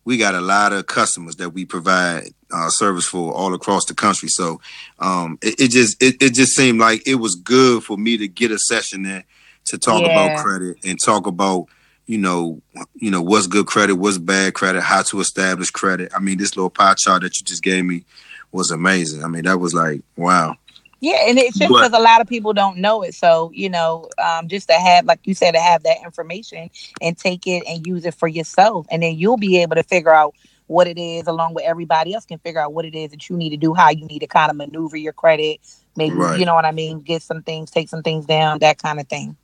we 0.05 0.17
got 0.17 0.35
a 0.35 0.41
lot 0.41 0.73
of 0.73 0.87
customers 0.87 1.37
that 1.37 1.51
we 1.51 1.65
provide 1.65 2.29
uh, 2.53 2.69
service 2.71 3.05
for 3.05 3.33
all 3.33 3.55
across 3.55 3.85
the 3.85 3.95
country. 3.95 4.29
So 4.29 4.61
um, 4.99 5.39
it, 5.43 5.61
it, 5.61 5.71
just 5.71 6.03
it, 6.03 6.23
it 6.23 6.35
just 6.35 6.55
seemed 6.55 6.81
like 6.81 7.07
it 7.07 7.17
was 7.17 7.35
good 7.35 7.85
for 7.85 7.97
me 7.97 8.17
to 8.19 8.29
get 8.29 8.51
a 8.51 8.59
session 8.59 9.03
there 9.03 9.25
to 9.67 9.79
talk 9.79 10.03
yeah. 10.03 10.09
about 10.09 10.45
credit 10.45 10.79
and 10.85 10.99
talk 11.01 11.27
about 11.27 11.67
you 12.07 12.19
know 12.19 12.61
you 12.95 13.11
know 13.11 13.23
what's 13.23 13.47
good 13.47 13.67
credit, 13.67 13.95
what's 13.95 14.19
bad 14.19 14.55
credit, 14.55 14.83
how 14.83 15.03
to 15.03 15.21
establish 15.21 15.71
credit. 15.71 16.13
I 16.15 16.19
mean, 16.19 16.39
this 16.39 16.57
little 16.57 16.71
pie 16.71 16.95
chart 16.95 17.23
that 17.23 17.39
you 17.39 17.45
just 17.45 17.63
gave 17.63 17.85
me 17.85 18.05
was 18.53 18.71
amazing. 18.71 19.23
I 19.23 19.29
mean, 19.29 19.45
that 19.45 19.59
was 19.59 19.75
like 19.75 20.03
wow. 20.17 20.57
Yeah, 21.01 21.17
and 21.27 21.39
it's 21.39 21.59
just 21.59 21.73
because 21.73 21.93
a 21.93 21.99
lot 21.99 22.21
of 22.21 22.27
people 22.27 22.53
don't 22.53 22.77
know 22.77 23.03
it. 23.03 23.15
So, 23.15 23.51
you 23.55 23.71
know, 23.71 24.11
um, 24.23 24.49
just 24.49 24.69
to 24.69 24.75
have, 24.75 25.07
like 25.07 25.21
you 25.25 25.33
said, 25.33 25.53
to 25.53 25.61
have 25.61 25.83
that 25.85 25.97
information 26.05 26.69
and 27.01 27.17
take 27.17 27.47
it 27.47 27.63
and 27.67 27.87
use 27.87 28.05
it 28.05 28.15
for 28.15 28.29
yourself. 28.29 28.87
And 28.91 29.03
then 29.03 29.17
you'll 29.17 29.39
be 29.39 29.63
able 29.63 29.77
to 29.77 29.83
figure 29.83 30.15
out 30.15 30.35
what 30.67 30.87
it 30.87 30.99
is 30.99 31.27
along 31.27 31.55
with 31.55 31.65
everybody 31.65 32.13
else 32.15 32.27
can 32.27 32.39
figure 32.39 32.61
out 32.61 32.75
what 32.75 32.85
it 32.85 32.95
is 32.95 33.11
that 33.13 33.29
you 33.31 33.37
need 33.37 33.51
to 33.51 33.57
do, 33.57 33.73
how 33.73 33.89
you 33.89 34.07
need 34.07 34.19
to 34.19 34.27
kind 34.27 34.51
of 34.51 34.57
maneuver 34.57 34.99
your 34.99 35.15
credit. 35.15 35.59
Maybe, 35.97 36.15
right. 36.15 36.39
you 36.39 36.45
know 36.45 36.55
what 36.55 36.67
I 36.67 36.71
mean? 36.71 37.01
Get 37.01 37.23
some 37.23 37.43
things, 37.43 37.71
take 37.71 37.89
some 37.89 38.03
things 38.03 38.27
down, 38.27 38.59
that 38.59 38.79
kind 38.79 39.01
of 39.01 39.09
thing. 39.09 39.37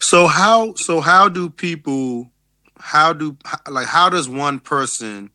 So 0.00 0.26
how, 0.26 0.74
so 0.74 1.00
how 1.00 1.28
do 1.28 1.48
people, 1.48 2.30
how 2.78 3.12
do, 3.12 3.36
like, 3.70 3.86
how 3.86 4.10
does 4.10 4.28
one 4.28 4.58
person, 4.58 5.30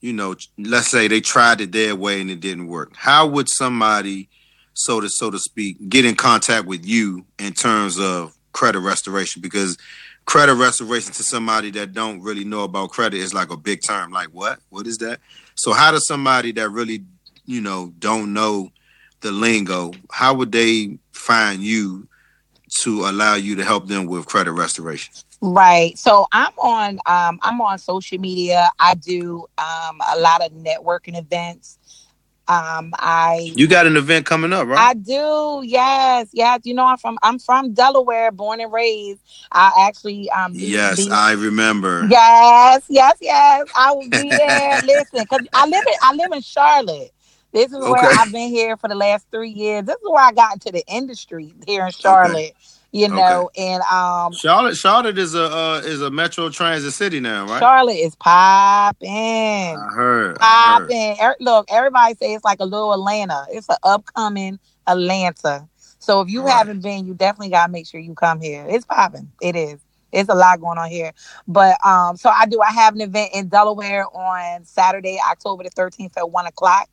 you 0.00 0.12
know, 0.12 0.34
let's 0.58 0.88
say 0.88 1.08
they 1.08 1.20
tried 1.20 1.60
it 1.60 1.72
their 1.72 1.94
way 1.94 2.20
and 2.20 2.30
it 2.30 2.40
didn't 2.40 2.66
work. 2.66 2.96
How 2.96 3.26
would 3.28 3.48
somebody, 3.48 4.28
so 4.78 5.00
to 5.00 5.08
so 5.08 5.28
to 5.28 5.40
speak, 5.40 5.88
get 5.88 6.04
in 6.04 6.14
contact 6.14 6.64
with 6.66 6.86
you 6.86 7.26
in 7.40 7.52
terms 7.52 7.98
of 7.98 8.32
credit 8.52 8.78
restoration 8.78 9.42
because 9.42 9.76
credit 10.24 10.54
restoration 10.54 11.12
to 11.12 11.24
somebody 11.24 11.72
that 11.72 11.92
don't 11.92 12.22
really 12.22 12.44
know 12.44 12.62
about 12.62 12.90
credit 12.90 13.18
is 13.18 13.34
like 13.34 13.50
a 13.50 13.56
big 13.56 13.80
term. 13.84 14.12
Like 14.12 14.28
what? 14.28 14.60
What 14.70 14.86
is 14.86 14.98
that? 14.98 15.18
So 15.56 15.72
how 15.72 15.90
does 15.90 16.06
somebody 16.06 16.52
that 16.52 16.70
really, 16.70 17.04
you 17.44 17.60
know, 17.60 17.92
don't 17.98 18.32
know 18.32 18.70
the 19.20 19.32
lingo, 19.32 19.94
how 20.12 20.34
would 20.34 20.52
they 20.52 20.98
find 21.10 21.60
you 21.60 22.06
to 22.82 23.00
allow 23.08 23.34
you 23.34 23.56
to 23.56 23.64
help 23.64 23.88
them 23.88 24.06
with 24.06 24.26
credit 24.26 24.52
restoration? 24.52 25.12
Right. 25.40 25.98
So 25.98 26.26
I'm 26.30 26.52
on 26.58 27.00
um 27.06 27.40
I'm 27.42 27.60
on 27.60 27.78
social 27.78 28.18
media. 28.18 28.70
I 28.78 28.94
do 28.94 29.44
um 29.58 30.00
a 30.14 30.20
lot 30.20 30.44
of 30.44 30.52
networking 30.52 31.18
events. 31.18 31.77
Um 32.48 32.94
I 32.98 33.56
You 33.56 33.68
got 33.68 33.86
an 33.86 33.96
event 33.96 34.26
coming 34.26 34.52
up, 34.52 34.68
right? 34.68 34.80
I 34.80 34.94
do. 34.94 35.62
Yes. 35.64 36.30
Yes. 36.32 36.60
You 36.64 36.74
know 36.74 36.86
I'm 36.86 36.98
from 36.98 37.18
I'm 37.22 37.38
from 37.38 37.74
Delaware, 37.74 38.32
born 38.32 38.60
and 38.60 38.72
raised. 38.72 39.22
I 39.52 39.86
actually 39.88 40.30
um 40.30 40.56
be- 40.56 40.78
yes, 40.78 40.94
be- 40.94 41.10
I 41.10 41.32
remember. 41.32 42.08
Yes, 42.08 42.84
yes, 42.88 43.16
yes. 43.22 43.68
I 43.74 43.92
will 43.92 44.10
be 44.10 44.34
there. 44.36 44.80
Listen, 44.82 45.22
because 45.22 45.42
I 45.54 45.66
live 45.66 45.84
in 45.86 45.94
I 46.02 46.14
live 46.14 46.32
in 46.32 46.42
Charlotte. 46.42 47.12
This 47.52 47.72
is 47.72 47.84
where 47.86 48.08
I've 48.14 48.32
been 48.32 48.50
here 48.50 48.76
for 48.76 48.88
the 48.88 48.96
last 48.96 49.28
three 49.32 49.50
years. 49.50 49.84
This 49.86 49.96
is 49.96 50.10
where 50.10 50.24
I 50.24 50.32
got 50.32 50.54
into 50.54 50.72
the 50.72 50.84
industry 50.88 51.54
here 51.66 51.86
in 51.86 51.92
Charlotte. 51.92 52.52
You 52.92 53.06
Okay. 53.06 53.16
know, 53.16 53.50
and 53.56 53.82
um 53.84 54.32
Charlotte, 54.32 54.76
Charlotte 54.76 55.18
is 55.18 55.34
a 55.34 55.44
uh, 55.44 55.82
is 55.84 56.00
a 56.00 56.10
metro 56.10 56.48
transit 56.48 56.92
city 56.94 57.20
now, 57.20 57.46
right? 57.46 57.58
Charlotte 57.60 57.96
is 57.96 58.14
popping. 58.16 59.10
I 59.10 59.90
heard. 59.94 60.38
I 60.40 60.78
heard. 60.78 60.88
Popping. 60.88 61.16
Er, 61.20 61.36
look, 61.40 61.66
everybody 61.70 62.14
say 62.14 62.34
it's 62.34 62.44
like 62.44 62.60
a 62.60 62.64
little 62.64 62.92
Atlanta. 62.94 63.46
It's 63.50 63.68
an 63.68 63.76
upcoming 63.82 64.58
Atlanta. 64.86 65.68
So 65.98 66.20
if 66.22 66.30
you 66.30 66.42
Right. 66.44 66.52
haven't 66.56 66.82
been, 66.82 67.06
you 67.06 67.14
definitely 67.14 67.50
gotta 67.50 67.70
make 67.70 67.86
sure 67.86 68.00
you 68.00 68.14
come 68.14 68.40
here. 68.40 68.66
It's 68.68 68.86
popping. 68.86 69.32
It 69.42 69.56
is. 69.56 69.80
It's 70.12 70.30
a 70.30 70.34
lot 70.34 70.60
going 70.60 70.78
on 70.78 70.88
here. 70.88 71.12
But 71.46 71.76
um, 71.84 72.16
so 72.16 72.30
I 72.30 72.46
do 72.46 72.60
I 72.62 72.70
have 72.70 72.94
an 72.94 73.02
event 73.02 73.32
in 73.34 73.48
Delaware 73.48 74.06
on 74.14 74.64
Saturday, 74.64 75.18
October 75.30 75.64
the 75.64 75.70
13th 75.70 76.16
at 76.16 76.30
one 76.30 76.46
o'clock. 76.46 76.88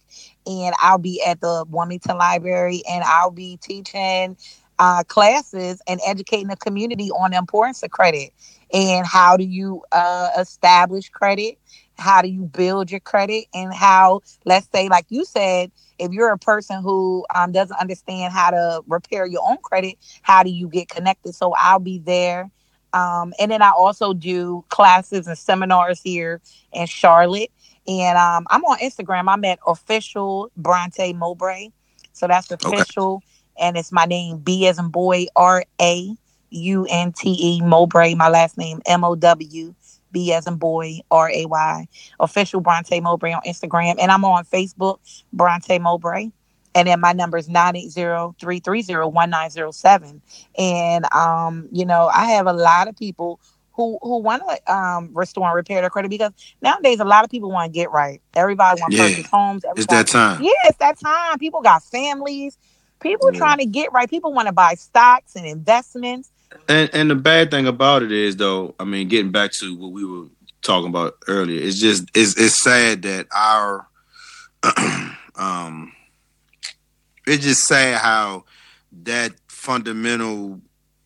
And 0.45 0.75
I'll 0.79 0.97
be 0.97 1.23
at 1.25 1.39
the 1.41 1.65
Wilmington 1.69 2.17
Library 2.17 2.83
and 2.89 3.03
I'll 3.05 3.31
be 3.31 3.57
teaching 3.61 4.37
uh, 4.79 5.03
classes 5.03 5.81
and 5.87 5.99
educating 6.05 6.47
the 6.47 6.57
community 6.57 7.09
on 7.11 7.31
the 7.31 7.37
importance 7.37 7.81
of 7.83 7.91
credit 7.91 8.31
and 8.73 9.05
how 9.05 9.37
do 9.37 9.43
you 9.43 9.83
uh, 9.91 10.29
establish 10.37 11.09
credit? 11.09 11.57
How 11.97 12.21
do 12.21 12.27
you 12.27 12.43
build 12.43 12.91
your 12.91 12.99
credit? 12.99 13.45
And 13.53 13.73
how 13.73 14.21
let's 14.45 14.67
say 14.73 14.89
like 14.89 15.05
you 15.09 15.23
said 15.25 15.71
if 15.97 16.11
you're 16.11 16.31
a 16.31 16.37
person 16.37 16.81
who 16.81 17.25
um, 17.33 17.53
doesn't 17.53 17.77
understand 17.77 18.33
how 18.33 18.51
to 18.51 18.81
repair 18.87 19.25
your 19.25 19.41
own 19.47 19.57
credit 19.63 19.95
how 20.23 20.43
do 20.43 20.49
you 20.49 20.67
get 20.67 20.89
connected? 20.89 21.33
So 21.35 21.53
i'll 21.57 21.79
be 21.79 21.99
there. 21.99 22.51
Um, 22.93 23.33
and 23.39 23.51
then 23.51 23.61
i 23.61 23.69
also 23.69 24.13
do 24.13 24.65
classes 24.69 25.27
and 25.27 25.37
seminars 25.37 26.01
here 26.01 26.41
in 26.73 26.85
charlotte. 26.85 27.51
And 27.87 28.17
um, 28.17 28.45
i'm 28.49 28.63
on 28.65 28.79
instagram. 28.79 29.25
I'm 29.29 29.45
at 29.45 29.59
official 29.65 30.51
braunte 30.59 31.15
mowbray. 31.15 31.69
So 32.11 32.27
that's 32.27 32.51
official 32.51 33.23
and 33.59 33.77
it's 33.77 33.91
my 33.91 34.05
name 34.05 34.37
b 34.37 34.67
as 34.67 34.79
in 34.79 34.89
boy 34.89 35.25
r 35.35 35.63
a 35.81 36.15
u 36.51 36.85
n 36.89 37.11
t 37.13 37.35
e 37.39 37.61
mowbray 37.61 38.15
my 38.15 38.29
last 38.29 38.57
name 38.57 38.81
m 38.85 39.03
o 39.03 39.15
w 39.15 39.73
B 40.15 40.33
as 40.33 40.47
in 40.47 40.55
boy, 40.55 40.99
R 41.11 41.29
A 41.29 41.45
Y, 41.45 41.87
official 42.21 42.61
Braunte 42.61 43.01
Mowbray 43.01 43.33
on 43.33 43.41
Instagram. 43.45 43.97
And 43.99 44.09
I'm 44.09 44.23
on 44.23 44.45
Facebook, 44.45 44.99
Braunte 45.35 45.79
Mowbray. 45.81 46.29
And 46.73 46.87
then 46.87 47.01
my 47.01 47.11
number 47.11 47.37
is 47.37 47.49
980-330-1907. 47.49 50.21
And 50.57 51.13
um, 51.13 51.67
you 51.71 51.85
know, 51.85 52.09
I 52.13 52.25
have 52.31 52.47
a 52.47 52.53
lot 52.53 52.87
of 52.87 52.97
people 52.97 53.39
who 53.73 53.99
who 54.01 54.19
want 54.19 54.41
to 54.47 54.73
um 54.73 55.09
restore 55.13 55.47
and 55.47 55.55
repair 55.55 55.81
their 55.81 55.89
credit 55.89 56.07
because 56.09 56.31
nowadays 56.61 57.01
a 57.01 57.05
lot 57.05 57.25
of 57.25 57.29
people 57.29 57.51
want 57.51 57.73
to 57.73 57.77
get 57.77 57.91
right. 57.91 58.21
Everybody 58.35 58.79
want 58.79 58.93
to 58.93 58.97
Yeah. 58.97 59.09
purchase 59.09 59.29
homes. 59.29 59.65
It's 59.75 59.87
that 59.87 60.07
time. 60.07 60.41
yeah, 60.41 60.51
it's 60.63 60.77
that 60.77 60.97
time. 60.97 61.37
People 61.39 61.61
got 61.61 61.83
families. 61.83 62.57
People 63.01 63.31
Yeah. 63.33 63.39
trying 63.39 63.57
to 63.59 63.65
get 63.65 63.91
right. 63.93 64.09
People 64.09 64.33
want 64.33 64.47
to 64.47 64.53
buy 64.53 64.75
stocks 64.75 65.35
and 65.35 65.45
investments. 65.45 66.29
And 66.69 66.89
and 66.93 67.09
the 67.09 67.15
bad 67.15 67.51
thing 67.51 67.67
about 67.67 68.03
it 68.03 68.11
is 68.11 68.35
though, 68.37 68.75
I 68.79 68.83
mean, 68.85 69.07
getting 69.07 69.31
back 69.31 69.51
to 69.59 69.75
what 69.77 69.91
we 69.91 70.05
were 70.05 70.27
talking 70.61 70.89
about 70.89 71.15
earlier, 71.27 71.61
it's 71.61 71.79
just 71.79 72.05
it's 72.15 72.37
it's 72.39 72.55
sad 72.61 73.01
that 73.03 73.27
our 73.35 73.87
um 75.35 75.91
it's 77.27 77.43
just 77.43 77.65
sad 77.65 77.99
how 77.99 78.45
that 79.03 79.33
fundamental 79.47 80.61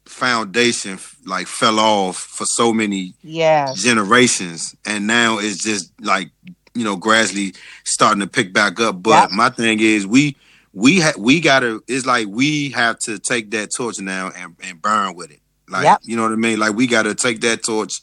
foundation 0.06 0.98
like 1.26 1.48
fell 1.48 1.80
off 1.80 2.18
for 2.18 2.46
so 2.46 2.74
many 2.74 3.14
Yeah. 3.22 3.74
generations 3.76 4.76
and 4.86 5.06
now 5.08 5.38
it's 5.40 5.58
just 5.64 5.92
like 6.02 6.32
you 6.74 6.84
know 6.84 6.96
gradually 6.96 7.54
starting 7.84 8.20
to 8.20 8.28
pick 8.28 8.52
back 8.52 8.80
up 8.80 9.02
but 9.04 9.30
Yep. 9.30 9.32
my 9.32 9.50
thing 9.50 9.80
is 9.80 10.08
we 10.08 10.36
we 10.74 11.00
ha- 11.00 11.14
we 11.18 11.40
gotta 11.40 11.82
it's 11.88 12.06
like 12.06 12.28
we 12.30 12.70
have 12.72 13.00
to 13.00 13.18
take 13.20 13.52
that 13.52 13.72
torch 13.74 14.00
now 14.00 14.32
and, 14.36 14.56
and 14.64 14.82
burn 14.82 15.16
with 15.16 15.32
it 15.32 15.40
like 15.68 15.84
Yep. 15.86 16.00
you 16.04 16.16
know 16.16 16.24
what 16.24 16.32
i 16.32 16.36
mean 16.36 16.60
like 16.60 16.76
we 16.76 16.88
gotta 16.88 17.16
take 17.16 17.42
that 17.42 17.64
torch 17.64 18.02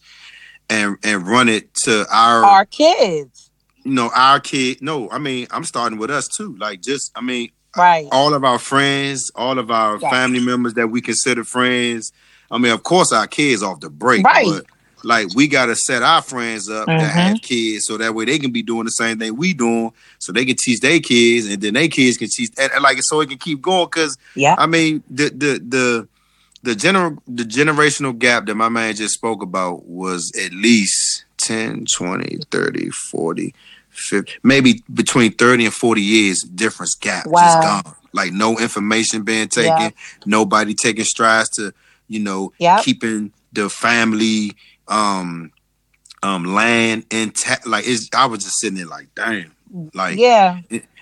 and 0.69 0.97
and 1.05 1.27
run 1.27 1.49
it 1.49 1.73
to 1.75 2.05
our, 2.13 2.45
Our 2.45 2.65
kids. 2.67 3.51
you 3.85 3.93
know 3.93 4.11
our 4.15 4.41
kid 4.41 4.79
no 4.83 5.09
i 5.11 5.19
mean 5.19 5.47
i'm 5.53 5.65
starting 5.65 5.99
with 5.99 6.11
us 6.11 6.27
too 6.29 6.57
like 6.59 6.81
just 6.83 7.13
i 7.17 7.21
mean 7.21 7.51
Right. 7.77 8.09
all 8.11 8.33
of 8.35 8.43
our 8.43 8.59
friends 8.59 9.31
all 9.35 9.59
of 9.59 9.71
our 9.71 9.99
Yes. 10.01 10.11
family 10.11 10.41
members 10.41 10.75
that 10.75 10.89
we 10.89 11.01
consider 11.01 11.45
friends 11.45 12.11
i 12.51 12.59
mean 12.59 12.73
of 12.73 12.83
course 12.83 13.13
our 13.13 13.27
kids 13.27 13.63
off 13.63 13.81
the 13.81 13.91
break 13.91 14.25
Right. 14.25 14.61
Like 15.07 15.29
we 15.35 15.47
gotta 15.47 15.77
set 15.77 16.03
our 16.03 16.21
friends 16.21 16.69
up 16.69 16.87
that 16.87 17.01
Mhm. 17.01 17.11
have 17.11 17.41
kids 17.43 17.87
so 17.87 17.97
that 17.97 18.15
way 18.15 18.25
they 18.25 18.39
can 18.39 18.51
be 18.51 18.63
doing 18.63 18.85
the 18.85 18.91
same 18.91 19.19
thing 19.19 19.37
we 19.37 19.55
doing 19.55 19.93
so 20.19 20.33
they 20.33 20.45
can 20.45 20.57
teach 20.57 20.81
their 20.81 20.99
kids 21.01 21.47
and 21.47 21.63
then 21.63 21.75
their 21.75 21.89
kids 21.89 22.17
can 22.17 22.29
teach 22.29 22.51
and, 22.59 22.73
and 22.73 22.83
like 22.83 23.01
so 23.03 23.21
it 23.21 23.29
can 23.29 23.39
keep 23.39 23.63
going 23.63 23.87
because 23.87 24.19
Yeah. 24.35 24.55
i 24.59 24.67
mean 24.67 25.03
the 25.09 25.29
the 25.31 25.61
the 25.67 26.09
the 26.63 26.75
general 26.75 27.23
the 27.29 27.45
generational 27.45 28.19
gap 28.19 28.47
that 28.47 28.55
my 28.57 28.69
man 28.69 28.95
just 28.97 29.15
spoke 29.15 29.43
about 29.43 29.87
was 29.87 30.33
at 30.45 30.53
least 30.53 31.25
10 31.39 31.85
20 31.87 32.39
30 32.51 32.91
40 32.91 33.55
50 33.91 34.33
maybe 34.43 34.83
between 34.93 35.33
30 35.33 35.67
and 35.67 35.75
40 35.75 36.03
years 36.03 36.43
difference 36.43 36.95
gap 36.97 37.25
just 37.25 37.33
Wow. 37.35 37.83
gone 37.85 37.95
like 38.13 38.33
no 38.33 38.59
information 38.59 39.23
being 39.23 39.49
taken 39.49 39.71
Yeah. 39.79 39.91
nobody 40.25 40.75
taking 40.75 41.05
strides 41.05 41.51
to 41.51 41.73
you 42.09 42.19
know 42.19 42.53
Yep. 42.59 42.83
keeping 42.83 43.33
the 43.53 43.71
family 43.71 44.55
um 44.89 45.51
um 46.23 46.45
land 46.45 47.05
intact 47.11 47.67
like 47.67 47.85
it's 47.87 48.09
i 48.15 48.27
was 48.27 48.43
just 48.45 48.59
sitting 48.59 48.77
there 48.79 48.87
like 48.87 49.09
damn 49.15 49.53
like 49.95 50.19
yeah. 50.19 50.59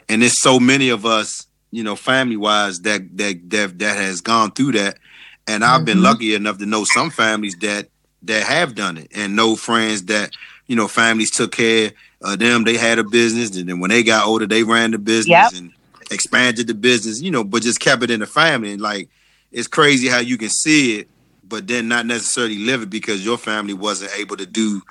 and 0.08 0.22
there's 0.22 0.38
so 0.38 0.58
many 0.60 0.88
of 0.90 1.06
us, 1.06 1.46
you 1.70 1.82
know, 1.82 1.96
family 1.96 2.36
wise 2.36 2.80
that 2.82 3.16
that 3.16 3.50
that 3.50 3.78
that 3.78 3.96
has 3.96 4.20
gone 4.20 4.50
through 4.52 4.72
that. 4.72 4.98
And 5.46 5.64
I've 5.64 5.84
been 5.84 5.98
Mhm. 5.98 6.02
lucky 6.04 6.34
enough 6.34 6.58
to 6.58 6.66
know 6.66 6.84
some 6.84 7.10
families 7.10 7.56
that 7.60 7.88
that 8.22 8.44
have 8.44 8.74
done 8.74 8.96
it, 8.98 9.08
and 9.14 9.36
know 9.36 9.56
friends 9.56 10.04
that 10.04 10.32
you 10.66 10.76
know 10.76 10.88
families 10.88 11.30
took 11.30 11.52
care 11.52 11.92
of 12.22 12.38
them. 12.38 12.64
They 12.64 12.76
had 12.76 12.98
a 12.98 13.04
business, 13.04 13.56
and 13.56 13.68
then 13.68 13.80
when 13.80 13.90
they 13.90 14.02
got 14.02 14.26
older, 14.26 14.46
they 14.46 14.62
ran 14.62 14.90
the 14.92 14.98
business 14.98 15.52
Yep. 15.52 15.60
and 15.60 15.72
expanded 16.10 16.66
the 16.66 16.74
business. 16.74 17.20
You 17.20 17.30
know, 17.30 17.44
but 17.44 17.62
just 17.62 17.80
kept 17.80 18.02
it 18.02 18.10
in 18.10 18.20
the 18.20 18.26
family. 18.26 18.72
And 18.72 18.80
like, 18.82 19.08
it's 19.52 19.68
crazy 19.68 20.08
how 20.08 20.18
you 20.20 20.38
can 20.38 20.50
see 20.50 20.98
it, 21.00 21.08
but 21.48 21.66
then 21.66 21.88
not 21.88 22.07
necessarily 22.07 22.59
live 22.59 22.83
it 22.83 22.90
because 22.90 23.24
your 23.24 23.38
family 23.38 23.74
wasn't 23.74 24.12
able 24.18 24.37
to 24.37 24.46
do, 24.46 24.83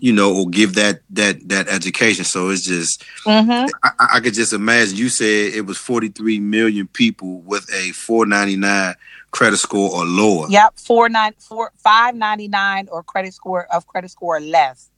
you 0.00 0.12
know, 0.12 0.34
or 0.34 0.48
give 0.48 0.74
that 0.74 1.00
that 1.10 1.48
that 1.48 1.68
education. 1.68 2.24
So 2.24 2.50
it's 2.50 2.66
just 2.66 3.04
Mm-hmm. 3.24 3.74
I, 3.82 4.16
I- 4.16 4.20
could 4.20 4.34
just 4.34 4.52
imagine. 4.52 4.96
You 4.96 5.08
said 5.08 5.54
it 5.54 5.66
was 5.66 5.78
43 5.78 6.40
million 6.40 6.86
people 6.88 7.40
with 7.40 7.68
a 7.72 7.90
499 7.92 8.94
credit 9.30 9.56
score 9.56 9.90
or 9.90 10.04
lower. 10.04 10.46
Yep. 10.48 10.78
Four 10.78 11.08
nine 11.08 11.32
four 11.38 11.72
five 11.78 12.14
ninety 12.14 12.46
nine 12.48 12.88
or 12.92 13.02
credit 13.02 13.34
score 13.34 13.66
of 13.72 13.86
credit 13.86 14.10
score 14.10 14.36
or 14.36 14.40
less. 14.40 14.90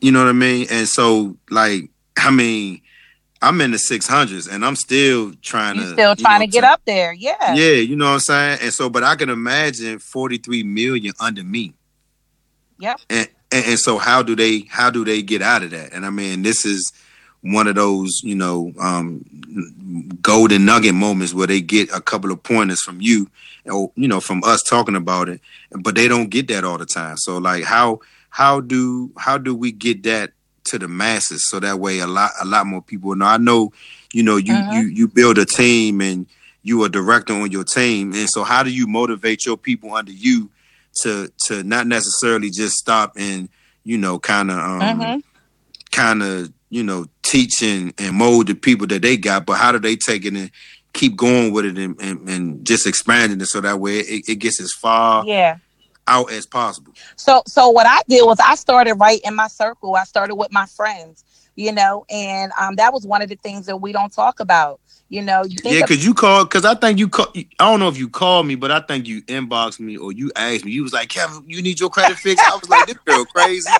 You 0.00 0.10
know 0.12 0.18
what 0.20 0.28
I 0.28 0.32
mean? 0.32 0.66
And 0.70 0.88
so, 0.88 1.36
like, 1.50 1.90
I 2.16 2.30
mean, 2.30 2.80
I'm 3.44 3.60
in 3.60 3.70
the 3.72 3.76
600s 3.76 4.50
and 4.50 4.64
I'm 4.64 4.76
still 4.76 5.32
trying 5.42 5.76
You 5.76 5.82
to. 5.82 5.88
still 5.92 6.10
you 6.10 6.16
trying 6.16 6.40
know, 6.40 6.46
to 6.46 6.50
get 6.52 6.64
up 6.64 6.80
there. 6.86 7.12
Yeah. 7.12 7.54
Yeah, 7.54 7.74
you 7.74 7.96
know 7.96 8.06
what 8.06 8.12
I'm 8.14 8.20
saying? 8.20 8.58
And 8.62 8.72
so, 8.72 8.88
but 8.88 9.02
I 9.04 9.16
can 9.16 9.28
imagine 9.30 9.98
43 9.98 10.62
million 10.62 11.12
under 11.20 11.44
me. 11.44 11.74
Yep. 12.78 13.00
And, 13.10 13.28
and 13.52 13.64
and 13.66 13.78
so 13.78 13.98
how 13.98 14.22
do 14.22 14.34
they 14.34 14.60
how 14.68 14.90
do 14.90 15.04
they 15.04 15.22
get 15.22 15.42
out 15.42 15.62
of 15.62 15.70
that? 15.70 15.92
And 15.92 16.04
I 16.04 16.10
mean, 16.10 16.42
this 16.42 16.64
is 16.64 16.92
one 17.42 17.68
of 17.68 17.74
those, 17.76 18.20
you 18.24 18.34
know, 18.34 18.72
um 18.80 19.24
golden 20.22 20.64
nugget 20.64 20.94
moments 20.94 21.34
where 21.34 21.46
they 21.46 21.60
get 21.60 21.88
a 21.94 22.00
couple 22.00 22.32
of 22.32 22.42
pointers 22.42 22.80
from 22.82 23.00
you 23.00 23.30
or 23.66 23.92
you 23.96 24.08
know 24.08 24.20
from 24.20 24.42
us 24.44 24.62
talking 24.62 24.96
about 24.96 25.28
it 25.28 25.40
but 25.70 25.94
they 25.94 26.08
don't 26.08 26.30
get 26.30 26.48
that 26.48 26.64
all 26.64 26.78
the 26.78 26.86
time 26.86 27.16
so 27.16 27.38
like 27.38 27.64
how 27.64 28.00
how 28.30 28.60
do 28.60 29.10
how 29.16 29.38
do 29.38 29.54
we 29.54 29.70
get 29.72 30.02
that 30.02 30.32
to 30.64 30.78
the 30.78 30.88
masses 30.88 31.48
so 31.48 31.60
that 31.60 31.78
way 31.78 31.98
a 32.00 32.06
lot 32.06 32.30
a 32.40 32.44
lot 32.44 32.66
more 32.66 32.82
people 32.82 33.14
know 33.14 33.26
i 33.26 33.36
know 33.36 33.72
you 34.12 34.22
know 34.22 34.36
you 34.36 34.54
Mhm. 34.54 34.72
you 34.72 34.80
you 34.88 35.08
build 35.08 35.38
a 35.38 35.44
team 35.44 36.00
and 36.00 36.26
you 36.62 36.82
a 36.84 36.88
director 36.88 37.34
on 37.34 37.50
your 37.50 37.64
team 37.64 38.12
and 38.14 38.28
so 38.28 38.42
how 38.44 38.62
do 38.62 38.70
you 38.70 38.86
motivate 38.86 39.44
your 39.44 39.56
people 39.56 39.94
under 39.94 40.12
you 40.12 40.50
to 41.02 41.28
to 41.46 41.62
not 41.62 41.86
necessarily 41.86 42.50
just 42.50 42.76
stop 42.76 43.12
and 43.16 43.48
you 43.84 43.98
know 43.98 44.18
kind 44.18 44.50
of 44.50 44.58
um 44.58 44.80
Mhm. 45.00 45.22
kind 45.90 46.22
of 46.22 46.52
you 46.70 46.82
know 46.82 47.06
teach 47.22 47.62
and, 47.62 47.92
and 47.98 48.16
mold 48.16 48.46
the 48.46 48.54
people 48.54 48.86
that 48.86 49.02
they 49.02 49.16
got 49.16 49.44
but 49.46 49.58
how 49.58 49.70
do 49.70 49.78
they 49.78 49.96
take 49.96 50.24
it 50.24 50.34
and 50.34 50.50
keep 50.92 51.16
going 51.16 51.52
with 51.52 51.64
it 51.64 51.76
and, 51.76 52.00
and, 52.00 52.28
and 52.28 52.64
just 52.64 52.86
expanding 52.86 53.40
it 53.40 53.46
so 53.46 53.60
that 53.60 53.80
way 53.80 53.98
it, 53.98 54.28
it 54.28 54.36
gets 54.36 54.60
as 54.60 54.72
far 54.72 55.24
Yeah. 55.26 55.56
Out 56.06 56.30
as 56.32 56.46
possible. 56.46 56.92
So 57.16 57.42
so 57.46 57.70
what 57.70 57.86
I 57.86 58.00
did 58.08 58.24
was 58.24 58.38
I 58.40 58.54
started 58.56 58.94
right 58.94 59.20
in 59.24 59.34
my 59.34 59.48
circle. 59.48 59.94
I 59.96 60.04
started 60.04 60.34
with 60.36 60.52
my 60.52 60.66
friends, 60.66 61.24
you 61.56 61.72
know, 61.72 62.04
and 62.10 62.52
um 62.60 62.76
that 62.76 62.92
was 62.92 63.06
one 63.06 63.22
of 63.22 63.28
the 63.28 63.36
things 63.36 63.66
that 63.66 63.76
we 63.76 63.92
don't 63.92 64.12
talk 64.12 64.40
about. 64.40 64.80
You 65.08 65.22
know, 65.22 65.44
you 65.44 65.56
think 65.56 65.74
Yeah, 65.74 65.80
of- 65.82 65.88
because 65.88 66.04
you 66.04 66.14
called, 66.14 66.48
because 66.48 66.64
I 66.64 66.74
think 66.74 66.98
you 66.98 67.08
call. 67.08 67.26
I 67.36 67.44
don't 67.58 67.78
know 67.80 67.88
if 67.88 67.98
you 67.98 68.08
called 68.08 68.46
me, 68.46 68.54
but 68.56 68.70
I 68.70 68.80
think 68.80 69.06
you 69.06 69.22
inboxed 69.22 69.78
me 69.80 69.96
or 69.96 70.12
you 70.12 70.32
asked 70.34 70.64
me. 70.64 70.72
You 70.72 70.82
was 70.82 70.92
like, 70.92 71.08
Kevin, 71.10 71.44
you 71.46 71.62
need 71.62 71.78
your 71.78 71.90
credit 71.90 72.18
fixed. 72.18 72.46
I 72.48 72.54
was 72.54 72.68
like, 72.68 72.86
this 72.86 72.96
girl 73.04 73.24
crazy. 73.24 73.78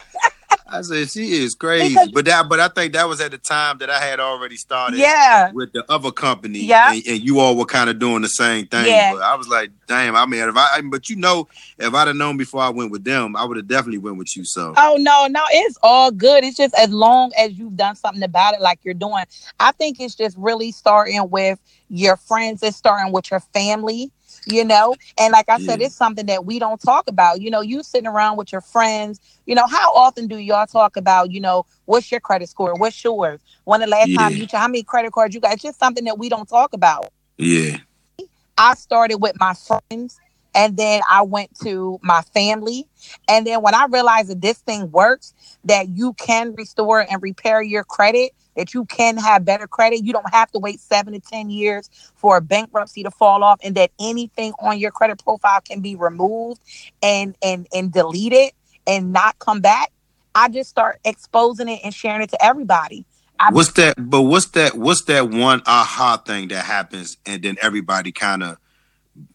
I 0.67 0.81
said 0.81 1.11
she 1.11 1.33
is 1.45 1.55
crazy, 1.55 1.91
Because- 1.91 2.11
but 2.13 2.25
that, 2.25 2.49
but 2.49 2.59
I 2.59 2.69
think 2.69 2.95
that 2.95 3.07
was 3.07 3.21
at 3.21 3.33
the 3.33 3.39
time 3.39 3.79
that 3.79 3.91
I 3.91 4.01
had 4.01 4.19
already 4.19 4.57
started 4.57 4.99
yeah. 4.99 5.53
with 5.53 5.73
the 5.73 5.85
other 5.91 6.11
company, 6.11 6.61
Yeah. 6.61 6.93
and, 6.93 7.03
and 7.07 7.21
you 7.21 7.39
all 7.39 7.55
were 7.55 7.67
kind 7.67 7.91
of 7.91 7.99
doing 7.99 8.23
the 8.23 8.29
same 8.29 8.67
thing. 8.67 8.87
Yeah. 8.87 9.13
But 9.13 9.23
I 9.23 9.35
was 9.35 9.47
like, 9.49 9.71
damn, 9.87 10.17
I 10.17 10.25
mean, 10.25 10.49
if 10.49 10.57
I, 10.57 10.81
but 10.91 11.11
you 11.11 11.17
know, 11.17 11.49
if 11.79 11.93
I'd 11.93 12.07
have 12.09 12.17
known 12.17 12.39
before 12.39 12.63
I 12.63 12.71
went 12.71 12.91
with 12.91 13.05
them, 13.05 13.37
I 13.37 13.45
would 13.45 13.59
have 13.59 13.69
definitely 13.69 13.99
went 13.99 14.17
with 14.17 14.35
you. 14.37 14.45
So 14.47 14.73
Oh 14.77 14.97
no, 14.99 15.27
no, 15.27 15.43
it's 15.51 15.79
all 15.83 16.11
good. 16.11 16.45
It's 16.45 16.57
just 16.57 16.75
as 16.77 16.91
long 16.91 17.31
as 17.39 17.53
you've 17.59 17.77
done 17.77 17.95
something 17.97 18.23
about 18.23 18.55
it, 18.55 18.61
like 18.63 18.81
you're 18.85 18.95
doing. 18.95 19.25
I 19.61 19.73
think 19.73 20.01
it's 20.01 20.15
just 20.15 20.37
really 20.39 20.73
starting 20.73 21.29
with 21.29 21.61
your 21.91 22.17
friends. 22.17 22.63
It's 22.63 22.77
starting 22.77 23.13
with 23.13 23.31
your 23.31 23.41
family, 23.41 24.11
you 24.47 24.65
know. 24.65 24.97
And 25.19 25.33
like 25.33 25.49
I 25.49 25.59
said, 25.59 25.81
it's 25.81 25.95
something 25.95 26.27
that 26.27 26.45
we 26.45 26.59
don't 26.59 26.81
talk 26.81 27.09
about. 27.09 27.41
You 27.41 27.51
know, 27.51 27.61
you 27.61 27.83
sitting 27.83 28.09
around 28.09 28.37
with 28.37 28.53
your 28.53 28.61
friends. 28.61 29.21
You 29.47 29.55
know, 29.55 29.67
how 29.67 29.93
often 29.95 30.27
do 30.27 30.37
y'all 30.39 30.67
talk 30.67 30.97
about? 30.97 31.31
You 31.33 31.41
know, 31.41 31.67
what's 31.87 32.11
your 32.11 32.21
credit 32.21 32.49
score? 32.49 32.75
What's 32.75 33.03
yours? 33.05 33.41
When 33.65 33.81
the 33.81 33.87
last 33.87 34.15
time 34.15 34.33
Yeah. 34.33 34.37
you 34.37 34.47
how 34.53 34.69
many 34.69 34.83
credit 34.83 35.13
cards 35.13 35.35
you 35.35 35.41
got? 35.41 35.55
It's 35.55 35.63
just 35.63 35.79
something 35.79 36.05
that 36.05 36.19
we 36.19 36.29
don't 36.29 36.49
talk 36.49 36.73
about. 36.73 37.07
yeah, 37.39 37.79
I 38.57 38.75
started 38.75 39.17
with 39.19 39.39
my 39.39 39.55
friends 39.55 40.19
and 40.55 40.77
then 40.77 41.03
I 41.11 41.23
went 41.23 41.51
to 41.63 41.99
my 42.03 42.23
family. 42.23 42.87
And 43.29 43.47
then 43.47 43.63
when 43.63 43.75
I 43.75 43.87
realized 43.91 44.29
that 44.31 44.41
this 44.41 44.59
thing 44.59 44.91
works, 44.91 45.35
that 45.65 45.89
you 45.89 46.15
can 46.15 46.55
restore 46.55 47.01
and 47.01 47.23
repair 47.23 47.63
your 47.63 47.85
credit, 47.85 48.33
that 48.57 48.75
you 48.75 48.85
can 48.87 49.17
have 49.17 49.45
better 49.45 49.67
credit, 49.67 50.05
you 50.05 50.13
don't 50.13 50.33
have 50.33 50.51
to 50.53 50.59
wait 50.59 50.81
seven 50.81 51.13
to 51.13 51.21
10 51.21 51.51
years 51.51 51.91
for 52.17 52.37
a 52.37 52.41
bankruptcy 52.41 53.03
to 53.03 53.11
fall 53.11 53.43
off, 53.45 53.61
and 53.63 53.75
that 53.75 53.91
anything 54.01 54.53
on 54.61 54.79
your 54.79 54.91
credit 54.91 55.23
profile 55.23 55.61
can 55.61 55.81
be 55.81 55.97
removed 55.97 56.61
and 57.03 57.37
and 57.43 57.67
and 57.75 57.93
deleted 57.93 58.53
and 58.87 59.13
not 59.13 59.39
come 59.39 59.61
back. 59.61 59.93
I 60.35 60.49
just 60.49 60.71
start 60.71 60.99
exposing 61.05 61.69
it 61.69 61.81
and 61.85 61.95
sharing 61.95 62.23
it 62.23 62.31
to 62.31 62.45
everybody. 62.45 63.07
I- 63.39 63.53
what's 63.53 63.73
that? 63.73 63.95
But 63.99 64.23
what's 64.23 64.47
that? 64.51 64.75
What's 64.77 65.03
that 65.03 65.31
one 65.31 65.63
aha 65.67 66.19
thing 66.19 66.49
that 66.49 66.65
happens, 66.65 67.17
and 67.27 67.43
then 67.43 67.57
everybody 67.61 68.13
kind 68.13 68.43
of 68.43 68.59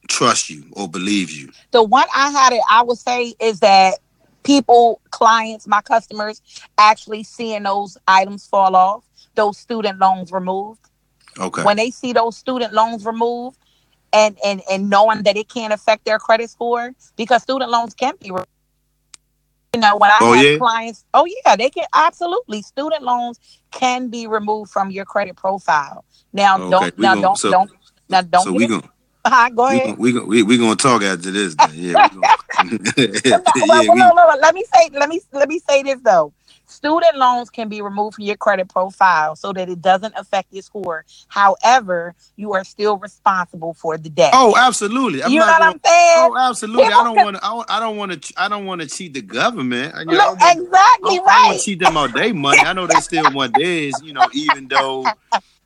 trust 0.07 0.49
you 0.49 0.65
or 0.73 0.87
believe 0.89 1.31
you? 1.31 1.49
the 1.71 1.83
one 1.83 2.05
I 2.15 2.31
had 2.31 2.53
it, 2.53 2.61
I 2.69 2.83
would 2.83 2.97
say, 2.97 3.33
is 3.39 3.59
that 3.59 3.99
people, 4.43 5.01
clients, 5.11 5.67
my 5.67 5.81
customers, 5.81 6.41
actually 6.77 7.23
seeing 7.23 7.63
those 7.63 7.97
items 8.07 8.47
fall 8.47 8.75
off, 8.75 9.03
those 9.39 9.57
student 9.57 9.97
loans 9.99 10.31
removed. 10.31 10.81
Okay. 11.39 11.63
When 11.63 11.77
they 11.77 11.91
see 11.91 12.11
those 12.13 12.35
student 12.37 12.73
loans 12.73 13.05
removed, 13.05 13.57
and 14.11 14.37
and 14.45 14.61
and 14.69 14.89
knowing 14.89 15.23
that 15.23 15.37
it 15.37 15.47
can't 15.49 15.73
affect 15.73 16.03
their 16.05 16.19
credit 16.19 16.49
score 16.49 16.93
because 17.15 17.41
student 17.43 17.71
loans 17.71 17.93
can 17.93 18.13
be. 18.21 18.31
Re- 18.31 18.43
you 19.73 19.81
know, 19.81 19.95
when 19.97 20.09
I 20.09 20.17
Oh, 20.21 20.33
have 20.33 20.45
yeah? 20.45 20.57
clients, 20.57 21.05
oh 21.13 21.25
yeah, 21.45 21.55
they 21.55 21.69
can 21.69 21.85
absolutely. 21.93 22.61
Student 22.63 23.03
loans 23.03 23.39
can 23.71 24.09
be 24.09 24.25
removed 24.27 24.71
from 24.71 24.89
your 24.91 25.05
credit 25.05 25.35
profile. 25.37 26.03
Now, 26.33 26.57
Okay, 26.57 26.69
don't 26.71 26.97
we 26.97 27.03
now 27.03 27.13
gon- 27.13 27.21
don't 27.23 27.37
so- 27.37 27.51
don't 27.51 27.71
now 28.09 28.21
don't 28.21 28.43
so 28.43 28.51
we 28.51 28.67
gonna 28.67 28.89
uh-huh, 29.25 29.49
go 29.49 29.63
we 29.63 29.69
ahead. 29.69 29.85
gonna 29.85 29.99
we 29.99 30.11
gonna 30.11 30.25
we, 30.25 30.43
we 30.43 30.57
gonna 30.57 30.75
talk 30.75 31.03
after 31.03 31.31
this. 31.31 31.55
Then. 31.55 31.69
Yeah, 31.75 31.95
we 32.03 32.09
gonna, 32.17 32.27
Well, 33.29 33.43
well, 33.69 33.93
we, 33.93 33.99
no, 33.99 34.09
no, 34.09 34.23
no, 34.27 34.35
let 34.41 34.55
me 34.55 34.63
say, 34.73 34.89
let 34.93 35.07
me 35.07 35.21
let 35.31 35.47
me 35.47 35.59
say 35.69 35.83
this 35.83 35.99
though. 36.01 36.33
Student 36.69 37.17
loans 37.17 37.49
can 37.49 37.67
be 37.67 37.81
removed 37.81 38.15
from 38.15 38.25
your 38.25 38.37
credit 38.37 38.69
profile 38.69 39.35
so 39.35 39.51
that 39.53 39.69
it 39.69 39.81
doesn't 39.81 40.13
affect 40.15 40.53
your 40.53 40.61
score. 40.61 41.03
However, 41.27 42.13
you 42.35 42.53
are 42.53 42.63
still 42.63 42.97
responsible 42.97 43.73
for 43.73 43.97
the 43.97 44.09
debt. 44.09 44.31
Oh, 44.33 44.55
absolutely. 44.57 45.23
I'm 45.23 45.31
you 45.31 45.39
know 45.39 45.47
what 45.47 45.59
gonna, 45.59 45.71
I'm 45.71 45.81
saying? 45.83 46.31
Oh, 46.31 46.37
absolutely. 46.37 46.83
I 46.85 47.03
don't 47.03 47.15
want 47.15 47.37
to. 47.37 47.43
I 47.43 47.79
don't- 47.79 47.97
want 47.97 48.21
to. 48.21 48.33
I 48.37 48.47
don't 48.47 48.65
want 48.65 48.81
to 48.81 48.87
cheat 48.87 49.13
the 49.15 49.21
government. 49.21 49.95
You 49.97 50.05
know, 50.05 50.35
I 50.39 50.53
don't- 50.53 50.63
exactly 50.63 50.79
I 51.11 51.15
don't 51.15 51.25
right. 51.25 51.45
want 51.47 51.59
to 51.59 51.65
cheat 51.65 51.79
them 51.79 51.97
all 51.97 52.07
day 52.07 52.31
money. 52.33 52.59
I 52.59 52.73
know 52.73 52.85
they 52.87 52.99
still 53.01 53.31
want 53.33 53.55
theirs. 53.57 53.95
You 54.03 54.13
know, 54.13 54.27
even 54.33 54.67
though, 54.67 55.05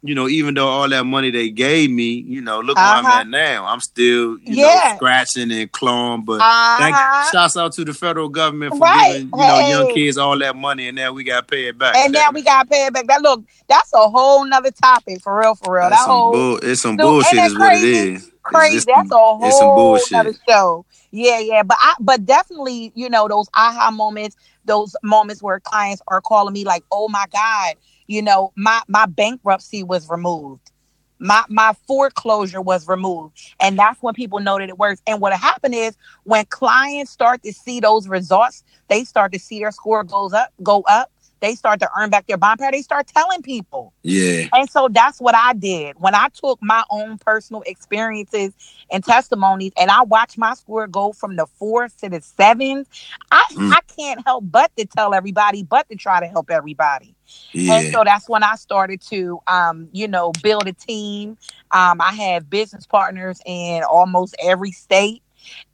you 0.06 0.14
know, 0.14 0.28
even 0.28 0.54
though 0.54 0.68
all 0.68 0.90
that 0.90 1.06
money 1.06 1.32
they 1.32 1.50
gave 1.50 1.90
me, 1.90 2.24
you 2.28 2.42
know, 2.42 2.60
look 2.60 2.76
where 2.76 2.86
I'm 2.86 3.06
Uh-huh. 3.06 3.20
at 3.22 3.28
now. 3.28 3.66
I'm 3.66 3.80
still, 3.80 4.38
you 4.40 4.58
Yeah. 4.58 4.66
know, 4.90 4.96
scratching 4.98 5.50
and 5.52 5.72
clawing. 5.72 6.24
But 6.24 6.40
thank, 6.78 6.94
Uh-huh. 6.96 7.32
shouts 7.32 7.56
out 7.56 7.72
to 7.74 7.86
the 7.86 7.94
federal 7.94 8.28
government 8.28 8.74
for 8.74 8.82
Right. 8.82 9.14
giving, 9.14 9.32
you 9.40 9.48
know, 9.48 9.60
young 9.60 9.94
kids 9.94 10.18
all 10.18 10.38
that 10.40 10.56
money, 10.58 10.90
and 10.90 10.96
now 10.98 11.14
we 11.14 11.24
got 11.24 11.38
to 11.38 11.44
pay 11.44 11.68
it 11.70 11.78
back. 11.78 11.96
And 11.96 12.12
now 12.12 12.26
we 12.34 12.42
gotta 12.42 12.68
pay 12.68 12.86
it 12.88 12.94
back. 12.94 13.08
That 13.08 13.22
look, 13.22 13.44
that's 13.70 13.94
a 13.94 14.10
whole 14.10 14.44
nother 14.46 14.72
topic 14.72 15.22
for 15.22 15.40
real, 15.40 15.56
for 15.56 15.74
real. 15.76 15.90
That's 15.90 16.02
that 16.02 16.06
some 16.06 16.12
whole 16.20 16.32
bull. 16.34 16.60
It's 16.62 16.82
some 16.82 16.98
Dude, 16.98 17.06
bullshit, 17.06 17.40
is 17.40 17.54
that 17.54 17.60
what 17.60 17.74
it 17.74 17.80
crazy? 17.80 18.10
It's- 18.16 18.30
crazy. 18.44 18.76
it's 18.78 18.86
That's 18.86 19.10
a 19.12 19.38
it's 19.42 19.58
some 19.58 19.68
whole 19.68 19.76
bullshit. 19.76 20.18
other 20.18 20.34
show. 20.50 20.86
Yeah, 21.12 21.40
yeah. 21.40 21.64
But 21.64 21.78
I 21.80 21.94
but 22.00 22.26
definitely, 22.26 22.92
you 22.96 23.10
know, 23.10 23.28
those 23.30 23.48
aha 23.56 23.90
moments, 23.92 24.36
those 24.66 24.96
moments 25.04 25.42
where 25.42 25.60
clients 25.60 26.02
are 26.08 26.20
calling 26.22 26.54
me 26.54 26.66
like, 26.66 26.84
oh 26.92 27.08
my 27.08 27.26
God, 27.32 27.76
you 28.14 28.22
know, 28.22 28.54
my 28.56 28.82
my 28.88 29.08
bankruptcy 29.08 29.84
was 29.84 30.08
removed. 30.10 30.72
My 31.20 31.44
my 31.50 31.74
foreclosure 31.88 32.62
was 32.62 32.88
removed. 32.88 33.38
And 33.60 33.78
that's 33.80 34.02
when 34.04 34.14
people 34.14 34.40
know 34.40 34.60
that 34.60 34.70
it 34.70 34.78
works. 34.78 35.02
And 35.08 35.20
what 35.20 35.34
happened 35.34 35.74
is 35.74 35.98
when 36.24 36.46
clients 36.46 37.12
start 37.12 37.42
to 37.44 37.54
see 37.54 37.80
those 37.80 38.08
results, 38.08 38.64
they 38.88 39.04
start 39.04 39.34
to 39.34 39.40
see 39.40 39.60
their 39.60 39.72
score 39.72 40.04
goes 40.04 40.34
up, 40.34 40.54
go 40.62 40.84
up. 40.88 41.12
They 41.44 41.56
start 41.56 41.82
to 41.82 41.90
earn 42.00 42.10
back 42.10 42.28
their 42.28 42.38
bond 42.38 42.60
power. 42.60 42.72
They 42.72 42.82
start 42.82 43.08
telling 43.08 43.44
people. 43.44 43.94
Yeah. 44.02 44.48
And 44.54 44.70
so 44.70 44.88
that's 44.90 45.20
what 45.20 45.36
I 45.36 45.54
did 45.54 45.98
when 46.00 46.16
I 46.16 46.30
took 46.30 46.60
my 46.64 46.84
own 46.90 47.18
personal 47.20 47.64
experiences 47.68 48.54
and 48.90 49.04
testimonies 49.04 49.74
and 49.78 49.92
I 49.92 50.04
watched 50.04 50.38
my 50.38 50.54
score 50.56 50.88
go 50.88 51.12
from 51.12 51.36
the 51.36 51.46
fours 51.46 51.94
to 51.96 52.10
the 52.10 52.22
sevens. 52.22 52.88
I, 53.32 53.44
Mm. 53.52 53.72
I 53.72 53.80
can't 53.96 54.26
help 54.26 54.46
but 54.50 54.72
to 54.78 54.86
tell 54.86 55.14
everybody, 55.14 55.64
but 55.64 55.90
to 55.90 55.96
try 55.96 56.22
to 56.22 56.28
help 56.28 56.50
everybody. 56.50 57.14
Yeah. 57.52 57.74
And 57.74 57.94
so 57.94 58.04
that's 58.06 58.30
when 58.30 58.44
I 58.44 58.56
started 58.56 59.02
to, 59.10 59.40
um, 59.48 59.90
you 59.92 60.08
know, 60.08 60.32
build 60.42 60.68
a 60.68 60.74
team. 60.74 61.38
Um, 61.72 62.02
I 62.02 62.14
have 62.14 62.50
business 62.50 62.88
partners 62.88 63.42
in 63.46 63.84
almost 63.84 64.36
every 64.42 64.72
state, 64.72 65.22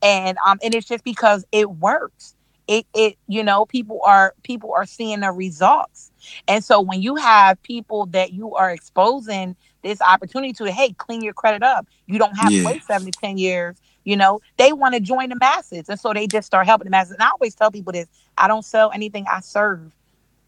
and 0.02 0.38
um, 0.46 0.60
and 0.64 0.74
it's 0.76 0.88
just 0.88 1.04
because 1.04 1.46
it 1.52 1.70
works. 1.70 2.36
It 2.70 2.86
it 2.94 3.18
you 3.28 3.44
know 3.44 3.66
people 3.66 4.00
are 4.06 4.36
people 4.44 4.72
are 4.76 4.86
seeing 4.86 5.22
the 5.22 5.32
results, 5.32 6.12
and 6.48 6.64
so 6.64 6.80
when 6.80 7.02
you 7.02 7.16
have 7.16 7.60
people 7.64 8.06
that 8.08 8.32
you 8.32 8.54
are 8.54 8.70
exposing 8.70 9.56
this 9.82 10.00
opportunity 10.02 10.54
to, 10.54 10.72
hey, 10.72 10.94
clean 10.98 11.24
your 11.24 11.34
credit 11.34 11.64
up. 11.64 11.88
You 12.06 12.20
don't 12.20 12.38
have 12.38 12.52
Yeah. 12.52 12.60
to 12.62 12.66
wait 12.68 12.84
seven 12.84 13.12
to 13.12 13.20
ten 13.20 13.40
years. 13.40 13.78
You 14.04 14.18
know, 14.18 14.40
they 14.58 14.72
want 14.72 14.94
to 14.94 15.00
join 15.00 15.30
the 15.30 15.36
masses, 15.36 15.90
and 15.90 16.00
so 16.00 16.14
they 16.14 16.28
just 16.28 16.46
start 16.46 16.68
helping 16.68 16.86
the 16.86 16.92
masses. 16.92 17.14
And 17.14 17.24
I 17.24 17.30
always 17.30 17.56
tell 17.56 17.72
people 17.72 17.92
this: 17.92 18.08
I 18.38 18.48
don't 18.48 18.64
sell 18.64 18.92
anything, 18.94 19.26
I 19.32 19.40
serve, 19.40 19.92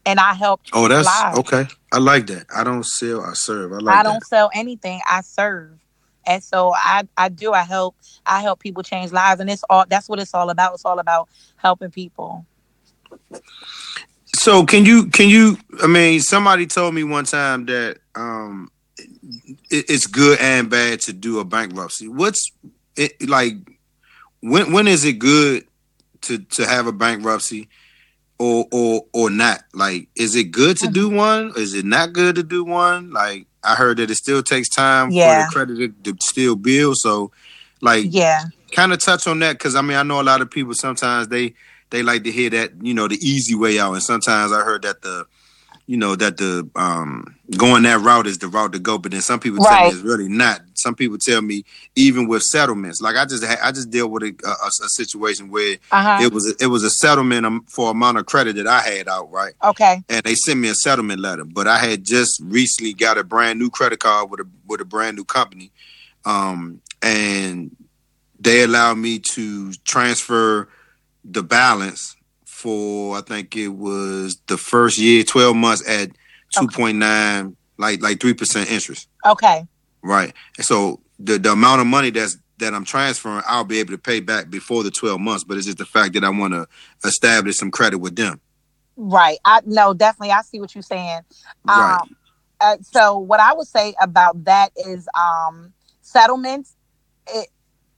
and 0.06 0.20
I 0.20 0.34
help. 0.34 0.60
Oh, 0.72 0.86
that's 0.86 1.06
lives. 1.06 1.38
okay. 1.40 1.66
I 1.92 1.98
like 1.98 2.28
that. 2.28 2.46
I 2.54 2.62
don't 2.62 2.86
sell, 2.86 3.22
I 3.22 3.32
serve. 3.32 3.72
I 3.72 3.78
like 3.78 3.96
I 3.98 4.02
don't 4.04 4.24
sell 4.24 4.48
anything. 4.54 5.00
I 5.08 5.22
serve. 5.22 5.81
And 6.26 6.42
so 6.42 6.72
I 6.74 7.06
I 7.16 7.28
do 7.28 7.52
I 7.52 7.62
help 7.62 7.96
I 8.26 8.42
help 8.42 8.60
people 8.60 8.82
change 8.82 9.12
lives 9.12 9.40
and 9.40 9.50
it's 9.50 9.64
all 9.68 9.84
that's 9.88 10.08
what 10.08 10.18
it's 10.18 10.34
all 10.34 10.50
about. 10.50 10.74
It's 10.74 10.84
all 10.84 10.98
about 10.98 11.28
helping 11.56 11.90
people. 11.90 12.46
So 14.34 14.64
can 14.64 14.84
you 14.84 15.06
can 15.06 15.28
you 15.28 15.58
I 15.82 15.86
mean 15.86 16.20
somebody 16.20 16.66
told 16.66 16.94
me 16.94 17.04
one 17.04 17.24
time 17.24 17.66
that 17.66 17.98
um 18.14 18.70
it, 18.96 19.86
it's 19.88 20.06
good 20.06 20.38
and 20.40 20.70
bad 20.70 21.00
to 21.02 21.12
do 21.12 21.38
a 21.40 21.44
bankruptcy. 21.44 22.08
What's 22.08 22.50
it 22.96 23.28
like 23.28 23.54
when 24.40 24.72
when 24.72 24.88
is 24.88 25.04
it 25.04 25.18
good 25.18 25.64
to 26.22 26.38
to 26.38 26.66
have 26.66 26.86
a 26.86 26.92
bankruptcy 26.92 27.68
or 28.38 28.66
or 28.72 29.02
or 29.12 29.30
not? 29.30 29.62
Like 29.74 30.08
is 30.14 30.34
it 30.34 30.44
good 30.44 30.76
to 30.78 30.88
do 30.88 31.10
one? 31.10 31.52
Is 31.56 31.74
it 31.74 31.84
not 31.84 32.12
good 32.12 32.36
to 32.36 32.42
do 32.42 32.64
one? 32.64 33.10
Like 33.10 33.46
I 33.64 33.74
heard 33.74 33.98
that 33.98 34.10
it 34.10 34.14
still 34.16 34.42
takes 34.42 34.68
time 34.68 35.10
Yeah. 35.10 35.46
for 35.46 35.60
the 35.60 35.66
credit 35.66 36.04
to, 36.04 36.12
to 36.12 36.18
still 36.24 36.56
build. 36.56 36.96
So 36.98 37.30
like 37.80 38.06
Yeah. 38.08 38.44
kind 38.72 38.92
of 38.92 38.98
touch 38.98 39.26
on 39.26 39.38
that 39.40 39.52
because 39.58 39.74
I 39.74 39.82
mean 39.82 39.96
I 39.96 40.02
know 40.02 40.20
a 40.20 40.22
lot 40.22 40.40
of 40.40 40.50
people 40.50 40.74
sometimes 40.74 41.28
they 41.28 41.54
they 41.90 42.02
like 42.02 42.24
to 42.24 42.32
hear 42.32 42.50
that 42.50 42.72
you 42.80 42.94
know 42.94 43.06
the 43.08 43.18
easy 43.26 43.54
way 43.54 43.78
out, 43.78 43.92
and 43.92 44.02
sometimes 44.02 44.52
I 44.52 44.62
heard 44.62 44.82
that 44.82 45.02
the 45.02 45.26
you 45.92 45.98
know 45.98 46.16
that 46.16 46.38
the 46.38 46.66
um 46.74 47.36
going 47.58 47.82
that 47.82 48.00
route 48.00 48.26
is 48.26 48.38
the 48.38 48.48
route 48.48 48.72
to 48.72 48.78
go 48.78 48.96
but 48.96 49.12
then 49.12 49.20
some 49.20 49.38
people 49.38 49.58
tell 49.60 49.72
Right. 49.72 49.84
me 49.88 49.92
it's 49.92 50.02
really 50.02 50.26
not 50.26 50.62
some 50.72 50.94
people 50.94 51.18
tell 51.18 51.42
me 51.42 51.64
even 51.96 52.28
with 52.28 52.42
settlements 52.44 53.02
like 53.02 53.14
i 53.16 53.26
just 53.26 53.44
had, 53.44 53.58
i 53.62 53.70
just 53.72 53.90
dealt 53.90 54.10
with 54.10 54.22
a, 54.22 54.34
a, 54.48 54.66
a 54.68 54.88
situation 54.88 55.50
where 55.50 55.76
Uh-huh. 55.90 56.22
it 56.24 56.32
was 56.32 56.48
a, 56.50 56.54
it 56.64 56.68
was 56.68 56.82
a 56.82 56.88
settlement 56.88 57.44
um, 57.44 57.66
for 57.68 57.90
amount 57.90 58.16
of 58.16 58.24
credit 58.24 58.56
that 58.56 58.66
i 58.66 58.80
had 58.80 59.06
out 59.06 59.30
right 59.30 59.52
Okay. 59.62 60.02
and 60.08 60.22
they 60.24 60.34
sent 60.34 60.58
me 60.60 60.68
a 60.70 60.74
settlement 60.74 61.20
letter 61.20 61.44
but 61.44 61.68
i 61.68 61.76
had 61.76 62.06
just 62.06 62.40
recently 62.42 62.94
got 62.94 63.18
a 63.18 63.24
brand 63.24 63.58
new 63.58 63.68
credit 63.68 64.00
card 64.00 64.30
with 64.30 64.40
a 64.40 64.46
with 64.66 64.80
a 64.80 64.86
brand 64.86 65.14
new 65.18 65.24
company 65.26 65.70
um 66.24 66.80
and 67.02 67.76
they 68.40 68.62
allowed 68.62 68.96
me 68.96 69.18
to 69.18 69.72
transfer 69.84 70.68
the 71.22 71.42
balance 71.42 72.16
for 72.62 73.18
I 73.18 73.22
think 73.22 73.56
it 73.56 73.68
was 73.68 74.40
the 74.46 74.56
first 74.56 74.96
year, 74.98 75.24
12 75.24 75.56
months 75.56 75.88
at 75.88 76.10
2.9, 76.54 77.56
like 77.76 78.00
like 78.00 78.18
3% 78.18 78.70
interest. 78.70 79.08
Okay. 79.26 79.66
Right. 80.02 80.32
And 80.56 80.64
so 80.64 81.00
the, 81.18 81.38
the 81.38 81.52
amount 81.52 81.80
of 81.80 81.88
money 81.88 82.10
that's 82.10 82.38
that 82.58 82.72
I'm 82.72 82.84
transferring, 82.84 83.42
I'll 83.48 83.64
be 83.64 83.80
able 83.80 83.92
to 83.92 83.98
pay 83.98 84.20
back 84.20 84.48
before 84.48 84.84
the 84.84 84.92
12 84.92 85.20
months. 85.20 85.42
But 85.42 85.56
it's 85.56 85.66
just 85.66 85.78
the 85.78 85.84
fact 85.84 86.14
that 86.14 86.22
I 86.22 86.30
want 86.30 86.54
to 86.54 86.68
establish 87.04 87.56
some 87.56 87.72
credit 87.72 87.98
with 87.98 88.14
them. 88.14 88.40
Right. 88.96 89.38
I 89.44 89.60
no, 89.66 89.92
definitely. 89.92 90.30
I 90.30 90.42
see 90.42 90.60
what 90.60 90.74
you're 90.74 90.82
saying. 90.82 91.22
Right. 91.66 91.98
Um, 92.00 92.16
uh, 92.60 92.76
so 92.82 93.18
what 93.18 93.40
I 93.40 93.54
would 93.54 93.66
say 93.66 93.94
about 94.00 94.44
that 94.44 94.70
is 94.76 95.08
um, 95.18 95.72
settlements. 96.00 96.76
It, 97.26 97.48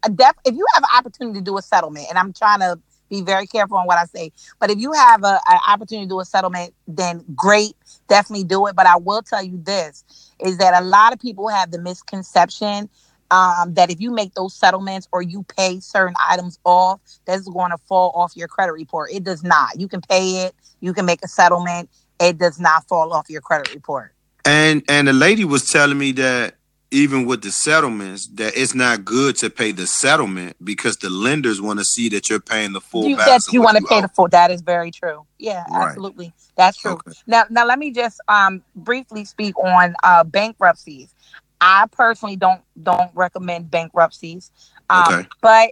a 0.06 0.10
def- 0.10 0.36
if 0.44 0.54
you 0.54 0.64
have 0.74 0.82
an 0.82 0.90
opportunity 0.98 1.38
to 1.38 1.44
do 1.44 1.58
a 1.58 1.62
settlement, 1.62 2.06
and 2.08 2.18
I'm 2.18 2.32
trying 2.32 2.60
to 2.60 2.78
be 3.10 3.22
very 3.22 3.46
careful 3.46 3.76
on 3.76 3.86
what 3.86 3.98
I 3.98 4.04
say, 4.04 4.32
but 4.58 4.70
if 4.70 4.78
you 4.78 4.92
have 4.92 5.22
an 5.24 5.38
opportunity 5.68 6.06
to 6.06 6.08
do 6.08 6.20
a 6.20 6.24
settlement, 6.24 6.74
then 6.86 7.24
great, 7.34 7.74
definitely 8.08 8.44
do 8.44 8.66
it. 8.66 8.76
But 8.76 8.86
I 8.86 8.96
will 8.96 9.22
tell 9.22 9.42
you 9.42 9.60
this: 9.62 10.04
is 10.40 10.58
that 10.58 10.80
a 10.80 10.84
lot 10.84 11.12
of 11.12 11.20
people 11.20 11.48
have 11.48 11.70
the 11.70 11.78
misconception 11.78 12.88
um, 13.30 13.74
that 13.74 13.90
if 13.90 14.00
you 14.00 14.10
make 14.10 14.34
those 14.34 14.54
settlements 14.54 15.08
or 15.12 15.22
you 15.22 15.44
pay 15.56 15.80
certain 15.80 16.14
items 16.28 16.58
off, 16.64 17.00
that's 17.24 17.48
going 17.48 17.70
to 17.70 17.78
fall 17.88 18.12
off 18.14 18.36
your 18.36 18.48
credit 18.48 18.72
report. 18.72 19.10
It 19.12 19.24
does 19.24 19.42
not. 19.42 19.80
You 19.80 19.88
can 19.88 20.00
pay 20.00 20.44
it. 20.46 20.54
You 20.80 20.92
can 20.92 21.06
make 21.06 21.24
a 21.24 21.28
settlement. 21.28 21.90
It 22.20 22.38
does 22.38 22.60
not 22.60 22.86
fall 22.86 23.12
off 23.12 23.28
your 23.28 23.40
credit 23.40 23.74
report. 23.74 24.12
And 24.44 24.82
and 24.88 25.08
the 25.08 25.12
lady 25.12 25.44
was 25.44 25.70
telling 25.70 25.98
me 25.98 26.12
that 26.12 26.56
even 26.94 27.26
with 27.26 27.42
the 27.42 27.50
settlements, 27.50 28.28
that 28.34 28.56
it's 28.56 28.74
not 28.74 29.04
good 29.04 29.36
to 29.36 29.50
pay 29.50 29.72
the 29.72 29.86
settlement 29.86 30.56
because 30.64 30.96
the 30.98 31.10
lenders 31.10 31.60
want 31.60 31.80
to 31.80 31.84
see 31.84 32.08
that 32.10 32.30
you're 32.30 32.40
paying 32.40 32.72
the 32.72 32.80
full 32.80 33.08
you, 33.08 33.16
that 33.16 33.26
balance. 33.26 33.48
of 33.48 33.54
you 33.54 33.62
want 33.62 33.76
to 33.76 33.82
pay 33.84 33.98
owe. 33.98 34.02
the 34.02 34.08
full. 34.08 34.28
That 34.28 34.50
is 34.50 34.62
very 34.62 34.90
true. 34.90 35.26
Yeah, 35.38 35.64
Right. 35.70 35.88
absolutely. 35.88 36.32
That's 36.56 36.76
true. 36.78 36.92
Okay. 36.92 37.12
Now, 37.26 37.44
now 37.50 37.66
let 37.66 37.78
me 37.78 37.90
just 37.90 38.20
um 38.28 38.62
briefly 38.76 39.24
speak 39.24 39.58
on 39.58 39.94
uh 40.02 40.24
bankruptcies. 40.24 41.14
I 41.60 41.86
personally 41.90 42.36
don't 42.36 42.62
don't 42.82 43.10
recommend 43.14 43.70
bankruptcies, 43.70 44.50
um, 44.90 45.04
Okay. 45.06 45.28
but 45.40 45.70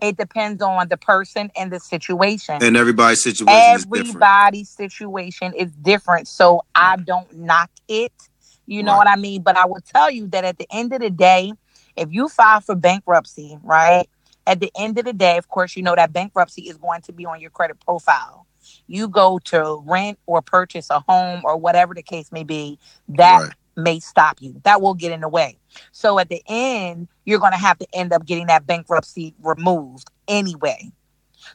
it 0.00 0.16
depends 0.16 0.62
on 0.62 0.88
the 0.88 0.96
person 0.96 1.50
and 1.56 1.72
the 1.72 1.80
situation. 1.80 2.62
And 2.62 2.76
everybody's 2.76 3.22
situation 3.22 3.74
is 3.76 3.84
different. 3.84 4.08
Everybody's 4.08 4.70
situation 4.70 5.52
is 5.54 5.72
different, 5.72 6.28
so 6.28 6.62
I 6.74 6.96
don't 6.96 7.30
knock 7.34 7.70
it. 7.88 8.12
You 8.68 8.84
know 8.84 8.94
Right. 8.94 8.98
what 8.98 9.08
I 9.08 9.16
mean? 9.16 9.42
But 9.42 9.56
I 9.58 9.66
will 9.66 9.80
tell 9.82 10.10
you 10.10 10.28
that 10.28 10.44
at 10.44 10.58
the 10.58 10.68
end 10.72 10.92
of 10.94 11.00
the 11.00 11.10
day, 11.10 11.52
if 11.96 12.08
you 12.12 12.28
file 12.28 12.60
for 12.60 12.76
bankruptcy, 12.76 13.58
right? 13.64 14.08
At 14.46 14.60
the 14.60 14.72
end 14.78 14.98
of 14.98 15.06
the 15.06 15.14
day, 15.14 15.38
of 15.38 15.48
course, 15.48 15.76
you 15.76 15.82
know 15.82 15.96
that 15.96 16.12
bankruptcy 16.12 16.62
is 16.62 16.78
going 16.78 17.02
to 17.02 17.12
be 17.12 17.26
on 17.26 17.40
your 17.40 17.50
credit 17.50 17.80
profile. 17.80 18.46
You 18.86 19.08
go 19.08 19.40
to 19.46 19.82
rent 19.86 20.18
or 20.26 20.42
purchase 20.42 20.90
a 20.90 21.00
home 21.08 21.42
or 21.44 21.56
whatever 21.58 21.94
the 21.94 22.02
case 22.02 22.32
may 22.32 22.44
be, 22.44 22.78
that 23.10 23.44
Right. 23.44 23.52
may 23.76 24.00
stop 24.00 24.38
you. 24.42 24.60
That 24.64 24.82
will 24.82 24.94
get 24.94 25.12
in 25.12 25.20
the 25.20 25.28
way. 25.28 25.58
So 25.92 26.18
at 26.18 26.28
the 26.28 26.42
end, 26.48 27.08
you're 27.24 27.40
going 27.40 27.52
to 27.52 27.58
have 27.58 27.78
to 27.78 27.86
end 27.94 28.12
up 28.12 28.26
getting 28.26 28.46
that 28.48 28.66
bankruptcy 28.66 29.34
removed 29.42 30.08
anyway. 30.28 30.92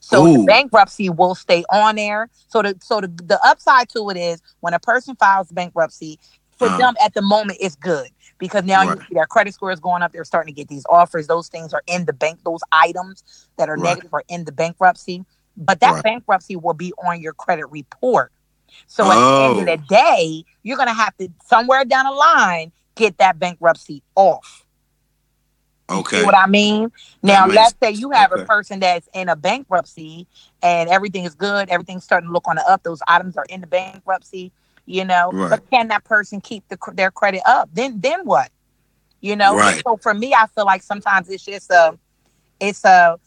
So 0.01 0.27
the 0.27 0.39
bankruptcy 0.39 1.09
will 1.09 1.35
stay 1.35 1.63
on 1.71 1.95
there. 1.95 2.29
So 2.47 2.61
the 2.63 2.77
so 2.81 3.01
the, 3.01 3.07
the 3.07 3.39
upside 3.45 3.89
to 3.89 4.09
it 4.09 4.17
is 4.17 4.41
when 4.61 4.73
a 4.73 4.79
person 4.79 5.15
files 5.15 5.51
bankruptcy, 5.51 6.19
for 6.63 6.69
Uh-huh. 6.69 6.77
them 6.83 6.95
at 7.03 7.13
the 7.13 7.21
moment 7.21 7.59
it's 7.61 7.75
good 7.75 8.09
because 8.39 8.63
now 8.63 8.83
you 8.83 8.89
Right. 8.89 8.99
see 9.09 9.13
their 9.15 9.25
credit 9.25 9.53
score 9.53 9.71
is 9.71 9.79
going 9.79 10.01
up. 10.03 10.11
They're 10.11 10.23
starting 10.23 10.53
to 10.53 10.59
get 10.59 10.67
these 10.69 10.85
offers. 10.89 11.27
Those 11.27 11.49
things 11.49 11.73
are 11.73 11.83
in 11.87 12.05
the 12.05 12.13
bank. 12.13 12.39
Those 12.43 12.61
items 12.71 13.23
that 13.57 13.69
are 13.69 13.77
Right. 13.77 13.93
negative 13.93 14.13
are 14.13 14.23
in 14.29 14.45
the 14.45 14.51
bankruptcy. 14.51 15.25
But 15.55 15.79
that 15.81 15.93
Right. 15.93 16.03
bankruptcy 16.03 16.55
will 16.55 16.73
be 16.73 16.93
on 17.05 17.21
your 17.21 17.33
credit 17.33 17.65
report. 17.67 18.31
So 18.87 19.11
at 19.11 19.21
the 19.23 19.31
end 19.39 19.59
of 19.59 19.65
Oh. 19.65 19.65
the 19.65 19.77
day, 19.77 20.43
you're 20.63 20.77
gonna 20.77 20.93
have 20.93 21.15
to 21.17 21.29
somewhere 21.45 21.85
down 21.85 22.05
the 22.05 22.11
line 22.11 22.71
get 22.95 23.17
that 23.17 23.39
bankruptcy 23.39 24.03
off. 24.15 24.65
You 25.89 25.97
Okay. 25.97 26.23
What 26.25 26.35
I 26.35 26.47
mean? 26.47 26.91
Now, 27.21 27.47
makes 27.47 27.55
let's 27.55 27.75
say 27.81 27.91
you 27.91 28.11
have 28.11 28.31
okay. 28.31 28.41
a 28.41 28.45
person 28.45 28.79
that's 28.79 29.07
in 29.13 29.29
a 29.29 29.35
bankruptcy 29.35 30.27
and 30.61 30.89
everything 30.89 31.25
is 31.25 31.35
good, 31.35 31.69
everything's 31.69 32.03
starting 32.03 32.29
to 32.29 32.33
look 32.33 32.47
on 32.47 32.55
the 32.55 32.69
up. 32.69 32.83
Those 32.83 33.01
items 33.07 33.37
are 33.37 33.45
in 33.49 33.61
the 33.61 33.67
bankruptcy, 33.67 34.51
you 34.85 35.05
know. 35.05 35.31
Right. 35.31 35.49
But 35.49 35.69
can 35.69 35.87
that 35.89 36.03
person 36.03 36.41
keep 36.41 36.67
the, 36.69 36.77
their 36.93 37.11
credit 37.11 37.41
up? 37.45 37.69
Then, 37.73 37.99
then 37.99 38.21
what? 38.25 38.51
You 39.21 39.35
know. 39.35 39.55
Right. 39.55 39.81
So 39.85 39.97
for 39.97 40.13
me, 40.13 40.33
I 40.33 40.47
feel 40.47 40.65
like 40.65 40.83
sometimes 40.83 41.29
it's 41.29 41.45
just 41.45 41.71
a, 41.71 41.97
it's 42.59 42.83
a, 42.85 43.17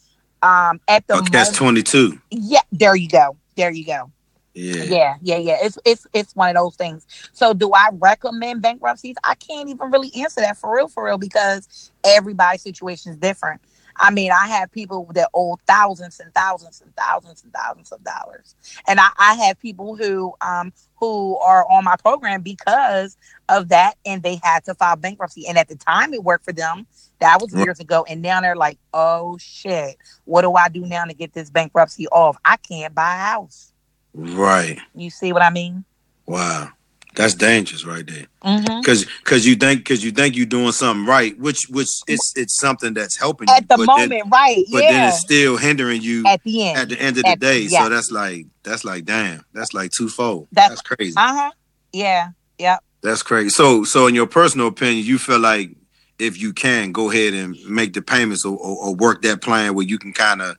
um, 0.41 0.79
at 0.87 1.07
the 1.07 1.15
catch 1.31 1.59
moment, 1.59 1.87
22. 1.87 2.19
yeah. 2.29 2.61
There 2.71 2.95
you 2.95 3.09
go. 3.09 3.37
There 3.55 3.71
you 3.71 3.85
go. 3.85 4.11
Yeah. 4.53 4.83
Yeah, 4.83 5.15
yeah, 5.21 5.37
yeah. 5.37 5.57
It's 5.61 5.77
it's 5.85 6.07
it's 6.13 6.35
one 6.35 6.49
of 6.49 6.55
those 6.55 6.75
things. 6.75 7.05
So 7.31 7.53
do 7.53 7.73
I 7.73 7.89
recommend 7.93 8.63
bankruptcies? 8.63 9.15
I 9.23 9.35
can't 9.35 9.69
even 9.69 9.91
really 9.91 10.11
answer 10.15 10.41
that 10.41 10.57
for 10.57 10.75
real, 10.75 10.87
for 10.87 11.05
real, 11.05 11.19
because 11.19 11.91
everybody's 12.03 12.63
situation 12.63 13.11
is 13.11 13.17
different. 13.19 13.61
I 13.97 14.11
mean, 14.11 14.31
I 14.31 14.47
have 14.47 14.71
people 14.71 15.09
that 15.13 15.29
owe 15.33 15.57
thousands 15.67 16.19
and 16.19 16.33
thousands 16.33 16.81
and 16.81 16.95
thousands 16.95 17.43
and 17.43 17.53
thousands 17.53 17.91
of 17.91 18.03
dollars, 18.03 18.55
and 18.87 18.99
I, 18.99 19.09
I 19.17 19.33
have 19.35 19.59
people 19.59 19.95
who 19.95 20.33
um 20.41 20.71
who 20.95 21.37
are 21.37 21.69
on 21.69 21.83
my 21.83 21.95
program 21.95 22.41
because 22.41 23.17
of 23.49 23.69
that, 23.69 23.95
and 24.05 24.23
they 24.23 24.39
had 24.43 24.63
to 24.65 24.75
file 24.75 24.95
bankruptcy. 24.95 25.47
And 25.47 25.57
at 25.57 25.67
the 25.67 25.75
time, 25.75 26.13
it 26.13 26.23
worked 26.23 26.45
for 26.45 26.53
them. 26.53 26.87
That 27.19 27.41
was 27.41 27.53
years 27.53 27.79
ago, 27.79 28.05
and 28.09 28.21
now 28.21 28.41
they're 28.41 28.55
like, 28.55 28.77
"Oh 28.93 29.37
shit, 29.39 29.97
what 30.25 30.41
do 30.41 30.53
I 30.53 30.69
do 30.69 30.81
now 30.81 31.05
to 31.05 31.13
get 31.13 31.33
this 31.33 31.49
bankruptcy 31.49 32.07
off? 32.07 32.37
I 32.45 32.57
can't 32.57 32.93
buy 32.93 33.15
a 33.15 33.19
house." 33.19 33.73
Right. 34.13 34.79
You 34.95 35.09
see 35.09 35.33
what 35.33 35.41
I 35.41 35.49
mean? 35.49 35.85
Wow. 36.25 36.71
That's 37.17 37.33
dangerous 37.33 37.83
right 37.83 38.05
there. 38.05 38.27
Mm-hmm. 38.45 38.81
Cause 38.81 39.05
cause 39.23 39.43
you 39.45 39.55
think 39.55 39.83
cause 39.85 40.03
you 40.03 40.11
think 40.11 40.35
you're 40.37 40.45
doing 40.45 40.71
something 40.71 41.05
right, 41.05 41.37
which 41.39 41.65
which 41.69 41.89
it's 42.07 42.31
it's 42.37 42.57
something 42.59 42.93
that's 42.93 43.17
helping 43.17 43.49
At 43.49 43.61
you. 43.61 43.77
the 43.77 43.85
moment, 43.85 44.09
then, 44.11 44.29
right? 44.29 44.63
but 44.71 44.79
then 44.81 45.09
it's 45.09 45.19
still 45.19 45.57
hindering 45.57 46.01
you 46.03 46.23
At 46.27 46.43
the 46.43 46.63
end. 46.69 46.77
at 46.77 46.89
the 46.89 47.01
end 47.01 47.17
of 47.17 47.23
the 47.23 47.29
At- 47.31 47.39
day. 47.39 47.61
yeah. 47.61 47.83
So 47.85 47.89
that's 47.89 48.11
like 48.11 48.45
that's 48.63 48.85
like 48.85 49.03
damn, 49.05 49.43
that's 49.51 49.73
like 49.73 49.91
twofold. 49.91 50.47
That's- 50.51 50.69
That's, 50.69 50.81
crazy. 50.83 51.15
uh 51.17 51.33
huh. 51.33 51.51
Yeah. 51.91 52.29
Yep. 52.59 52.83
That's 53.01 53.23
crazy. 53.23 53.49
So 53.49 53.83
so 53.83 54.05
in 54.07 54.13
your 54.15 54.27
personal 54.27 54.67
opinion, 54.67 55.03
you 55.05 55.17
feel 55.17 55.39
like 55.39 55.71
if 56.19 56.39
you 56.39 56.53
can 56.53 56.91
go 56.91 57.09
ahead 57.11 57.33
and 57.33 57.55
make 57.67 57.93
the 57.93 58.01
payments 58.01 58.45
or, 58.45 58.57
or, 58.57 58.87
or 58.89 58.95
work 58.95 59.21
that 59.23 59.41
plan 59.41 59.73
where 59.75 59.85
you 59.85 59.97
can 59.97 60.13
kind 60.13 60.41
of 60.41 60.55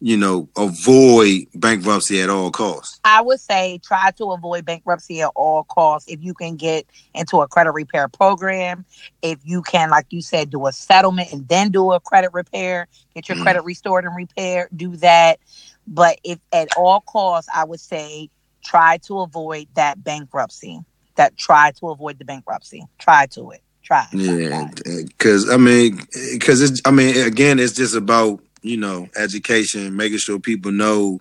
you 0.00 0.16
know 0.16 0.48
avoid 0.56 1.46
bankruptcy 1.54 2.20
at 2.20 2.28
all 2.28 2.50
costs. 2.50 3.00
I 3.04 3.22
would 3.22 3.40
say 3.40 3.80
try 3.82 4.10
to 4.12 4.32
avoid 4.32 4.64
bankruptcy 4.64 5.22
at 5.22 5.30
all 5.34 5.64
costs. 5.64 6.08
If 6.10 6.22
you 6.22 6.34
can 6.34 6.56
get 6.56 6.86
into 7.14 7.40
a 7.40 7.48
credit 7.48 7.72
repair 7.72 8.08
program, 8.08 8.84
if 9.22 9.38
you 9.44 9.62
can, 9.62 9.90
like 9.90 10.06
you 10.10 10.20
said, 10.22 10.50
do 10.50 10.66
a 10.66 10.72
settlement 10.72 11.32
and 11.32 11.48
then 11.48 11.70
do 11.70 11.92
a 11.92 12.00
credit 12.00 12.32
repair, 12.32 12.88
get 13.14 13.28
your 13.28 13.38
Mhm. 13.38 13.42
credit 13.42 13.64
restored 13.64 14.04
and 14.04 14.14
repaired, 14.14 14.68
do 14.76 14.96
that. 14.96 15.38
But 15.86 16.18
if 16.24 16.38
at 16.52 16.68
all 16.76 17.00
costs, 17.00 17.48
I 17.54 17.64
would 17.64 17.80
say 17.80 18.28
try 18.64 18.98
to 19.06 19.20
avoid 19.20 19.68
that 19.74 20.02
bankruptcy. 20.02 20.80
That 21.14 21.36
try 21.38 21.70
to 21.80 21.88
avoid 21.90 22.18
the 22.18 22.24
bankruptcy. 22.26 22.84
Try 22.98 23.26
to 23.26 23.52
it. 23.52 23.62
Try. 23.82 24.06
Yeah, 24.12 24.48
try. 24.48 24.70
because 25.06 25.48
I 25.48 25.56
mean, 25.56 26.00
because 26.32 26.60
it's 26.60 26.82
I 26.84 26.90
mean, 26.90 27.16
again, 27.24 27.58
it's 27.60 27.72
just 27.72 27.94
about 27.94 28.40
you 28.66 28.76
know 28.76 29.08
education, 29.16 29.96
making 29.96 30.18
sure 30.18 30.38
people 30.38 30.72
know, 30.72 31.20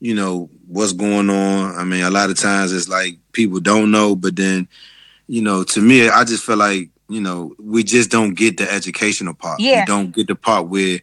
you 0.00 0.14
know, 0.14 0.50
what's 0.68 0.92
going 0.92 1.30
on. 1.30 1.74
I 1.76 1.84
mean, 1.84 2.04
a 2.04 2.10
lot 2.10 2.30
of 2.30 2.38
times 2.38 2.72
it's 2.72 2.88
like 2.88 3.16
people 3.32 3.60
don't 3.60 3.90
know, 3.90 4.14
but 4.14 4.36
then, 4.36 4.68
you 5.26 5.42
know, 5.42 5.64
to 5.64 5.80
me, 5.80 6.08
I 6.08 6.24
just 6.24 6.44
feel 6.44 6.56
like 6.56 6.90
you 7.08 7.20
know 7.20 7.54
we 7.58 7.82
just 7.84 8.10
don't 8.10 8.34
get 8.34 8.56
the 8.58 8.70
educational 8.70 9.34
part. 9.34 9.60
Yeah. 9.60 9.80
we 9.80 9.86
don't 9.86 10.14
get 10.14 10.26
the 10.26 10.34
part 10.34 10.68
where. 10.68 11.00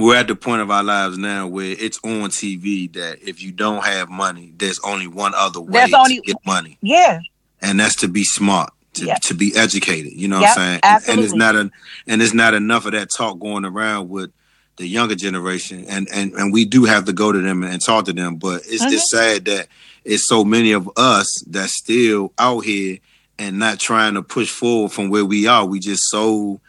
We're 0.00 0.14
at 0.14 0.28
the 0.28 0.36
point 0.36 0.62
of 0.62 0.70
our 0.70 0.84
lives 0.84 1.18
now 1.18 1.48
where 1.48 1.74
it's 1.76 1.98
on 2.04 2.30
TV 2.30 2.92
that 2.92 3.18
if 3.20 3.42
you 3.42 3.50
don't 3.50 3.84
have 3.84 4.08
money, 4.08 4.52
there's 4.56 4.78
only 4.84 5.08
one 5.08 5.32
other 5.34 5.60
way 5.60 5.72
There's 5.72 5.90
to 5.90 5.98
only- 5.98 6.20
get 6.20 6.36
money 6.46 6.78
Yeah. 6.82 7.18
and 7.60 7.80
that's 7.80 7.96
to 7.96 8.06
be 8.08 8.22
smart 8.22 8.72
to, 8.98 9.06
Yep. 9.06 9.20
to 9.20 9.34
be 9.34 9.54
educated 9.56 10.12
you 10.12 10.28
know 10.28 10.40
Yep, 10.40 10.48
what 10.48 10.58
i'm 10.58 10.64
saying 10.64 10.80
And- 10.82 11.08
and 11.08 11.20
it's 11.20 11.34
not 11.34 11.56
a 11.56 11.70
and 12.06 12.22
it's 12.22 12.34
not 12.34 12.54
enough 12.54 12.86
of 12.86 12.92
that 12.92 13.10
talk 13.10 13.38
going 13.38 13.64
around 13.64 14.08
with 14.08 14.30
the 14.78 14.86
younger 14.86 15.16
generation, 15.16 15.84
and 15.88 16.08
and 16.12 16.32
and 16.34 16.52
we 16.52 16.64
do 16.64 16.84
have 16.84 17.04
to 17.06 17.12
go 17.12 17.32
to 17.32 17.40
them 17.40 17.64
and 17.64 17.84
talk 17.84 18.04
to 18.04 18.12
them. 18.12 18.36
But 18.36 18.62
it's 18.64 18.84
mm-hmm. 18.84 18.94
it's 18.94 19.10
sad 19.10 19.44
that 19.46 19.66
it's 20.04 20.26
so 20.26 20.44
many 20.44 20.70
of 20.70 20.88
us 20.96 21.42
that's 21.48 21.76
still 21.76 22.32
out 22.38 22.60
here 22.60 22.98
and 23.40 23.58
not 23.58 23.80
trying 23.80 24.14
to 24.14 24.22
push 24.22 24.48
forward 24.50 24.92
from 24.92 25.10
where 25.10 25.24
we 25.24 25.48
are. 25.48 25.66
We 25.66 25.80
just 25.80 26.04
so 26.04 26.60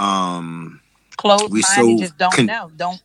um 0.00 0.80
close 1.16 1.48
we 1.50 1.62
so 1.62 1.96
just 1.98 2.18
don't 2.18 2.32
con- 2.32 2.46
know 2.46 2.70
don't 2.76 3.00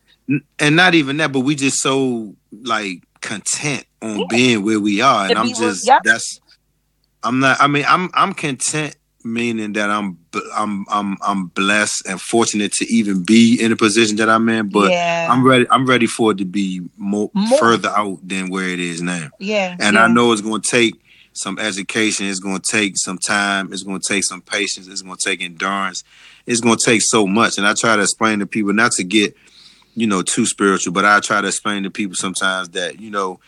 and 0.58 0.74
not 0.74 0.94
even 0.94 1.16
that 1.18 1.30
but 1.30 1.40
we 1.40 1.54
just 1.54 1.80
so 1.80 2.34
like 2.62 3.02
content 3.20 3.84
on 4.02 4.18
yeah. 4.18 4.24
being 4.28 4.64
where 4.64 4.80
we 4.80 5.00
are 5.00 5.26
and 5.26 5.38
i'm 5.38 5.48
just 5.48 5.86
yep. 5.86 6.02
that's 6.02 6.40
i'm 7.22 7.40
not 7.40 7.60
i 7.60 7.66
mean 7.66 7.84
i'm 7.88 8.10
i'm 8.14 8.32
content 8.32 8.96
meaning 9.24 9.72
that 9.74 9.90
I'm 9.90 10.18
I'm 10.54 10.86
I'm 10.88 11.16
I'm 11.20 11.46
blessed 11.46 12.06
and 12.06 12.20
fortunate 12.20 12.72
to 12.74 12.86
even 12.92 13.22
be 13.22 13.58
in 13.60 13.72
a 13.72 13.76
position 13.76 14.16
that 14.16 14.28
I'm 14.28 14.48
in. 14.48 14.68
But 14.68 14.90
yeah. 14.90 15.28
I'm 15.30 15.44
ready. 15.44 15.66
I'm 15.70 15.86
ready 15.86 16.06
for 16.06 16.32
it 16.32 16.38
to 16.38 16.44
be 16.44 16.82
more, 16.96 17.30
more, 17.34 17.58
further 17.58 17.90
out 17.90 18.18
than 18.26 18.50
where 18.50 18.68
it 18.68 18.80
is 18.80 19.02
now. 19.02 19.28
Yeah, 19.38 19.76
and 19.78 19.94
yeah. 19.94 20.04
I 20.04 20.08
know 20.08 20.32
it's 20.32 20.42
going 20.42 20.62
to 20.62 20.68
take 20.68 21.00
some 21.32 21.58
education. 21.58 22.26
It's 22.26 22.40
going 22.40 22.60
to 22.60 22.70
take 22.70 22.96
some 22.96 23.18
time. 23.18 23.72
It's 23.72 23.82
going 23.82 24.00
to 24.00 24.08
take 24.08 24.24
some 24.24 24.42
patience. 24.42 24.88
It's 24.88 25.02
going 25.02 25.16
to 25.16 25.24
take 25.24 25.42
endurance. 25.42 26.02
It's 26.46 26.60
going 26.60 26.78
to 26.78 26.84
take 26.84 27.02
so 27.02 27.26
much. 27.26 27.58
And 27.58 27.66
I 27.66 27.74
try 27.74 27.96
to 27.96 28.02
explain 28.02 28.40
to 28.40 28.46
people 28.46 28.72
not 28.72 28.92
to 28.92 29.04
get 29.04 29.36
you 29.94 30.06
know 30.06 30.22
too 30.22 30.46
spiritual, 30.46 30.92
but 30.92 31.04
I 31.04 31.20
try 31.20 31.40
to 31.40 31.48
explain 31.48 31.82
to 31.82 31.90
people 31.90 32.16
sometimes 32.16 32.70
that 32.70 33.00
you 33.00 33.10
know 33.10 33.40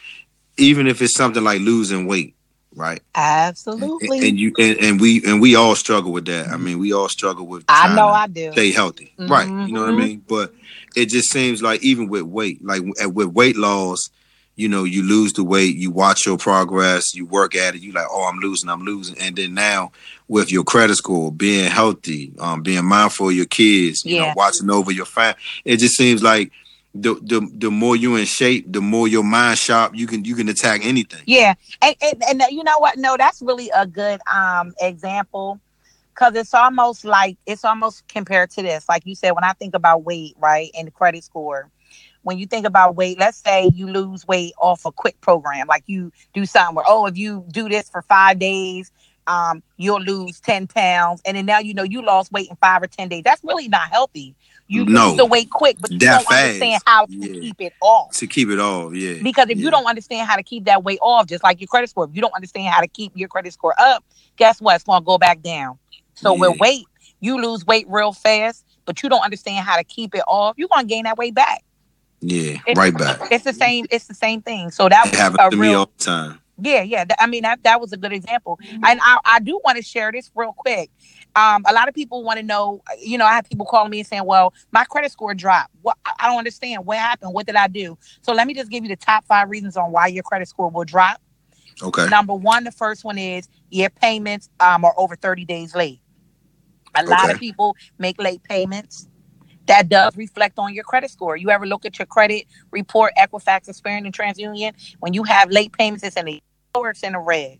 even 0.58 0.86
if 0.86 1.00
it's 1.00 1.14
something 1.14 1.42
like 1.42 1.60
losing 1.60 2.06
weight 2.06 2.34
right? 2.74 3.00
Absolutely. 3.14 4.18
And, 4.18 4.26
and 4.28 4.40
you 4.40 4.52
and, 4.58 4.78
and, 4.78 5.00
we 5.00 5.24
and 5.24 5.40
we 5.40 5.54
all 5.54 5.74
struggle 5.74 6.12
with 6.12 6.26
that. 6.26 6.48
I 6.48 6.56
mean, 6.56 6.78
we 6.78 6.92
all 6.92 7.08
struggle 7.08 7.46
with. 7.46 7.64
I 7.68 7.94
know 7.94 8.08
I 8.08 8.26
do. 8.26 8.52
Stay 8.52 8.72
healthy, 8.72 9.12
mm-hmm. 9.18 9.30
right? 9.30 9.46
You 9.46 9.72
know 9.72 9.80
what 9.80 9.90
I 9.90 9.92
mm-hmm. 9.92 10.00
mean. 10.00 10.24
But 10.26 10.54
it 10.96 11.06
just 11.06 11.30
seems 11.30 11.62
like 11.62 11.82
even 11.82 12.08
with 12.08 12.22
weight, 12.22 12.64
like 12.64 12.82
with 12.82 13.28
weight 13.28 13.56
loss, 13.56 14.10
you 14.54 14.68
know, 14.68 14.84
you 14.84 15.02
lose 15.02 15.32
the 15.32 15.44
weight, 15.44 15.76
you 15.76 15.90
watch 15.90 16.26
your 16.26 16.36
progress, 16.36 17.14
you 17.14 17.26
work 17.26 17.54
at 17.54 17.74
it, 17.74 17.80
you 17.80 17.92
like, 17.92 18.06
oh, 18.10 18.24
I'm 18.24 18.38
losing, 18.38 18.68
I'm 18.68 18.82
losing, 18.82 19.18
and 19.18 19.34
then 19.34 19.54
now 19.54 19.92
with 20.28 20.52
your 20.52 20.64
credit 20.64 20.96
score, 20.96 21.32
being 21.32 21.70
healthy, 21.70 22.32
um, 22.38 22.62
being 22.62 22.84
mindful 22.84 23.30
of 23.30 23.34
your 23.34 23.46
kids, 23.46 24.04
you 24.04 24.16
yeah. 24.16 24.26
know, 24.26 24.32
watching 24.36 24.70
over 24.70 24.92
your 24.92 25.06
family, 25.06 25.40
it 25.64 25.78
just 25.78 25.96
seems 25.96 26.22
like 26.22 26.52
the 26.94 27.14
the 27.22 27.48
the 27.54 27.70
more 27.70 27.96
you're 27.96 28.18
in 28.18 28.26
shape, 28.26 28.70
the 28.70 28.80
more 28.80 29.08
your 29.08 29.24
mind 29.24 29.58
sharp, 29.58 29.94
you 29.94 30.06
can 30.06 30.24
you 30.24 30.34
can 30.34 30.48
attack 30.48 30.84
anything. 30.84 31.22
Yeah, 31.26 31.54
and 31.80 31.96
and, 32.02 32.22
and 32.22 32.42
you 32.50 32.62
know 32.62 32.78
what? 32.78 32.98
No, 32.98 33.16
that's 33.16 33.40
really 33.40 33.70
a 33.74 33.86
good 33.86 34.20
um 34.32 34.74
example 34.80 35.60
because 36.14 36.34
it's 36.34 36.52
almost 36.52 37.04
like 37.04 37.38
it's 37.46 37.64
almost 37.64 38.06
compared 38.08 38.50
to 38.50 38.62
this. 38.62 38.88
Like 38.88 39.06
you 39.06 39.14
said, 39.14 39.32
when 39.32 39.44
I 39.44 39.52
think 39.54 39.74
about 39.74 40.04
weight, 40.04 40.34
right, 40.38 40.70
and 40.76 40.86
the 40.86 40.92
credit 40.92 41.24
score. 41.24 41.70
When 42.24 42.38
you 42.38 42.46
think 42.46 42.66
about 42.66 42.94
weight, 42.94 43.18
let's 43.18 43.38
say 43.38 43.68
you 43.74 43.88
lose 43.88 44.24
weight 44.28 44.52
off 44.60 44.84
a 44.84 44.92
quick 44.92 45.20
program, 45.20 45.66
like 45.66 45.82
you 45.86 46.12
do 46.34 46.46
something 46.46 46.76
where, 46.76 46.84
oh, 46.86 47.06
if 47.06 47.18
you 47.18 47.44
do 47.50 47.68
this 47.68 47.90
for 47.90 48.02
five 48.02 48.38
days, 48.38 48.92
um, 49.26 49.60
you'll 49.76 50.00
lose 50.00 50.38
10 50.38 50.68
pounds. 50.68 51.20
And 51.24 51.36
then 51.36 51.46
now 51.46 51.58
you 51.58 51.74
know 51.74 51.82
you 51.82 52.00
lost 52.00 52.30
weight 52.30 52.48
in 52.48 52.54
five 52.56 52.80
or 52.80 52.86
10 52.86 53.08
days. 53.08 53.22
That's 53.24 53.42
really 53.42 53.66
not 53.66 53.88
healthy 53.90 54.36
you 54.72 54.86
no, 54.86 55.08
lose 55.08 55.16
the 55.18 55.26
weight 55.26 55.50
quick, 55.50 55.76
but 55.80 55.90
you 55.90 55.98
don't 55.98 56.26
fast. 56.26 56.44
understand 56.44 56.82
how 56.86 57.04
to 57.04 57.12
yeah. 57.12 57.40
keep 57.40 57.60
it 57.60 57.74
off. 57.82 58.12
To 58.16 58.26
keep 58.26 58.48
it 58.48 58.58
off, 58.58 58.94
yeah. 58.94 59.22
Because 59.22 59.50
if 59.50 59.58
yeah. 59.58 59.64
you 59.64 59.70
don't 59.70 59.86
understand 59.86 60.26
how 60.26 60.36
to 60.36 60.42
keep 60.42 60.64
that 60.64 60.82
weight 60.82 60.98
off, 61.02 61.26
just 61.26 61.44
like 61.44 61.60
your 61.60 61.68
credit 61.68 61.90
score, 61.90 62.04
if 62.04 62.10
you 62.14 62.22
don't 62.22 62.34
understand 62.34 62.68
how 62.68 62.80
to 62.80 62.88
keep 62.88 63.12
your 63.14 63.28
credit 63.28 63.52
score 63.52 63.74
up, 63.78 64.02
guess 64.36 64.60
what? 64.60 64.76
It's 64.76 64.84
gonna 64.84 65.04
go 65.04 65.18
back 65.18 65.42
down. 65.42 65.78
So 66.14 66.34
yeah. 66.34 66.40
with 66.40 66.58
weight, 66.58 66.86
you 67.20 67.40
lose 67.40 67.66
weight 67.66 67.86
real 67.88 68.12
fast, 68.12 68.64
but 68.86 69.02
you 69.02 69.08
don't 69.08 69.22
understand 69.22 69.66
how 69.66 69.76
to 69.76 69.84
keep 69.84 70.14
it 70.14 70.24
off, 70.26 70.54
you're 70.56 70.68
gonna 70.68 70.86
gain 70.86 71.04
that 71.04 71.18
weight 71.18 71.34
back. 71.34 71.62
Yeah, 72.20 72.58
it's, 72.66 72.78
right 72.78 72.96
back. 72.96 73.32
It's 73.32 73.44
the 73.44 73.52
same. 73.52 73.86
It's 73.90 74.06
the 74.06 74.14
same 74.14 74.42
thing. 74.42 74.70
So 74.70 74.88
that 74.88 75.08
it 75.08 75.16
happens 75.16 75.50
to 75.50 75.56
real, 75.56 75.70
me 75.70 75.74
all 75.74 75.90
the 75.98 76.04
time. 76.04 76.40
Yeah, 76.60 76.82
yeah. 76.82 77.04
I 77.18 77.26
mean, 77.26 77.42
that, 77.42 77.62
that 77.62 77.80
was 77.80 77.92
a 77.92 77.96
good 77.96 78.12
example. 78.12 78.58
And 78.70 79.00
I, 79.02 79.18
I 79.24 79.40
do 79.40 79.60
want 79.64 79.78
to 79.78 79.82
share 79.82 80.12
this 80.12 80.30
real 80.34 80.52
quick. 80.52 80.90
Um, 81.34 81.64
a 81.66 81.72
lot 81.72 81.88
of 81.88 81.94
people 81.94 82.22
want 82.22 82.38
to 82.38 82.44
know, 82.44 82.82
you 83.00 83.16
know, 83.16 83.24
I 83.24 83.32
have 83.32 83.48
people 83.48 83.66
calling 83.66 83.90
me 83.90 84.00
and 84.00 84.06
saying, 84.06 84.24
well, 84.26 84.52
my 84.70 84.84
credit 84.84 85.10
score 85.10 85.34
dropped. 85.34 85.70
What 85.80 85.96
I 86.20 86.28
don't 86.28 86.38
understand. 86.38 86.84
What 86.84 86.98
happened? 86.98 87.32
What 87.32 87.46
did 87.46 87.56
I 87.56 87.68
do? 87.68 87.96
So 88.20 88.32
let 88.32 88.46
me 88.46 88.54
just 88.54 88.70
give 88.70 88.84
you 88.84 88.88
the 88.88 88.96
top 88.96 89.24
five 89.24 89.48
reasons 89.48 89.76
on 89.76 89.92
why 89.92 90.08
your 90.08 90.22
credit 90.22 90.48
score 90.48 90.68
will 90.68 90.84
drop. 90.84 91.20
Okay. 91.82 92.06
Number 92.08 92.34
one, 92.34 92.64
the 92.64 92.72
first 92.72 93.02
one 93.02 93.18
is 93.18 93.48
your 93.70 93.90
payments 93.90 94.50
um, 94.60 94.84
are 94.84 94.94
over 94.98 95.16
30 95.16 95.44
days 95.46 95.74
late. 95.74 96.00
A 96.94 97.04
lot 97.04 97.24
okay. 97.24 97.32
of 97.32 97.38
people 97.38 97.74
make 97.98 98.20
late 98.20 98.42
payments. 98.42 99.08
That 99.66 99.88
does 99.88 100.16
reflect 100.16 100.58
on 100.58 100.74
your 100.74 100.84
credit 100.84 101.10
score. 101.10 101.36
You 101.36 101.50
ever 101.50 101.66
look 101.66 101.84
at 101.84 101.98
your 101.98 102.06
credit 102.06 102.46
report, 102.70 103.12
Equifax, 103.18 103.68
Experian, 103.68 104.04
and 104.04 104.12
TransUnion? 104.12 104.96
When 105.00 105.12
you 105.12 105.22
have 105.24 105.50
late 105.50 105.72
payments, 105.72 106.04
it's 106.04 106.16
in 106.16 106.26
the 106.26 106.42
or 106.74 106.90
it's 106.90 107.02
in 107.02 107.12
the 107.12 107.18
red. 107.18 107.58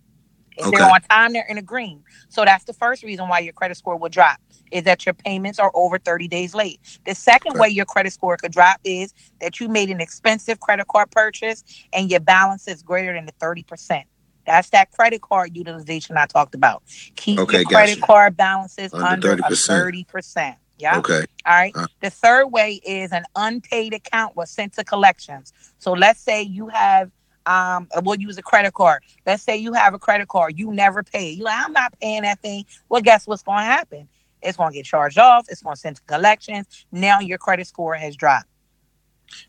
If 0.56 0.66
okay. 0.66 0.76
they're 0.76 0.90
on 0.90 1.00
time, 1.02 1.32
they're 1.32 1.46
in 1.48 1.56
the 1.56 1.62
green. 1.62 2.02
So 2.28 2.44
that's 2.44 2.64
the 2.64 2.72
first 2.72 3.02
reason 3.02 3.28
why 3.28 3.38
your 3.38 3.52
credit 3.52 3.76
score 3.76 3.96
will 3.96 4.08
drop 4.08 4.38
is 4.70 4.84
that 4.84 5.06
your 5.06 5.14
payments 5.14 5.58
are 5.58 5.70
over 5.74 5.98
30 5.98 6.28
days 6.28 6.54
late. 6.54 6.80
The 7.06 7.14
second 7.14 7.52
okay. 7.52 7.60
way 7.60 7.68
your 7.68 7.84
credit 7.84 8.12
score 8.12 8.36
could 8.36 8.52
drop 8.52 8.80
is 8.84 9.14
that 9.40 9.60
you 9.60 9.68
made 9.68 9.90
an 9.90 10.00
expensive 10.00 10.60
credit 10.60 10.88
card 10.88 11.10
purchase 11.10 11.64
and 11.92 12.10
your 12.10 12.20
balance 12.20 12.68
is 12.68 12.82
greater 12.82 13.14
than 13.14 13.26
the 13.26 13.32
30%. 13.32 14.04
That's 14.44 14.70
that 14.70 14.90
credit 14.90 15.22
card 15.22 15.56
utilization 15.56 16.16
I 16.16 16.26
talked 16.26 16.54
about. 16.54 16.82
Keep 17.16 17.38
okay, 17.40 17.58
your 17.58 17.64
credit 17.64 18.00
gotcha. 18.00 18.06
card 18.06 18.36
balances 18.36 18.92
under, 18.92 19.32
under 19.32 19.42
30%. 19.44 20.04
30%. 20.06 20.56
Yeah. 20.82 20.98
Okay. 20.98 21.24
All 21.46 21.54
right. 21.54 21.72
Uh, 21.76 21.86
the 22.00 22.10
third 22.10 22.48
way 22.48 22.80
is 22.84 23.12
an 23.12 23.22
unpaid 23.36 23.94
account 23.94 24.34
was 24.34 24.50
sent 24.50 24.72
to 24.74 24.84
collections. 24.84 25.52
So 25.78 25.92
let's 25.92 26.20
say 26.20 26.42
you 26.42 26.66
have 26.68 27.10
um 27.46 27.88
we'll 28.02 28.20
use 28.20 28.36
a 28.36 28.42
credit 28.42 28.74
card. 28.74 29.02
Let's 29.24 29.44
say 29.44 29.56
you 29.56 29.72
have 29.74 29.94
a 29.94 29.98
credit 29.98 30.26
card, 30.26 30.58
you 30.58 30.72
never 30.72 31.04
pay. 31.04 31.30
You 31.30 31.44
like, 31.44 31.64
I'm 31.64 31.72
not 31.72 31.94
paying 32.00 32.22
that 32.22 32.40
thing. 32.40 32.66
Well, 32.88 33.00
guess 33.00 33.28
what's 33.28 33.44
gonna 33.44 33.64
happen? 33.64 34.08
It's 34.42 34.56
gonna 34.56 34.72
get 34.72 34.84
charged 34.84 35.18
off, 35.18 35.46
it's 35.48 35.62
gonna 35.62 35.76
send 35.76 35.96
to 35.96 36.02
collections. 36.02 36.84
Now 36.90 37.20
your 37.20 37.38
credit 37.38 37.68
score 37.68 37.94
has 37.94 38.16
dropped. 38.16 38.48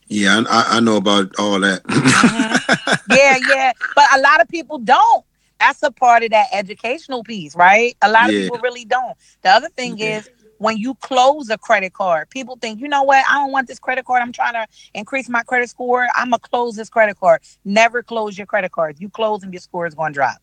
Yeah, 0.07 0.43
I, 0.47 0.77
I 0.77 0.79
know 0.81 0.97
about 0.97 1.31
all 1.39 1.59
that. 1.59 1.83
mm-hmm. 1.83 2.93
Yeah, 3.15 3.37
yeah. 3.49 3.73
But 3.95 4.05
a 4.15 4.21
lot 4.21 4.39
of 4.39 4.47
people 4.47 4.77
don't. 4.77 5.25
That's 5.59 5.81
a 5.81 5.91
part 5.91 6.23
of 6.23 6.29
that 6.29 6.47
educational 6.51 7.23
piece, 7.23 7.55
right? 7.55 7.97
A 8.01 8.11
lot 8.11 8.25
of 8.25 8.29
people 8.31 8.59
really 8.59 8.85
don't. 8.85 9.17
The 9.41 9.49
other 9.49 9.69
thing 9.69 9.97
yeah. 9.97 10.19
is 10.19 10.29
when 10.63 10.77
you 10.77 10.95
close 10.95 11.49
a 11.49 11.57
credit 11.57 11.93
card, 11.93 12.29
people 12.29 12.57
think, 12.59 12.79
you 12.79 12.87
know 12.87 13.03
what, 13.03 13.23
I 13.29 13.35
don't 13.35 13.51
want 13.51 13.67
this 13.67 13.79
credit 13.79 14.05
card. 14.05 14.21
I'm 14.21 14.31
trying 14.31 14.53
to 14.53 14.65
increase 14.93 15.27
my 15.27 15.43
credit 15.43 15.69
score. 15.69 16.07
I'm 16.15 16.29
gonna 16.29 16.39
close 16.39 16.75
this 16.75 16.89
credit 16.89 17.19
card. 17.19 17.41
Never 17.65 18.01
close 18.01 18.37
your 18.37 18.47
credit 18.47 18.71
card. 18.71 18.95
You 18.99 19.09
close 19.09 19.41
them, 19.41 19.51
your 19.51 19.59
score 19.59 19.85
is 19.85 19.93
gonna 19.93 20.13
drop. 20.13 20.37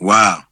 Wow. 0.00 0.42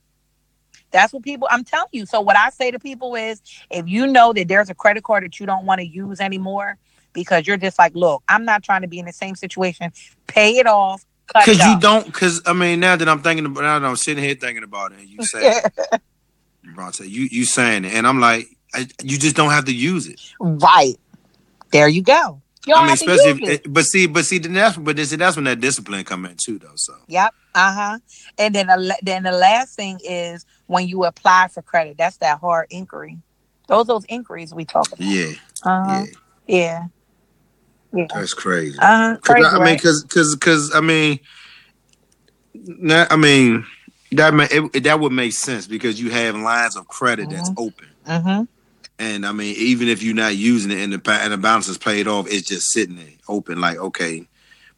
That's 0.92 1.12
what 1.12 1.22
people 1.24 1.48
I'm 1.50 1.64
telling 1.64 1.88
you. 1.90 2.06
So 2.06 2.20
what 2.20 2.36
I 2.36 2.50
say 2.50 2.70
to 2.70 2.78
people 2.78 3.16
is 3.16 3.42
if 3.70 3.88
you 3.88 4.06
know 4.06 4.32
that 4.32 4.46
there's 4.46 4.70
a 4.70 4.74
credit 4.74 5.02
card 5.02 5.24
that 5.24 5.40
you 5.40 5.46
don't 5.46 5.66
want 5.66 5.80
to 5.80 5.86
use 5.86 6.20
anymore 6.20 6.78
because 7.12 7.46
you're 7.46 7.56
just 7.56 7.78
like, 7.78 7.94
look, 7.96 8.22
I'm 8.28 8.44
not 8.44 8.62
trying 8.62 8.82
to 8.82 8.88
be 8.88 9.00
in 9.00 9.06
the 9.06 9.12
same 9.12 9.34
situation. 9.34 9.92
Pay 10.28 10.58
it 10.58 10.66
off. 10.66 11.04
Because 11.26 11.58
you 11.58 11.80
don't 11.80 12.04
because 12.04 12.42
I 12.46 12.52
mean 12.52 12.78
now 12.78 12.94
that 12.94 13.08
I'm 13.08 13.22
thinking 13.22 13.46
about 13.46 13.62
now 13.62 13.78
that 13.78 13.88
I'm 13.88 13.96
sitting 13.96 14.22
here 14.22 14.34
thinking 14.34 14.62
about 14.62 14.92
it, 14.92 15.06
you 15.06 15.24
say 15.24 15.62
Braunte. 16.66 17.08
You 17.08 17.28
you 17.30 17.44
saying 17.44 17.84
it, 17.84 17.94
and 17.94 18.06
I'm 18.06 18.20
like, 18.20 18.46
I, 18.74 18.86
you 19.02 19.18
just 19.18 19.36
don't 19.36 19.50
have 19.50 19.66
to 19.66 19.74
use 19.74 20.06
it. 20.06 20.20
Right 20.40 20.96
there, 21.72 21.88
you 21.88 22.02
go. 22.02 22.42
You 22.66 22.74
I 22.74 22.84
mean, 22.84 22.92
especially, 22.92 23.54
if, 23.54 23.62
but 23.72 23.84
see, 23.84 24.06
but 24.06 24.24
see, 24.24 24.38
then 24.38 24.52
that's 24.52 24.76
but 24.76 24.94
this, 24.94 25.10
that's 25.10 25.34
when 25.34 25.46
that 25.46 25.58
discipline 25.60 26.04
come 26.04 26.24
in 26.26 26.36
too, 26.36 26.60
though. 26.60 26.76
So 26.76 26.94
yep, 27.08 27.34
uh 27.54 27.72
huh. 27.74 27.98
And 28.38 28.54
then 28.54 28.68
the, 28.68 28.96
then 29.02 29.24
the 29.24 29.32
last 29.32 29.74
thing 29.74 29.98
is 30.04 30.46
when 30.66 30.86
you 30.86 31.04
apply 31.04 31.48
for 31.48 31.60
credit. 31.62 31.98
That's 31.98 32.18
that 32.18 32.38
hard 32.38 32.68
inquiry. 32.70 33.18
Those 33.66 33.86
those 33.86 34.04
inquiries 34.08 34.54
we 34.54 34.64
talk 34.64 34.86
about. 34.88 35.00
Yeah. 35.00 35.32
Uh-huh. 35.64 36.04
Yeah. 36.04 36.04
Yeah. 36.46 36.86
Yeah. 37.94 38.06
That's 38.14 38.34
crazy. 38.34 38.78
Uh, 38.80 39.16
crazy, 39.16 39.44
I, 39.44 39.56
I 39.56 39.64
mean, 39.64 39.74
because 39.74 40.04
because 40.04 40.36
because 40.36 40.74
I 40.74 40.80
mean, 40.80 41.18
I 43.10 43.16
mean 43.16 43.66
that 44.12 44.34
may, 44.34 44.46
it, 44.50 44.84
that 44.84 45.00
would 45.00 45.12
make 45.12 45.32
sense 45.32 45.66
because 45.66 46.00
you 46.00 46.10
have 46.10 46.36
lines 46.36 46.76
of 46.76 46.88
credit 46.88 47.28
mm-hmm. 47.28 47.36
that's 47.36 47.50
open. 47.56 47.88
Mm-hmm. 48.06 48.44
And 48.98 49.26
I 49.26 49.32
mean, 49.32 49.54
even 49.56 49.88
if 49.88 50.02
you're 50.02 50.14
not 50.14 50.36
using 50.36 50.70
it 50.70 50.78
and 50.78 50.92
the 50.92 51.10
and 51.10 51.32
the 51.32 51.38
balance 51.38 51.68
is 51.68 51.78
paid 51.78 52.06
off, 52.06 52.30
it's 52.30 52.46
just 52.46 52.70
sitting 52.70 52.96
there 52.96 53.06
open. 53.28 53.60
Like 53.60 53.78
okay, 53.78 54.26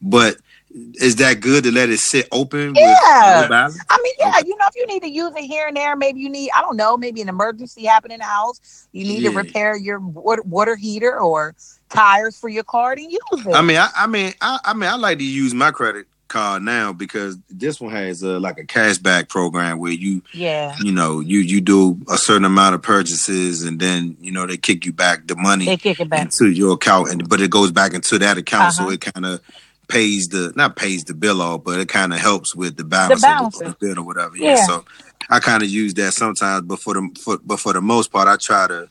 but 0.01 0.37
is 0.75 1.17
that 1.17 1.41
good 1.41 1.65
to 1.65 1.73
let 1.73 1.91
it 1.91 1.99
sit 1.99 2.27
open? 2.33 2.75
Yeah, 2.75 2.83
I 2.83 3.99
mean, 4.03 4.13
yeah. 4.19 4.29
Okay. 4.29 4.47
You 4.47 4.57
know, 4.57 4.65
if 4.69 4.77
you 4.77 4.87
need 4.87 5.03
to 5.03 5.11
use 5.11 5.33
it 5.37 5.45
here 5.45 5.67
and 5.69 5.77
there, 5.77 5.95
maybe 5.95 6.21
you 6.21 6.29
need 6.29 6.51
I 6.57 6.63
don't 6.63 6.77
know, 6.77 6.97
maybe 6.97 7.21
an 7.23 7.29
emergency 7.29 7.85
happened 7.85 8.13
in 8.13 8.21
the 8.21 8.25
house. 8.25 8.89
You 8.93 9.05
need 9.05 9.23
yeah. 9.23 9.31
to 9.31 9.37
repair 9.37 9.77
your 9.77 10.01
water, 10.01 10.43
water 10.43 10.77
heater 10.77 11.21
or 11.21 11.55
tires 11.91 12.39
for 12.39 12.49
your 12.49 12.65
car 12.65 12.93
and 12.93 13.01
use 13.03 13.21
it. 13.33 13.55
I 13.55 13.63
mean, 13.63 13.77
I, 13.77 13.91
I 13.97 14.07
mean, 14.07 14.33
I, 14.41 14.59
I 14.65 14.75
mean, 14.75 14.91
I 14.91 14.97
like 14.97 15.19
to 15.19 15.25
use 15.25 15.55
my 15.55 15.71
credit 15.71 16.07
card 16.35 16.63
now 16.63 16.93
because 16.93 17.39
this 17.49 17.81
one 17.81 17.93
has 17.93 18.23
a, 18.25 18.41
like 18.41 18.59
a 18.59 18.65
cashback 18.65 19.29
program 19.29 19.79
where 19.79 19.93
you, 19.93 20.21
yeah, 20.33 20.75
you 20.83 20.91
know, 20.91 21.21
you 21.21 21.39
you 21.39 21.61
do 21.61 21.97
a 22.11 22.19
certain 22.19 22.45
amount 22.45 22.75
of 22.75 22.83
purchases 22.83 23.63
and 23.63 23.79
then 23.79 24.17
you 24.21 24.33
know 24.33 24.45
they 24.45 24.57
kick 24.57 24.85
you 24.85 24.93
back 24.93 25.29
the 25.29 25.37
money. 25.37 25.65
They 25.65 25.77
kick 25.77 26.01
it 26.01 26.09
back 26.09 26.23
into 26.23 26.51
your 26.51 26.75
account, 26.75 27.11
and 27.11 27.29
but 27.29 27.41
it 27.41 27.51
goes 27.51 27.71
back 27.71 27.95
into 27.95 28.19
that 28.19 28.37
account, 28.37 28.75
uh-huh. 28.75 28.89
so 28.89 28.91
it 28.91 29.01
kind 29.01 29.25
of 29.25 29.41
pays 29.87 30.27
the 30.29 30.53
not 30.57 30.75
pays 30.75 31.05
the 31.05 31.15
bill 31.15 31.41
off, 31.41 31.63
but 31.63 31.79
it 31.79 31.89
kind 31.89 32.13
of 32.13 32.19
helps 32.19 32.55
with 32.55 32.77
the 32.77 32.85
balance, 32.85 33.21
the 33.21 33.27
balance. 33.27 33.61
of 33.61 33.69
the 33.69 33.77
bill 33.87 34.01
or 34.01 34.03
whatever. 34.03 34.37
Yeah. 34.37 34.57
yeah. 34.57 34.67
So 34.67 34.85
I 35.31 35.39
kind 35.39 35.63
of 35.63 35.69
use 35.69 35.95
that 35.95 36.15
sometimes, 36.15 36.63
but 36.63 36.81
for 36.81 36.95
the 36.95 37.17
for, 37.23 37.39
but 37.45 37.61
for 37.61 37.73
the 37.73 37.81
most 37.81 38.11
part, 38.11 38.27
I 38.27 38.37
try 38.37 38.67
to 38.67 38.89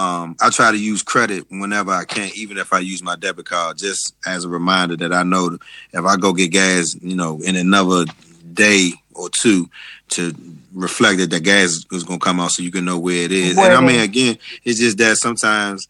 um, 0.00 0.36
I 0.40 0.48
try 0.48 0.70
to 0.70 0.78
use 0.78 1.02
credit 1.02 1.44
whenever 1.50 1.90
I 1.90 2.04
can, 2.04 2.30
even 2.34 2.56
if 2.56 2.72
I 2.72 2.78
use 2.78 3.02
my 3.02 3.16
debit 3.16 3.44
card, 3.44 3.76
just 3.76 4.14
as 4.26 4.44
a 4.44 4.48
reminder 4.48 4.96
that 4.96 5.12
I 5.12 5.24
know 5.24 5.58
if 5.92 6.04
I 6.04 6.16
go 6.16 6.32
get 6.32 6.52
gas, 6.52 6.96
you 7.02 7.14
know, 7.14 7.38
in 7.42 7.54
another 7.54 8.06
day 8.54 8.92
or 9.14 9.28
two, 9.28 9.68
to 10.10 10.34
reflect 10.72 11.18
that 11.18 11.28
the 11.28 11.38
gas 11.38 11.84
is 11.92 12.04
going 12.04 12.18
to 12.18 12.24
come 12.24 12.40
out, 12.40 12.52
so 12.52 12.62
you 12.62 12.70
can 12.70 12.86
know 12.86 12.98
where 12.98 13.24
it 13.24 13.30
is. 13.30 13.56
Where 13.56 13.66
and 13.66 13.74
I 13.74 13.86
mean, 13.86 14.00
again, 14.00 14.38
it's 14.64 14.80
just 14.80 14.96
that 14.98 15.18
sometimes 15.18 15.86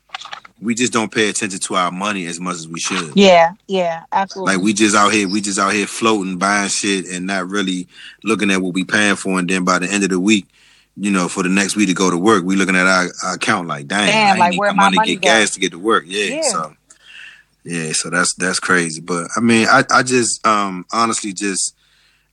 we 0.61 0.75
just 0.75 0.93
don't 0.93 1.13
pay 1.13 1.29
attention 1.29 1.61
to 1.61 1.75
our 1.77 1.93
money 1.93 2.27
as 2.27 2.41
much 2.41 2.57
as 2.57 2.67
we 2.67 2.81
should. 2.81 3.17
Yeah, 3.17 3.53
yeah, 3.69 4.05
absolutely. 4.11 4.57
Like 4.57 4.65
we 4.65 4.73
just 4.73 4.97
out 4.97 5.13
here, 5.13 5.29
we 5.29 5.41
just 5.41 5.61
out 5.61 5.73
here 5.73 5.87
floating, 5.87 6.37
buying 6.37 6.69
shit, 6.69 7.07
and 7.07 7.29
not 7.29 7.49
really 7.49 7.87
looking 8.25 8.51
at 8.51 8.61
what 8.61 8.75
we 8.75 8.85
paying 8.85 9.17
for. 9.17 9.39
And 9.39 9.49
then 9.49 9.65
by 9.65 9.79
the 9.79 9.89
end 9.89 10.03
of 10.03 10.11
the 10.11 10.21
week, 10.21 10.49
you 10.97 11.11
know, 11.11 11.29
for 11.29 11.43
the 11.43 11.49
next 11.49 11.77
week 11.77 11.89
to 11.89 11.95
go 11.95 12.11
to 12.11 12.17
work, 12.19 12.45
we 12.45 12.57
looking 12.57 12.77
at 12.77 12.87
our, 12.87 13.09
our 13.25 13.35
account 13.35 13.69
like, 13.69 13.87
dang, 13.87 14.09
Damn, 14.09 14.37
I 14.37 14.39
like, 14.39 14.51
need 14.53 14.59
where 14.59 14.75
my 14.75 14.85
money, 14.85 14.97
money 14.97 15.17
get 15.17 15.23
gas 15.23 15.51
to 15.53 15.61
get 15.61 15.73
to 15.73 15.79
work. 15.79 16.05
Yeah, 16.07 16.25
yeah, 16.27 16.43
so 16.43 16.75
yeah, 17.65 17.93
so 17.93 18.11
that's 18.11 18.35
that's 18.35 18.61
crazy. 18.61 19.01
But 19.01 19.29
I 19.37 19.41
mean, 19.41 19.67
I 19.69 19.85
I 19.91 20.03
just 20.03 20.47
um 20.47 20.85
honestly 20.93 21.33
just 21.33 21.75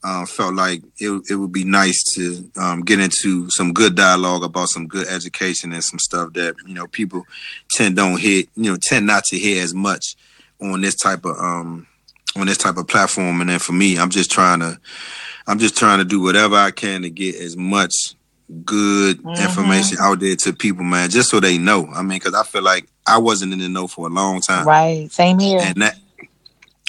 um, 0.03 0.25
felt 0.25 0.53
like 0.53 0.83
it 0.99 1.21
it 1.29 1.35
would 1.35 1.51
be 1.51 1.63
nice 1.63 2.03
to 2.13 2.49
um, 2.57 2.81
get 2.81 2.99
into 2.99 3.49
some 3.49 3.73
good 3.73 3.95
dialogue 3.95 4.43
about 4.43 4.69
some 4.69 4.87
good 4.87 5.07
education 5.07 5.73
and 5.73 5.83
some 5.83 5.99
stuff 5.99 6.33
that 6.33 6.55
you 6.65 6.73
know 6.73 6.87
people 6.87 7.25
tend 7.69 7.95
don't 7.95 8.19
hear, 8.19 8.43
you 8.55 8.71
know, 8.71 8.77
tend 8.77 9.07
not 9.07 9.25
to 9.25 9.37
hear 9.37 9.61
as 9.63 9.73
much 9.73 10.15
on 10.61 10.81
this 10.81 10.95
type 10.95 11.25
of 11.25 11.37
um 11.37 11.87
on 12.35 12.47
this 12.47 12.57
type 12.57 12.77
of 12.77 12.87
platform. 12.87 13.41
And 13.41 13.49
then 13.49 13.59
for 13.59 13.73
me, 13.73 13.97
I'm 13.97 14.09
just 14.09 14.31
trying 14.31 14.59
to 14.59 14.79
I'm 15.47 15.59
just 15.59 15.77
trying 15.77 15.99
to 15.99 16.05
do 16.05 16.21
whatever 16.21 16.55
I 16.55 16.71
can 16.71 17.01
to 17.01 17.09
get 17.09 17.35
as 17.35 17.57
much 17.57 18.13
good 18.63 19.21
mm-hmm. 19.21 19.41
information 19.41 19.97
out 19.99 20.19
there 20.19 20.35
to 20.35 20.53
people, 20.53 20.83
man, 20.83 21.09
just 21.09 21.29
so 21.29 21.39
they 21.39 21.57
know. 21.57 21.87
I 21.93 22.01
mean, 22.01 22.19
because 22.19 22.33
I 22.33 22.43
feel 22.43 22.63
like 22.63 22.87
I 23.05 23.17
wasn't 23.17 23.53
in 23.53 23.59
the 23.59 23.69
know 23.69 23.87
for 23.87 24.07
a 24.07 24.09
long 24.09 24.41
time. 24.41 24.65
Right. 24.65 25.11
Same 25.11 25.39
here. 25.39 25.59
And 25.61 25.81
that, 25.81 25.95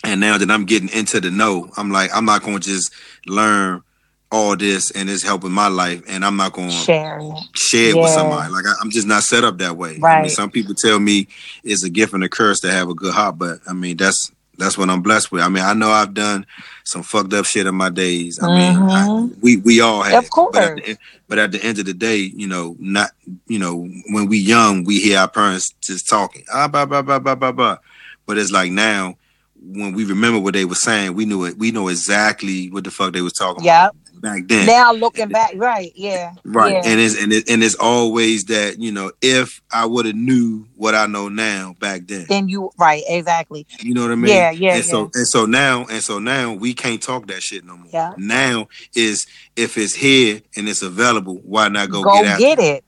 and 0.04 0.20
now 0.20 0.38
that 0.38 0.50
I'm 0.50 0.64
getting 0.64 0.88
into 0.90 1.20
the 1.20 1.30
know, 1.30 1.70
I'm 1.76 1.90
like, 1.90 2.10
I'm 2.14 2.24
not 2.24 2.42
going 2.42 2.60
to 2.60 2.68
just 2.68 2.92
learn 3.26 3.82
all 4.30 4.56
this 4.56 4.90
and 4.90 5.08
it's 5.08 5.22
helping 5.22 5.50
my 5.50 5.68
life, 5.68 6.02
and 6.06 6.24
I'm 6.24 6.36
not 6.36 6.52
going 6.52 6.68
to 6.68 6.74
share 6.74 7.18
it, 7.18 7.34
share 7.54 7.90
it 7.90 7.96
yeah. 7.96 8.02
with 8.02 8.10
somebody. 8.10 8.52
Like 8.52 8.66
I, 8.66 8.74
am 8.82 8.90
just 8.90 9.06
not 9.06 9.22
set 9.22 9.44
up 9.44 9.58
that 9.58 9.76
way. 9.76 9.98
Right. 9.98 10.18
I 10.18 10.22
mean, 10.22 10.30
some 10.30 10.50
people 10.50 10.74
tell 10.74 11.00
me 11.00 11.28
it's 11.64 11.82
a 11.82 11.90
gift 11.90 12.12
and 12.12 12.22
a 12.22 12.28
curse 12.28 12.60
to 12.60 12.70
have 12.70 12.88
a 12.88 12.94
good 12.94 13.14
heart, 13.14 13.38
but 13.38 13.60
I 13.66 13.72
mean 13.72 13.96
that's 13.96 14.30
that's 14.58 14.76
what 14.76 14.90
I'm 14.90 15.02
blessed 15.02 15.30
with. 15.30 15.42
I 15.42 15.48
mean, 15.48 15.62
I 15.62 15.72
know 15.72 15.90
I've 15.90 16.12
done 16.12 16.44
some 16.84 17.02
fucked 17.02 17.32
up 17.32 17.46
shit 17.46 17.66
in 17.66 17.74
my 17.74 17.90
days. 17.90 18.42
I 18.42 18.46
mm-hmm. 18.46 18.80
mean, 18.80 18.90
I, 18.90 19.06
mm-hmm. 19.06 19.40
we 19.40 19.56
we 19.58 19.80
all 19.80 20.02
have, 20.02 20.24
of 20.24 20.30
course. 20.30 20.52
But 20.52 20.62
at, 20.62 20.76
the, 20.76 20.98
but 21.28 21.38
at, 21.38 21.52
the, 21.52 21.62
end 21.64 21.78
of 21.78 21.86
the 21.86 21.94
day, 21.94 22.16
you 22.16 22.48
know, 22.48 22.76
not 22.78 23.10
you 23.46 23.58
know, 23.58 23.88
when 24.10 24.26
we 24.26 24.38
young, 24.38 24.84
we 24.84 24.98
hear 25.00 25.18
our 25.18 25.28
parents 25.28 25.72
just 25.80 26.08
talking, 26.08 26.44
ah, 26.52 26.68
blah 26.68 26.86
blah 26.86 27.02
blah 27.02 27.20
blah 27.20 27.36
blah 27.36 27.52
blah. 27.52 27.78
But 28.26 28.36
it's 28.36 28.50
like 28.50 28.72
now, 28.72 29.16
when 29.62 29.94
we 29.94 30.04
remember 30.04 30.40
what 30.40 30.54
they 30.54 30.64
were 30.64 30.74
saying, 30.74 31.14
we 31.14 31.24
knew 31.24 31.44
it. 31.44 31.56
We 31.56 31.70
know 31.70 31.88
exactly 31.88 32.68
what 32.70 32.84
the 32.84 32.90
fuck 32.90 33.12
they 33.12 33.22
was 33.22 33.32
talking 33.32 33.64
yep. 33.64 33.92
about 33.92 33.96
back 34.20 34.48
then. 34.48 34.66
Now 34.66 34.92
looking 34.92 35.28
back, 35.28 35.52
right? 35.56 35.92
Yeah, 35.94 36.32
right. 36.44 36.72
Yeah. 36.74 36.82
And 36.84 37.00
it's 37.00 37.20
and 37.20 37.32
it, 37.32 37.48
and 37.48 37.62
it's 37.62 37.74
always 37.74 38.44
that 38.44 38.78
you 38.78 38.92
know 38.92 39.12
if 39.22 39.60
I 39.72 39.86
would 39.86 40.06
have 40.06 40.14
knew 40.14 40.66
what 40.76 40.94
I 40.94 41.06
know 41.06 41.28
now 41.28 41.74
back 41.80 42.06
then, 42.06 42.26
then 42.28 42.48
you 42.48 42.70
right 42.78 43.02
exactly. 43.08 43.66
You 43.80 43.94
know 43.94 44.02
what 44.02 44.12
I 44.12 44.16
mean? 44.16 44.30
Yeah, 44.30 44.50
yeah. 44.50 44.74
And 44.74 44.84
yeah. 44.84 44.90
so 44.90 45.10
and 45.14 45.26
so 45.26 45.46
now 45.46 45.86
and 45.90 46.02
so 46.02 46.18
now 46.18 46.52
we 46.52 46.74
can't 46.74 47.02
talk 47.02 47.26
that 47.28 47.42
shit 47.42 47.64
no 47.64 47.76
more. 47.76 47.90
Yeah. 47.92 48.12
Now 48.16 48.68
is 48.94 49.26
if 49.56 49.78
it's 49.78 49.94
here 49.94 50.40
and 50.56 50.68
it's 50.68 50.82
available, 50.82 51.40
why 51.44 51.68
not 51.68 51.90
go, 51.90 52.02
go 52.02 52.22
get, 52.22 52.38
get 52.38 52.58
it? 52.58 52.84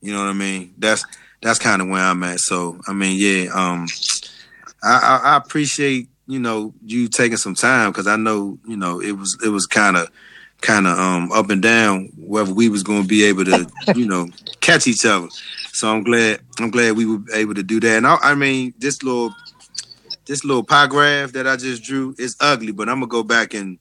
You 0.00 0.12
know 0.12 0.20
what 0.20 0.30
I 0.30 0.34
mean? 0.34 0.74
That's 0.78 1.04
that's 1.42 1.58
kind 1.58 1.82
of 1.82 1.88
where 1.88 2.02
I'm 2.02 2.22
at. 2.24 2.40
So 2.40 2.80
I 2.86 2.92
mean, 2.92 3.16
yeah. 3.18 3.50
Um, 3.52 3.86
I, 4.82 5.20
I, 5.22 5.30
I 5.32 5.36
appreciate 5.36 6.08
you 6.26 6.38
know 6.38 6.72
you 6.84 7.08
taking 7.08 7.36
some 7.36 7.54
time 7.54 7.90
because 7.90 8.06
I 8.06 8.16
know 8.16 8.58
you 8.66 8.76
know 8.76 9.00
it 9.00 9.12
was 9.12 9.36
it 9.44 9.48
was 9.48 9.66
kind 9.66 9.96
of 9.96 10.08
kind 10.60 10.86
of 10.86 10.98
um, 10.98 11.32
up 11.32 11.50
and 11.50 11.62
down 11.62 12.10
whether 12.16 12.52
we 12.52 12.68
was 12.68 12.82
going 12.82 13.02
to 13.02 13.08
be 13.08 13.24
able 13.24 13.44
to, 13.44 13.66
you 13.94 14.06
know, 14.06 14.28
catch 14.60 14.86
each 14.86 15.04
other. 15.04 15.28
So 15.72 15.88
I'm 15.88 16.02
glad 16.02 16.40
I'm 16.58 16.70
glad 16.70 16.96
we 16.96 17.06
were 17.06 17.22
able 17.34 17.54
to 17.54 17.62
do 17.62 17.80
that. 17.80 17.96
And 17.96 18.06
I, 18.06 18.16
I 18.22 18.34
mean, 18.34 18.74
this 18.78 19.02
little 19.02 19.34
this 20.26 20.44
little 20.44 20.62
pie 20.62 20.86
graph 20.86 21.32
that 21.32 21.46
I 21.46 21.56
just 21.56 21.82
drew 21.82 22.14
is 22.18 22.36
ugly, 22.40 22.72
but 22.72 22.88
I'm 22.88 22.96
gonna 22.96 23.06
go 23.06 23.22
back 23.22 23.54
and 23.54 23.78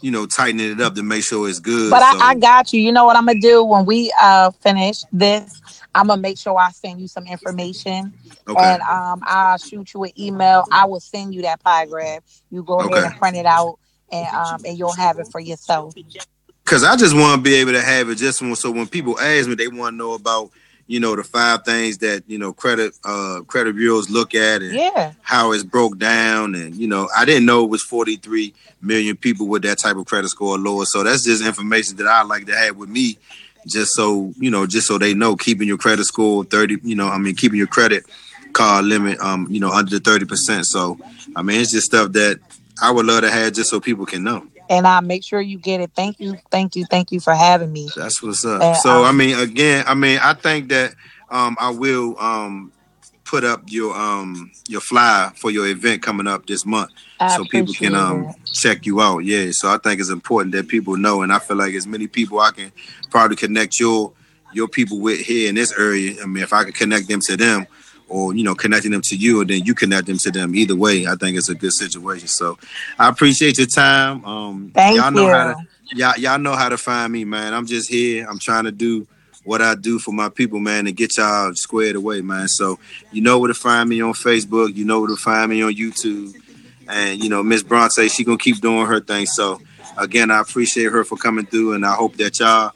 you 0.00 0.10
know 0.10 0.24
tighten 0.24 0.60
it 0.60 0.80
up 0.80 0.94
to 0.94 1.02
make 1.02 1.24
sure 1.24 1.48
it's 1.48 1.58
good. 1.58 1.90
But 1.90 2.00
so. 2.00 2.18
I, 2.18 2.30
I, 2.30 2.34
got 2.36 2.72
you. 2.72 2.80
You 2.80 2.92
know 2.92 3.04
what 3.04 3.16
I'm 3.16 3.26
gonna 3.26 3.40
do 3.40 3.64
when 3.64 3.84
we 3.84 4.12
uh 4.20 4.50
finish 4.50 5.02
this? 5.12 5.60
I'm 5.94 6.08
gonna 6.08 6.20
make 6.20 6.38
sure 6.38 6.58
I 6.58 6.70
send 6.70 7.00
you 7.00 7.08
some 7.08 7.26
information. 7.26 8.12
Okay. 8.48 8.62
And 8.62 8.82
um, 8.82 9.22
I'll 9.24 9.58
shoot 9.58 9.92
you 9.94 10.04
an 10.04 10.18
email. 10.18 10.64
I 10.70 10.86
will 10.86 11.00
send 11.00 11.34
you 11.34 11.42
that 11.42 11.62
pie 11.62 11.86
graph. 11.86 12.22
You 12.50 12.62
go 12.62 12.80
okay. 12.80 12.94
ahead 12.94 13.12
and 13.12 13.20
print 13.20 13.36
it 13.36 13.46
out 13.46 13.78
and 14.12 14.26
um 14.28 14.60
and 14.64 14.78
you'll 14.78 14.92
have 14.92 15.18
it 15.18 15.28
for 15.30 15.40
yourself. 15.40 15.94
Cause 16.64 16.82
I 16.82 16.96
just 16.96 17.14
want 17.14 17.36
to 17.36 17.42
be 17.42 17.54
able 17.56 17.72
to 17.72 17.82
have 17.82 18.08
it 18.08 18.16
just 18.16 18.38
so 18.38 18.70
when 18.70 18.86
people 18.86 19.18
ask 19.20 19.48
me, 19.48 19.54
they 19.54 19.68
want 19.68 19.92
to 19.92 19.96
know 19.96 20.14
about 20.14 20.50
you 20.86 21.00
know 21.00 21.16
the 21.16 21.24
five 21.24 21.64
things 21.64 21.98
that 21.98 22.22
you 22.26 22.38
know 22.38 22.52
credit 22.52 22.94
uh 23.04 23.40
credit 23.46 23.74
bureaus 23.74 24.10
look 24.10 24.34
at 24.34 24.62
and 24.62 24.74
yeah. 24.74 25.12
how 25.22 25.52
it's 25.52 25.62
broke 25.62 25.98
down 25.98 26.54
and 26.54 26.74
you 26.74 26.86
know 26.86 27.08
I 27.16 27.24
didn't 27.24 27.46
know 27.46 27.64
it 27.64 27.70
was 27.70 27.82
43 27.82 28.52
million 28.82 29.16
people 29.16 29.46
with 29.46 29.62
that 29.62 29.78
type 29.78 29.96
of 29.96 30.06
credit 30.06 30.28
score 30.28 30.58
lower 30.58 30.84
so 30.84 31.02
that's 31.02 31.24
just 31.24 31.44
information 31.44 31.96
that 31.96 32.06
I 32.06 32.22
like 32.22 32.46
to 32.46 32.56
have 32.56 32.76
with 32.76 32.90
me 32.90 33.18
just 33.66 33.94
so 33.94 34.32
you 34.38 34.50
know 34.50 34.66
just 34.66 34.86
so 34.86 34.98
they 34.98 35.14
know 35.14 35.36
keeping 35.36 35.68
your 35.68 35.78
credit 35.78 36.04
score 36.04 36.44
30 36.44 36.78
you 36.82 36.94
know 36.94 37.08
I 37.08 37.18
mean 37.18 37.34
keeping 37.34 37.58
your 37.58 37.66
credit 37.66 38.04
card 38.52 38.84
limit 38.84 39.18
um 39.20 39.46
you 39.50 39.60
know 39.60 39.70
under 39.70 39.98
the 39.98 40.10
30% 40.10 40.64
so 40.64 40.98
I 41.34 41.42
mean 41.42 41.60
it's 41.60 41.72
just 41.72 41.86
stuff 41.86 42.12
that 42.12 42.40
I 42.82 42.90
would 42.90 43.06
love 43.06 43.22
to 43.22 43.30
have 43.30 43.52
just 43.52 43.70
so 43.70 43.80
people 43.80 44.06
can 44.06 44.24
know. 44.24 44.46
And 44.70 44.86
I'll 44.86 45.02
make 45.02 45.22
sure 45.24 45.40
you 45.40 45.58
get 45.58 45.80
it. 45.80 45.90
Thank 45.94 46.20
you, 46.20 46.38
thank 46.50 46.74
you, 46.74 46.84
thank 46.86 47.12
you 47.12 47.20
for 47.20 47.34
having 47.34 47.72
me. 47.72 47.88
That's 47.94 48.22
what's 48.22 48.44
up. 48.44 48.62
And, 48.62 48.76
so 48.78 48.90
um, 48.90 49.04
I 49.04 49.12
mean, 49.12 49.38
again, 49.38 49.84
I 49.86 49.94
mean, 49.94 50.18
I 50.22 50.34
think 50.34 50.70
that 50.70 50.94
um, 51.30 51.56
I 51.60 51.70
will 51.70 52.18
um, 52.18 52.72
put 53.24 53.42
up 53.42 53.62
your 53.66 53.96
um 53.96 54.50
your 54.68 54.80
flyer 54.80 55.32
for 55.36 55.50
your 55.50 55.66
event 55.66 56.02
coming 56.02 56.26
up 56.26 56.46
this 56.46 56.64
month, 56.64 56.90
I 57.18 57.36
so 57.36 57.44
people 57.44 57.74
can 57.74 57.94
um 57.94 58.32
check 58.52 58.86
you 58.86 59.00
out. 59.00 59.18
Yeah, 59.18 59.50
so 59.50 59.68
I 59.68 59.78
think 59.78 60.00
it's 60.00 60.10
important 60.10 60.54
that 60.54 60.68
people 60.68 60.96
know, 60.96 61.22
and 61.22 61.32
I 61.32 61.38
feel 61.38 61.56
like 61.56 61.74
as 61.74 61.86
many 61.86 62.06
people 62.06 62.38
I 62.38 62.52
can 62.52 62.70
probably 63.10 63.36
connect 63.36 63.80
your 63.80 64.12
your 64.52 64.68
people 64.68 65.00
with 65.00 65.20
here 65.20 65.48
in 65.48 65.56
this 65.56 65.76
area. 65.76 66.22
I 66.22 66.26
mean, 66.26 66.42
if 66.42 66.52
I 66.52 66.64
could 66.64 66.74
connect 66.74 67.08
them 67.08 67.20
to 67.22 67.36
them, 67.36 67.66
or 68.14 68.32
you 68.32 68.44
know 68.44 68.54
connecting 68.54 68.92
them 68.92 69.00
to 69.00 69.16
you 69.16 69.40
and 69.40 69.50
then 69.50 69.64
you 69.64 69.74
connect 69.74 70.06
them 70.06 70.18
to 70.18 70.30
them. 70.30 70.54
Either 70.54 70.76
way 70.76 71.04
i 71.04 71.16
think 71.16 71.36
it's 71.36 71.48
a 71.48 71.54
good 71.54 71.72
situation. 71.72 72.28
So 72.28 72.56
i 72.96 73.08
appreciate 73.08 73.58
your 73.58 73.66
time. 73.66 74.24
Um 74.24 74.70
Thank 74.72 74.96
y'all 74.96 75.10
know 75.10 75.26
you. 75.26 75.32
how 75.32 75.54
to 75.54 75.56
y'all, 75.96 76.16
y'all 76.16 76.38
know 76.38 76.54
how 76.54 76.68
to 76.68 76.78
find 76.78 77.12
me 77.12 77.24
man. 77.24 77.52
I'm 77.52 77.66
just 77.66 77.90
here. 77.90 78.24
I'm 78.30 78.38
trying 78.38 78.64
to 78.64 78.72
do 78.72 79.06
what 79.42 79.60
i 79.60 79.74
do 79.74 79.98
for 79.98 80.10
my 80.10 80.30
people 80.30 80.58
man 80.58 80.86
and 80.86 80.96
get 80.96 81.18
y'all 81.18 81.52
squared 81.54 81.96
away 81.96 82.20
man. 82.20 82.46
So 82.46 82.78
you 83.10 83.20
know 83.20 83.40
where 83.40 83.48
to 83.48 83.54
find 83.54 83.88
me 83.88 84.00
on 84.00 84.12
facebook. 84.12 84.76
You 84.76 84.84
know 84.84 85.00
where 85.00 85.10
to 85.10 85.16
find 85.16 85.50
me 85.50 85.62
on 85.62 85.74
youtube. 85.74 86.34
And 86.88 87.22
you 87.22 87.28
know 87.28 87.42
miss 87.42 87.64
braunte 87.64 88.14
she 88.14 88.22
gonna 88.22 88.38
keep 88.38 88.60
doing 88.60 88.86
her 88.86 89.00
thing. 89.00 89.26
So 89.26 89.60
again 89.98 90.30
i 90.30 90.40
appreciate 90.40 90.92
her 90.92 91.02
for 91.02 91.16
coming 91.16 91.46
through 91.46 91.72
and 91.74 91.84
i 91.84 91.94
hope 91.94 92.16
that 92.16 92.38
y'all 92.40 92.72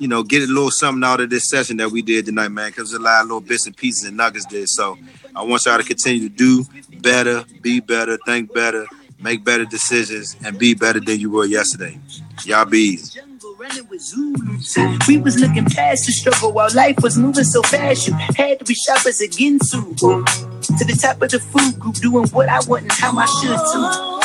you 0.00 0.08
know, 0.08 0.22
get 0.22 0.42
a 0.42 0.46
little 0.46 0.70
something 0.70 1.04
out 1.04 1.20
of 1.20 1.28
this 1.28 1.48
session 1.48 1.76
that 1.76 1.90
we 1.90 2.00
did 2.00 2.24
tonight, 2.24 2.48
man, 2.48 2.70
because 2.70 2.90
there's 2.90 3.00
a 3.00 3.04
lot 3.04 3.20
of 3.20 3.26
little 3.26 3.40
bits 3.42 3.66
and 3.66 3.76
pieces 3.76 4.08
and 4.08 4.16
nuggets 4.16 4.46
there. 4.46 4.66
So 4.66 4.98
I 5.36 5.44
want 5.44 5.66
y'all 5.66 5.76
to 5.76 5.84
continue 5.84 6.28
to 6.28 6.34
do 6.34 6.64
better, 7.00 7.44
be 7.60 7.80
better, 7.80 8.18
think 8.24 8.52
better, 8.54 8.86
make 9.20 9.44
better 9.44 9.66
decisions, 9.66 10.36
and 10.42 10.58
be 10.58 10.72
better 10.74 11.00
than 11.00 11.20
you 11.20 11.30
were 11.30 11.44
yesterday. 11.44 11.98
Y'all 12.44 12.64
be 12.64 12.78
easy. 12.78 13.20
We 15.06 15.18
was 15.18 15.38
looking 15.38 15.66
past 15.66 16.06
the 16.06 16.12
struggle 16.12 16.52
while 16.52 16.70
life 16.74 16.96
was 17.02 17.18
moving 17.18 17.44
so 17.44 17.62
fast. 17.62 18.08
You 18.08 18.14
had 18.14 18.58
to 18.58 18.64
be 18.64 18.74
sharp 18.74 19.04
as 19.06 19.20
a 19.20 19.28
Ginsu. 19.28 19.96
To 19.98 20.84
the 20.84 20.98
top 21.00 21.20
of 21.20 21.30
the 21.30 21.38
food 21.38 21.78
group, 21.78 21.96
doing 21.96 22.26
what 22.28 22.48
I 22.48 22.60
want 22.66 22.84
and 22.84 22.92
how 22.92 23.12
I 23.18 23.26
should 23.26 23.50
too. 23.50 23.84
Oh, 23.84 24.16